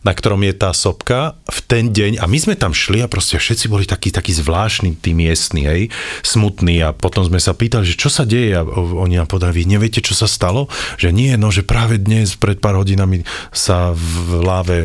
na 0.00 0.16
ktorom 0.16 0.40
je 0.48 0.54
tá 0.56 0.72
sopka 0.72 1.36
v 1.44 1.58
ten 1.68 1.84
deň 1.92 2.24
a 2.24 2.24
my 2.24 2.38
sme 2.40 2.54
tam 2.56 2.72
šli 2.72 3.04
a 3.04 3.10
proste 3.10 3.36
všetci 3.36 3.68
boli 3.68 3.84
takí, 3.84 4.08
takí 4.08 4.32
zvláštni, 4.32 4.96
tí 4.96 5.12
miestni, 5.12 5.68
hej, 5.68 5.82
smutní 6.24 6.80
a 6.80 6.96
potom 6.96 7.20
sme 7.20 7.36
sa 7.36 7.52
pýtali, 7.52 7.84
že 7.84 8.00
čo 8.00 8.08
sa 8.08 8.24
deje 8.24 8.56
a 8.56 8.64
oni 8.64 9.20
nám 9.20 9.28
podali, 9.28 9.60
vy 9.60 9.76
neviete, 9.76 10.00
čo 10.00 10.16
sa 10.16 10.24
stalo? 10.24 10.72
Že 10.96 11.12
nie, 11.12 11.32
no, 11.36 11.52
že 11.52 11.68
práve 11.68 12.00
dnes, 12.00 12.32
pred 12.32 12.56
pár 12.56 12.80
hodinami 12.80 13.28
sa 13.52 13.92
v 13.92 14.40
láve 14.40 14.78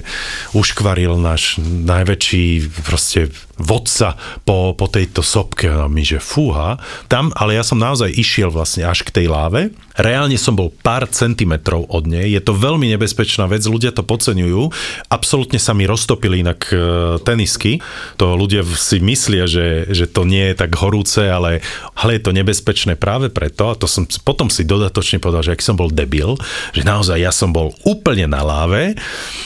uškvaril 0.52 1.16
náš 1.16 1.64
najväčší 1.64 2.76
proste 2.84 3.32
vodca 3.56 4.20
po, 4.44 4.76
po 4.76 4.86
tejto 4.92 5.24
sopke 5.24 5.72
a 5.72 5.88
my, 5.88 6.04
že 6.04 6.20
fúha. 6.20 6.76
Tam, 7.08 7.32
ale 7.40 7.56
ja 7.56 7.64
som 7.64 7.80
naozaj 7.80 8.12
išiel 8.12 8.52
vlastne 8.52 8.84
až 8.84 9.08
k 9.08 9.14
tej 9.22 9.28
láve. 9.32 9.72
Reálne 9.96 10.36
som 10.36 10.60
bol 10.60 10.76
pár 10.84 11.08
centimetrov 11.08 11.88
od 11.88 12.04
nej. 12.04 12.28
Je 12.36 12.44
to 12.44 12.52
veľmi 12.52 12.92
nebezpečná 12.92 13.48
vec, 13.48 13.64
ľudia 13.64 13.96
to 13.96 14.04
podceňujú. 14.04 14.68
Absolútne 15.08 15.56
sa 15.56 15.72
mi 15.72 15.88
roztopili 15.88 16.44
inak 16.44 16.68
e, 16.68 16.76
tenisky. 17.24 17.80
To 18.20 18.36
ľudia 18.36 18.68
si 18.76 19.00
myslia, 19.00 19.48
že, 19.48 19.88
že 19.88 20.12
to 20.12 20.28
nie 20.28 20.52
je 20.52 20.60
tak 20.60 20.76
horúce, 20.76 21.24
ale, 21.24 21.64
ale 21.96 22.20
je 22.20 22.22
to 22.28 22.36
nebezpečné 22.36 23.00
práve 23.00 23.32
preto. 23.32 23.72
A 23.72 23.80
to 23.80 23.88
som 23.88 24.04
potom 24.28 24.52
si 24.52 24.68
dodatočne 24.68 25.24
povedal, 25.24 25.48
že 25.48 25.54
ak 25.56 25.64
som 25.64 25.80
bol 25.80 25.88
debil, 25.88 26.36
že 26.76 26.84
naozaj 26.84 27.24
ja 27.24 27.32
som 27.32 27.56
bol 27.56 27.72
úplne 27.88 28.28
na 28.28 28.44
láve, 28.44 29.00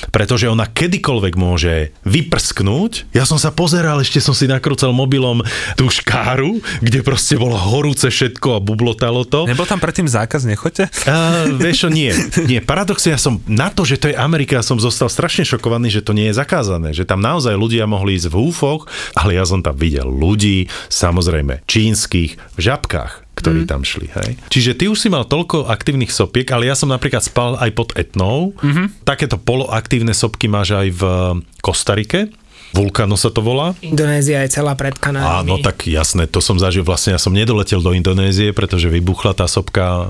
pretože 0.10 0.49
ona 0.49 0.66
kedykoľvek 0.66 1.34
môže 1.38 1.93
vyprsknúť. 2.10 3.14
Ja 3.14 3.30
som 3.30 3.38
sa 3.38 3.53
pozeral, 3.53 3.98
ešte 3.99 4.23
som 4.23 4.33
si 4.35 4.49
nakrúcal 4.49 4.91
mobilom 4.95 5.43
tú 5.75 5.87
škáru, 5.87 6.59
kde 6.79 6.99
proste 7.05 7.35
bolo 7.35 7.55
horúce 7.55 8.07
všetko 8.07 8.57
a 8.57 8.63
bublotalo 8.63 9.23
to. 9.27 9.45
Nebol 9.45 9.67
tam 9.67 9.79
predtým 9.79 10.07
zákaz, 10.07 10.47
nechoďte? 10.47 10.91
Uh, 11.05 11.55
vieš 11.59 11.87
čo, 11.87 11.89
nie. 11.91 12.11
Nie, 12.49 12.59
paradoxne 12.63 13.13
ja 13.13 13.19
som 13.19 13.43
na 13.45 13.69
to, 13.69 13.83
že 13.83 13.99
to 13.99 14.11
je 14.11 14.15
Amerika, 14.15 14.63
som 14.63 14.79
zostal 14.79 15.11
strašne 15.11 15.45
šokovaný, 15.45 15.91
že 15.91 16.05
to 16.05 16.15
nie 16.15 16.31
je 16.31 16.39
zakázané. 16.39 16.95
Že 16.95 17.07
tam 17.07 17.19
naozaj 17.19 17.55
ľudia 17.55 17.85
mohli 17.85 18.15
ísť 18.15 18.31
v 18.31 18.37
úfoch, 18.39 18.89
ale 19.15 19.37
ja 19.37 19.43
som 19.45 19.59
tam 19.59 19.75
videl 19.75 20.07
ľudí, 20.07 20.67
samozrejme 20.89 21.63
čínskych, 21.67 22.31
v 22.55 22.59
žabkách 22.59 23.29
ktorí 23.39 23.63
mm. 23.63 23.69
tam 23.71 23.87
šli. 23.87 24.11
Hej. 24.11 24.31
Čiže 24.51 24.71
ty 24.75 24.85
už 24.91 24.99
si 24.99 25.07
mal 25.07 25.23
toľko 25.23 25.71
aktívnych 25.71 26.11
sopiek, 26.11 26.43
ale 26.51 26.67
ja 26.67 26.75
som 26.75 26.91
napríklad 26.91 27.23
spal 27.23 27.55
aj 27.55 27.71
pod 27.71 27.95
etnou. 27.95 28.51
Mm-hmm. 28.59 29.07
Takéto 29.07 29.39
poloaktívne 29.39 30.11
sopky 30.11 30.51
máš 30.51 30.75
aj 30.75 30.87
v 30.91 31.01
Kostarike. 31.63 32.27
Vulkano 32.70 33.17
sa 33.17 33.34
to 33.34 33.41
volá? 33.41 33.74
Indonézia 33.82 34.45
je 34.45 34.53
celá 34.53 34.78
pred 34.78 34.93
Kanádami. 34.93 35.41
Áno, 35.41 35.55
tak 35.57 35.89
jasné, 35.89 36.30
to 36.30 36.38
som 36.38 36.61
zažil. 36.61 36.86
Vlastne 36.86 37.17
ja 37.17 37.22
som 37.22 37.34
nedoletel 37.34 37.82
do 37.82 37.91
Indonézie, 37.97 38.53
pretože 38.53 38.86
vybuchla 38.91 39.34
tá 39.34 39.49
sopka. 39.49 40.05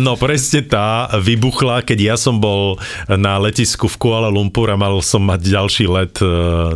No 0.00 0.16
presne 0.16 0.64
tá 0.64 1.12
vybuchla, 1.20 1.84
keď 1.84 2.14
ja 2.14 2.16
som 2.16 2.40
bol 2.40 2.80
na 3.12 3.36
letisku 3.36 3.92
v 3.92 3.96
Kuala 4.00 4.32
Lumpur 4.32 4.72
a 4.72 4.76
mal 4.80 4.96
som 5.04 5.20
mať 5.28 5.40
ďalší 5.44 5.84
let 5.84 6.16
e, 6.24 6.26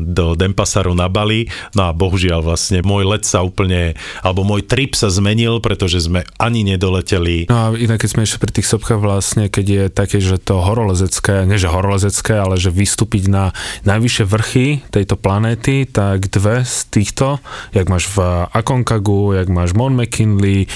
do 0.05 0.37
Dempasaru 0.37 0.93
na 0.93 1.09
Bali. 1.09 1.49
No 1.73 1.89
a 1.89 1.97
bohužiaľ 1.97 2.45
vlastne 2.45 2.85
môj 2.85 3.09
let 3.09 3.25
sa 3.25 3.41
úplne, 3.41 3.97
alebo 4.20 4.45
môj 4.45 4.68
trip 4.68 4.93
sa 4.93 5.09
zmenil, 5.09 5.64
pretože 5.64 6.05
sme 6.05 6.29
ani 6.37 6.61
nedoleteli. 6.66 7.49
No 7.49 7.57
a 7.57 7.64
inak 7.73 8.05
keď 8.05 8.11
sme 8.12 8.23
ešte 8.29 8.37
pri 8.37 8.53
tých 8.53 8.68
sopkách 8.68 9.01
vlastne, 9.01 9.49
keď 9.49 9.66
je 9.66 9.85
také, 9.89 10.18
že 10.20 10.37
to 10.37 10.61
horolezecké, 10.61 11.49
nie 11.49 11.57
že 11.57 11.73
horolezecké, 11.73 12.37
ale 12.37 12.61
že 12.61 12.68
vystúpiť 12.68 13.33
na 13.33 13.55
najvyššie 13.85 14.25
vrchy 14.27 14.67
tejto 14.89 15.19
planéty, 15.19 15.87
tak 15.89 16.29
dve 16.31 16.65
z 16.65 16.77
týchto, 16.89 17.39
jak 17.73 17.87
máš 17.89 18.09
v 18.13 18.47
Akonkagu, 18.53 19.37
jak 19.37 19.49
máš 19.49 19.75
Mount 19.75 19.97
McKinley, 19.97 20.67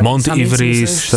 Mount 0.00 0.28
Everest, 0.28 1.14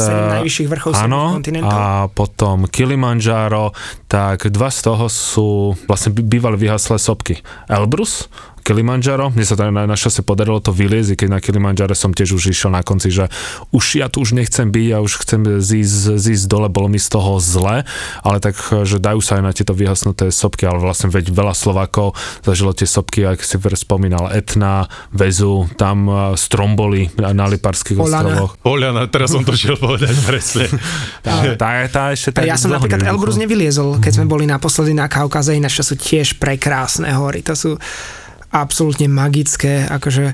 áno, 0.93 1.39
a 1.67 2.07
potom 2.11 2.67
Kilimanjaro, 2.67 3.71
tak 4.07 4.51
dva 4.51 4.69
z 4.71 4.79
toho 4.83 5.05
sú 5.07 5.49
vlastne 5.87 6.15
bývali 6.15 6.59
vyhaslé 6.59 6.99
sopky. 6.99 7.39
Elbrus, 7.67 8.27
Kilimanjaro. 8.67 9.31
Mne 9.31 9.47
sa 9.47 9.55
to 9.55 9.63
na 9.71 9.87
našťastie 9.87 10.27
podarilo 10.27 10.59
to 10.59 10.75
vyliezť, 10.75 11.23
keď 11.23 11.29
na 11.31 11.39
Kilimanjaro 11.39 11.95
som 11.95 12.11
tiež 12.11 12.35
už 12.35 12.51
išiel 12.51 12.75
na 12.75 12.83
konci, 12.83 13.07
že 13.07 13.31
už 13.71 14.03
ja 14.03 14.11
tu 14.11 14.19
už 14.19 14.35
nechcem 14.35 14.67
byť, 14.67 14.85
ja 14.91 14.99
už 14.99 15.23
chcem 15.23 15.63
zísť, 15.63 16.19
zísť 16.19 16.51
dole, 16.51 16.67
bolo 16.67 16.91
mi 16.91 16.99
z 16.99 17.07
toho 17.07 17.39
zle, 17.39 17.87
ale 18.27 18.37
tak, 18.43 18.59
že 18.83 18.99
dajú 18.99 19.23
sa 19.23 19.39
aj 19.39 19.43
na 19.47 19.55
tieto 19.55 19.71
vyhasnuté 19.71 20.35
sopky, 20.35 20.67
ale 20.67 20.83
vlastne 20.83 21.07
veď 21.07 21.31
veľa 21.31 21.55
Slovákov 21.55 22.19
zažilo 22.43 22.75
tie 22.75 22.83
sopky, 22.83 23.23
ak 23.23 23.39
si 23.39 23.55
spomínal, 23.55 24.35
Etna, 24.35 24.91
Vezu, 25.15 25.71
tam 25.79 26.11
stromboli 26.35 27.07
na 27.15 27.47
Liparských 27.47 28.03
ostrovoch. 28.03 28.59
Poliana, 28.59 29.07
teraz 29.07 29.31
som 29.31 29.47
to 29.47 29.55
šiel 29.55 29.79
povedať 29.79 30.11
presne. 30.27 30.67
tá, 31.23 31.55
tá, 31.55 31.69
tá 31.87 32.03
ešte 32.11 32.35
tá 32.35 32.43
ja 32.43 32.59
som 32.59 32.75
napríklad 32.75 32.99
Elbrus 32.99 33.39
nevyliezol, 33.39 34.03
keď 34.03 34.19
sme 34.19 34.25
boli 34.27 34.43
naposledy 34.43 34.91
na 34.91 35.07
Kaukaze, 35.07 35.55
ináč 35.55 35.79
to 35.79 35.87
sú 35.87 35.95
tiež 35.95 36.35
prekrásne 36.35 37.07
hory. 37.15 37.39
To 37.47 37.55
sú 37.55 37.71
absolútne 38.61 39.09
magické, 39.11 39.85
akože 39.87 40.33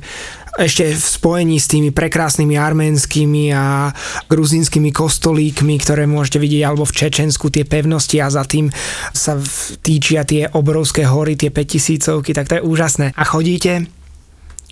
ešte 0.53 0.93
v 0.93 1.01
spojení 1.01 1.57
s 1.57 1.65
tými 1.65 1.89
prekrásnymi 1.89 2.61
arménskymi 2.61 3.49
a 3.57 3.89
gruzínskymi 4.29 4.93
kostolíkmi, 4.93 5.81
ktoré 5.81 6.05
môžete 6.05 6.37
vidieť 6.37 6.63
alebo 6.69 6.85
v 6.85 6.93
Čečensku 6.93 7.49
tie 7.49 7.65
pevnosti 7.65 8.21
a 8.21 8.29
za 8.29 8.45
tým 8.45 8.69
sa 9.17 9.41
týčia 9.81 10.21
tie 10.21 10.45
obrovské 10.53 11.09
hory, 11.09 11.33
tie 11.33 11.49
5000 11.49 12.21
tak 12.37 12.45
to 12.45 12.61
je 12.61 12.65
úžasné. 12.65 13.17
A 13.17 13.23
chodíte 13.25 13.89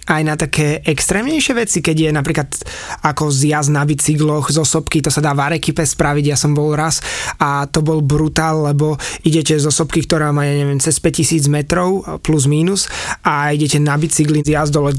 aj 0.10 0.22
na 0.26 0.34
také 0.34 0.82
extrémnejšie 0.82 1.54
veci, 1.54 1.80
keď 1.84 1.98
je 1.98 2.12
napríklad 2.12 2.50
ako 3.06 3.30
zjazd 3.30 3.70
na 3.70 3.86
bicykloch 3.86 4.50
z 4.50 4.58
osobky, 4.58 5.00
to 5.06 5.14
sa 5.14 5.22
dá 5.22 5.38
v 5.38 5.54
Arekipe 5.54 5.86
spraviť, 5.86 6.26
ja 6.34 6.38
som 6.38 6.58
bol 6.58 6.74
raz 6.74 7.04
a 7.38 7.70
to 7.70 7.86
bol 7.86 8.02
brutál, 8.02 8.66
lebo 8.66 8.98
idete 9.22 9.54
z 9.58 9.66
osobky, 9.70 10.02
ktorá 10.06 10.34
má, 10.34 10.50
ja 10.50 10.58
neviem, 10.58 10.82
cez 10.82 10.98
5000 10.98 11.46
metrov 11.54 12.04
plus 12.26 12.50
minus 12.50 12.90
a 13.22 13.54
idete 13.54 13.78
na 13.78 13.94
bicykli 13.96 14.42
zjazd 14.42 14.74
dole 14.74 14.98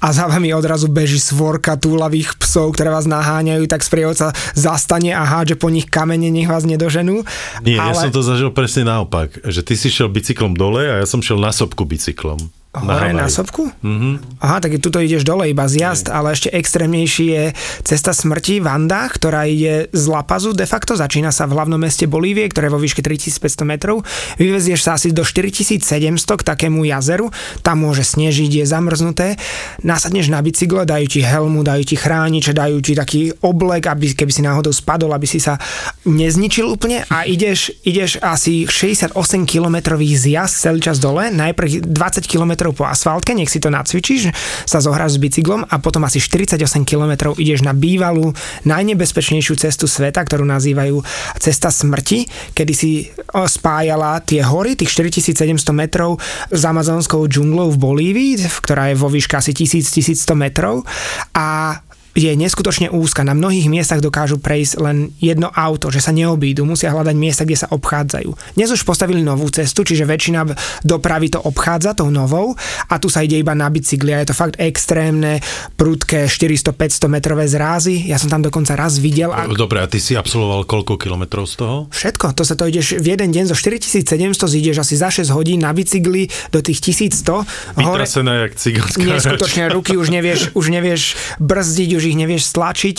a 0.00 0.06
za 0.10 0.24
vami 0.24 0.56
odrazu 0.56 0.88
beží 0.88 1.20
svorka 1.20 1.76
túlavých 1.76 2.36
psov, 2.40 2.72
ktoré 2.72 2.88
vás 2.88 3.04
naháňajú, 3.04 3.68
tak 3.68 3.84
sprievodca 3.84 4.32
zastane 4.56 5.12
a 5.12 5.24
hádže 5.24 5.60
po 5.60 5.68
nich 5.68 5.86
kamene, 5.88 6.32
nech 6.32 6.48
vás 6.48 6.64
nedoženú. 6.64 7.22
Nie, 7.60 7.76
ale... 7.76 7.92
ja 7.92 8.08
som 8.08 8.12
to 8.14 8.24
zažil 8.24 8.50
presne 8.56 8.88
naopak, 8.88 9.36
že 9.44 9.60
ty 9.60 9.76
si 9.76 9.92
šiel 9.92 10.08
bicyklom 10.08 10.56
dole 10.56 10.88
a 10.88 10.94
ja 11.02 11.06
som 11.06 11.20
šiel 11.20 11.36
na 11.40 11.52
sopku 11.52 11.84
bicyklom. 11.84 12.63
Hore 12.74 13.14
na, 13.14 13.30
sopku? 13.30 13.70
Mm-hmm. 13.70 14.42
Aha, 14.42 14.58
tak 14.58 14.82
tuto 14.82 14.98
ideš 14.98 15.22
dole 15.22 15.46
iba 15.46 15.70
zjazd, 15.70 16.10
mm. 16.10 16.14
ale 16.14 16.28
ešte 16.34 16.50
extrémnejší 16.50 17.26
je 17.30 17.44
cesta 17.86 18.10
smrti 18.10 18.58
v 18.58 18.66
Andách, 18.66 19.22
ktorá 19.22 19.46
ide 19.46 19.86
z 19.94 20.04
Lapazu, 20.10 20.50
de 20.50 20.66
facto 20.66 20.98
začína 20.98 21.30
sa 21.30 21.46
v 21.46 21.54
hlavnom 21.54 21.78
meste 21.78 22.10
Bolívie, 22.10 22.50
ktoré 22.50 22.66
je 22.66 22.74
vo 22.74 22.82
výške 22.82 22.98
3500 22.98 23.62
metrov. 23.62 24.02
Vyvezieš 24.42 24.80
sa 24.82 24.98
asi 24.98 25.14
do 25.14 25.22
4700 25.22 25.86
k 26.18 26.42
takému 26.42 26.82
jazeru, 26.82 27.30
tam 27.62 27.86
môže 27.86 28.02
snežiť, 28.02 28.50
je 28.62 28.64
zamrznuté. 28.66 29.38
Nasadneš 29.86 30.34
na 30.34 30.42
bicykle, 30.42 30.82
dajú 30.82 31.06
ti 31.06 31.22
helmu, 31.22 31.62
dajú 31.62 31.86
ti 31.86 31.94
chrániče, 31.94 32.50
dajú 32.50 32.82
ti 32.82 32.98
taký 32.98 33.38
oblek, 33.38 33.86
aby 33.86 34.18
keby 34.18 34.32
si 34.34 34.42
náhodou 34.42 34.74
spadol, 34.74 35.14
aby 35.14 35.30
si 35.30 35.38
sa 35.38 35.62
nezničil 36.02 36.66
úplne 36.66 37.06
a 37.06 37.22
ideš, 37.22 37.70
ideš 37.86 38.18
asi 38.18 38.66
68 38.66 39.14
kilometrový 39.46 40.10
zjazd 40.18 40.54
celý 40.58 40.80
čas 40.82 40.98
dole, 40.98 41.30
najprv 41.30 41.86
20 41.86 42.26
km 42.26 42.63
po 42.72 42.88
asfaltke, 42.88 43.34
nech 43.36 43.50
si 43.50 43.60
to 43.60 43.68
nacvičíš, 43.68 44.30
sa 44.64 44.78
zohráš 44.80 45.18
s 45.18 45.22
bicyklom 45.22 45.66
a 45.68 45.74
potom 45.82 46.06
asi 46.06 46.22
48 46.22 46.86
km 46.88 47.34
ideš 47.36 47.66
na 47.66 47.74
bývalú 47.76 48.32
najnebezpečnejšiu 48.64 49.54
cestu 49.58 49.90
sveta, 49.90 50.24
ktorú 50.24 50.46
nazývajú 50.46 51.02
cesta 51.36 51.68
smrti, 51.68 52.24
kedy 52.54 52.72
si 52.72 53.10
spájala 53.28 54.22
tie 54.22 54.40
hory, 54.40 54.78
tých 54.78 54.94
4700 54.94 55.74
metrov 55.74 56.22
s 56.48 56.62
amazonskou 56.62 57.26
džunglou 57.26 57.74
v 57.74 57.78
Bolívii, 57.82 58.32
ktorá 58.62 58.94
je 58.94 58.96
vo 58.96 59.10
výške 59.10 59.34
asi 59.36 59.50
1000-1100 59.50 60.38
metrov. 60.38 60.86
A 61.34 61.78
je 62.14 62.30
neskutočne 62.38 62.94
úzka. 62.94 63.26
Na 63.26 63.34
mnohých 63.34 63.66
miestach 63.66 63.98
dokážu 63.98 64.38
prejsť 64.38 64.74
len 64.78 65.10
jedno 65.18 65.50
auto, 65.50 65.90
že 65.90 65.98
sa 65.98 66.14
neobídu, 66.14 66.62
musia 66.62 66.94
hľadať 66.94 67.16
miesta, 67.18 67.42
kde 67.42 67.66
sa 67.66 67.68
obchádzajú. 67.74 68.54
Dnes 68.54 68.70
už 68.70 68.86
postavili 68.86 69.26
novú 69.26 69.50
cestu, 69.50 69.82
čiže 69.82 70.06
väčšina 70.06 70.46
dopravy 70.86 71.34
to 71.34 71.42
obchádza 71.42 71.98
tou 71.98 72.14
novou 72.14 72.54
a 72.86 72.94
tu 73.02 73.10
sa 73.10 73.26
ide 73.26 73.34
iba 73.34 73.52
na 73.58 73.66
bicykli 73.66 74.14
a 74.14 74.22
je 74.22 74.30
to 74.30 74.34
fakt 74.38 74.56
extrémne, 74.62 75.42
prudké 75.74 76.30
400-500 76.30 77.10
metrové 77.10 77.50
zrázy. 77.50 78.06
Ja 78.06 78.22
som 78.22 78.30
tam 78.30 78.46
dokonca 78.46 78.78
raz 78.78 79.02
videl. 79.02 79.34
A... 79.34 79.50
Dobre, 79.50 79.82
a 79.82 79.90
ty 79.90 79.98
si 79.98 80.14
absolvoval 80.14 80.70
koľko 80.70 80.94
kilometrov 80.94 81.50
z 81.50 81.54
toho? 81.66 81.76
Všetko, 81.90 82.38
to 82.38 82.46
sa 82.46 82.54
to 82.54 82.70
ideš 82.70 83.02
v 83.02 83.18
jeden 83.18 83.34
deň 83.34 83.50
zo 83.50 83.56
4700 83.58 84.46
zídeš 84.46 84.86
asi 84.86 84.94
za 84.94 85.10
6 85.10 85.34
hodín 85.34 85.66
na 85.66 85.74
bicykli 85.74 86.30
do 86.54 86.62
tých 86.62 86.78
1100. 86.94 87.74
Vytrasená 87.74 88.46
jak 88.46 88.54
cigánska. 88.54 89.02
Neskutočne, 89.02 89.66
ruky 89.74 89.98
už 89.98 90.14
nevieš, 90.14 90.54
už 90.54 90.66
nevieš 90.70 91.18
brzdiť, 91.42 91.90
už 91.98 92.03
už 92.04 92.12
ich 92.12 92.20
nevieš 92.20 92.52
stlačiť, 92.52 92.96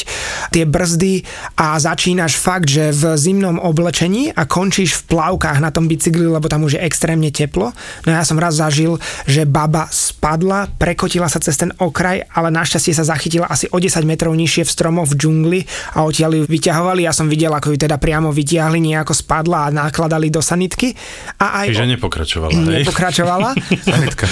tie 0.49 0.65
brzdy 0.65 1.21
a 1.61 1.77
začínaš 1.77 2.41
fakt, 2.41 2.65
že 2.65 2.89
v 2.89 3.13
zimnom 3.13 3.61
oblečení 3.61 4.33
a 4.33 4.49
končíš 4.49 5.05
v 5.05 5.13
plavkách 5.13 5.61
na 5.61 5.69
tom 5.69 5.85
bicykli, 5.85 6.25
lebo 6.25 6.49
tam 6.49 6.65
už 6.65 6.81
je 6.81 6.81
extrémne 6.81 7.29
teplo. 7.29 7.69
No 8.01 8.09
ja 8.09 8.25
som 8.25 8.41
raz 8.41 8.57
zažil, 8.57 8.97
že 9.29 9.45
baba 9.45 9.85
spadla, 9.93 10.65
prekotila 10.81 11.29
sa 11.29 11.37
cez 11.37 11.53
ten 11.53 11.69
okraj, 11.77 12.25
ale 12.33 12.49
našťastie 12.49 12.97
sa 12.97 13.05
zachytila 13.05 13.45
asi 13.45 13.69
o 13.69 13.77
10 13.77 14.01
metrov 14.09 14.33
nižšie 14.33 14.65
v 14.65 14.73
stromoch 14.73 15.13
v 15.13 15.21
džungli 15.21 15.59
a 15.93 16.01
odtiaľ 16.01 16.41
ju 16.41 16.43
vyťahovali. 16.49 17.05
Ja 17.05 17.13
som 17.13 17.29
videl, 17.29 17.53
ako 17.53 17.77
ju 17.77 17.85
teda 17.85 18.01
priamo 18.01 18.33
vytiahli, 18.33 18.81
nejako 18.81 19.13
spadla 19.13 19.69
a 19.69 19.73
nakladali 19.75 20.33
do 20.33 20.41
sanitky. 20.41 20.97
A 21.37 21.61
aj 21.61 21.75
Čiže 21.75 21.85
nepokračovala, 21.99 22.57
hej? 22.57 22.81
Nepokračovala. 22.81 23.49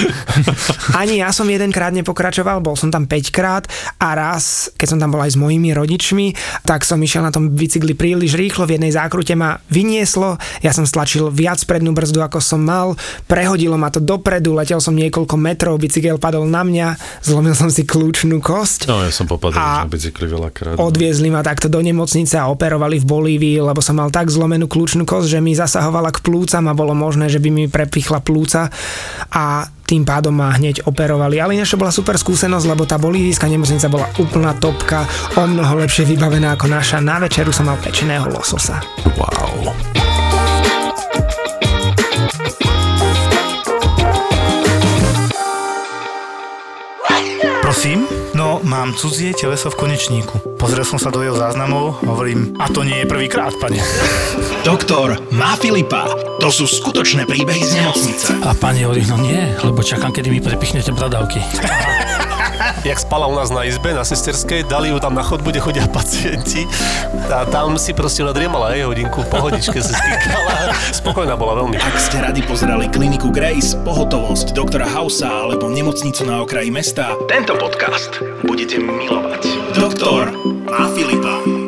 Ani 1.01 1.19
ja 1.19 1.29
som 1.35 1.45
jedenkrát 1.45 1.91
nepokračoval, 1.91 2.63
bol 2.63 2.79
som 2.79 2.89
tam 2.89 3.05
5 3.05 3.35
krát 3.35 3.67
a 3.99 4.15
raz 4.15 4.62
raz, 4.63 4.71
keď 4.79 4.87
som 4.95 4.99
tam 4.99 5.11
bol 5.11 5.21
aj 5.23 5.35
s 5.35 5.37
mojimi 5.39 5.75
rodičmi, 5.75 6.27
tak 6.63 6.87
som 6.87 6.99
išiel 7.03 7.27
na 7.27 7.33
tom 7.35 7.51
bicykli 7.51 7.91
príliš 7.97 8.39
rýchlo, 8.39 8.63
v 8.63 8.79
jednej 8.79 8.95
zákrute 8.95 9.35
ma 9.35 9.59
vynieslo, 9.67 10.39
ja 10.63 10.71
som 10.71 10.87
stlačil 10.87 11.27
viac 11.27 11.59
prednú 11.67 11.91
brzdu, 11.91 12.23
ako 12.23 12.39
som 12.39 12.63
mal, 12.63 12.95
prehodilo 13.27 13.75
ma 13.75 13.91
to 13.91 13.99
dopredu, 13.99 14.55
letel 14.55 14.79
som 14.79 14.95
niekoľko 14.95 15.35
metrov, 15.35 15.75
bicykel 15.75 16.15
padol 16.15 16.47
na 16.47 16.63
mňa, 16.63 16.87
zlomil 17.25 17.55
som 17.57 17.67
si 17.67 17.83
kľúčnú 17.83 18.39
kosť. 18.39 18.87
No, 18.87 19.03
ja 19.03 19.11
som 19.11 19.27
popadal 19.27 19.83
na 19.83 19.89
bicykli 19.89 20.31
veľakrát. 20.31 20.79
No. 20.79 20.87
Odviezli 20.87 21.27
ma 21.27 21.43
takto 21.43 21.67
do 21.67 21.83
nemocnice 21.83 22.39
a 22.39 22.47
operovali 22.47 23.01
v 23.01 23.05
Bolívii, 23.05 23.57
lebo 23.59 23.83
som 23.83 23.99
mal 23.99 24.07
tak 24.13 24.31
zlomenú 24.31 24.71
kľúčnú 24.71 25.03
kosť, 25.03 25.27
že 25.27 25.39
mi 25.43 25.57
zasahovala 25.57 26.13
k 26.15 26.23
plúcam 26.23 26.63
a 26.69 26.77
bolo 26.77 26.95
možné, 26.95 27.27
že 27.27 27.41
by 27.41 27.49
mi 27.51 27.65
prepichla 27.67 28.23
plúca 28.23 28.71
a 29.33 29.67
tým 29.83 30.07
pádom 30.07 30.33
ma 30.33 30.55
hneď 30.55 30.87
operovali. 30.87 31.39
Ale 31.39 31.59
ináč 31.59 31.75
to 31.75 31.81
bola 31.81 31.91
super 31.91 32.15
skúsenosť, 32.15 32.65
lebo 32.65 32.87
tá 32.87 32.95
bolívijská 32.95 33.45
nemocnica 33.51 33.91
bola 33.91 34.07
úplná 34.17 34.55
topka, 34.57 35.03
o 35.35 35.43
mnoho 35.43 35.83
lepšie 35.83 36.07
vybavená 36.07 36.55
ako 36.55 36.71
naša. 36.71 37.03
Na 37.03 37.19
večeru 37.19 37.51
som 37.51 37.67
mal 37.67 37.77
pečeného 37.79 38.31
lososa. 38.31 38.79
Wow. 39.19 40.12
Mám 48.63 48.93
cudzie 48.95 49.33
teleso 49.35 49.69
v 49.69 49.75
konečníku. 49.75 50.57
Pozrel 50.57 50.87
som 50.87 50.99
sa 50.99 51.11
do 51.11 51.19
jeho 51.19 51.35
záznamov, 51.35 52.03
hovorím, 52.07 52.55
a 52.59 52.71
to 52.71 52.87
nie 52.87 53.03
je 53.03 53.05
prvýkrát, 53.05 53.51
pane. 53.59 53.79
Doktor 54.67 55.19
má 55.35 55.55
Filipa. 55.59 56.07
To 56.39 56.49
sú 56.49 56.67
skutočné 56.67 57.27
príbehy 57.27 57.63
z 57.63 57.83
nemocnice. 57.83 58.27
A 58.43 58.55
pani 58.55 58.87
hovorí, 58.87 59.03
no 59.07 59.19
nie, 59.19 59.55
lebo 59.63 59.83
čakám, 59.83 60.11
kedy 60.15 60.31
mi 60.31 60.39
prepichnete 60.39 60.91
bradavky. 60.95 61.39
jak 62.83 62.99
spala 62.99 63.27
u 63.27 63.35
nás 63.35 63.49
na 63.49 63.63
izbe, 63.63 63.93
na 63.93 64.03
sesterskej, 64.03 64.67
dali 64.67 64.91
ju 64.91 64.99
tam 64.99 65.15
na 65.15 65.23
chodbu, 65.23 65.49
kde 65.49 65.59
chodia 65.59 65.87
pacienti 65.87 66.67
a 67.31 67.47
tam 67.47 67.79
si 67.79 67.95
proste 67.95 68.27
nadriemala 68.27 68.75
aj 68.75 68.91
hodinku, 68.91 69.23
pohodičke 69.31 69.79
sa 69.79 69.95
stýkala. 69.95 70.75
Spokojná 70.91 71.39
bola 71.39 71.63
veľmi. 71.63 71.79
Ak 71.79 71.95
ste 71.97 72.19
radi 72.19 72.43
pozerali 72.43 72.91
kliniku 72.91 73.31
Grace, 73.31 73.79
pohotovosť 73.87 74.51
doktora 74.51 74.85
Hausa 74.85 75.31
alebo 75.47 75.71
nemocnicu 75.71 76.27
na 76.27 76.43
okraji 76.43 76.69
mesta, 76.69 77.15
tento 77.31 77.55
podcast 77.55 78.19
budete 78.43 78.77
milovať. 78.77 79.41
Doktor 79.79 80.35
má 80.67 80.91
Filipa. 80.91 81.62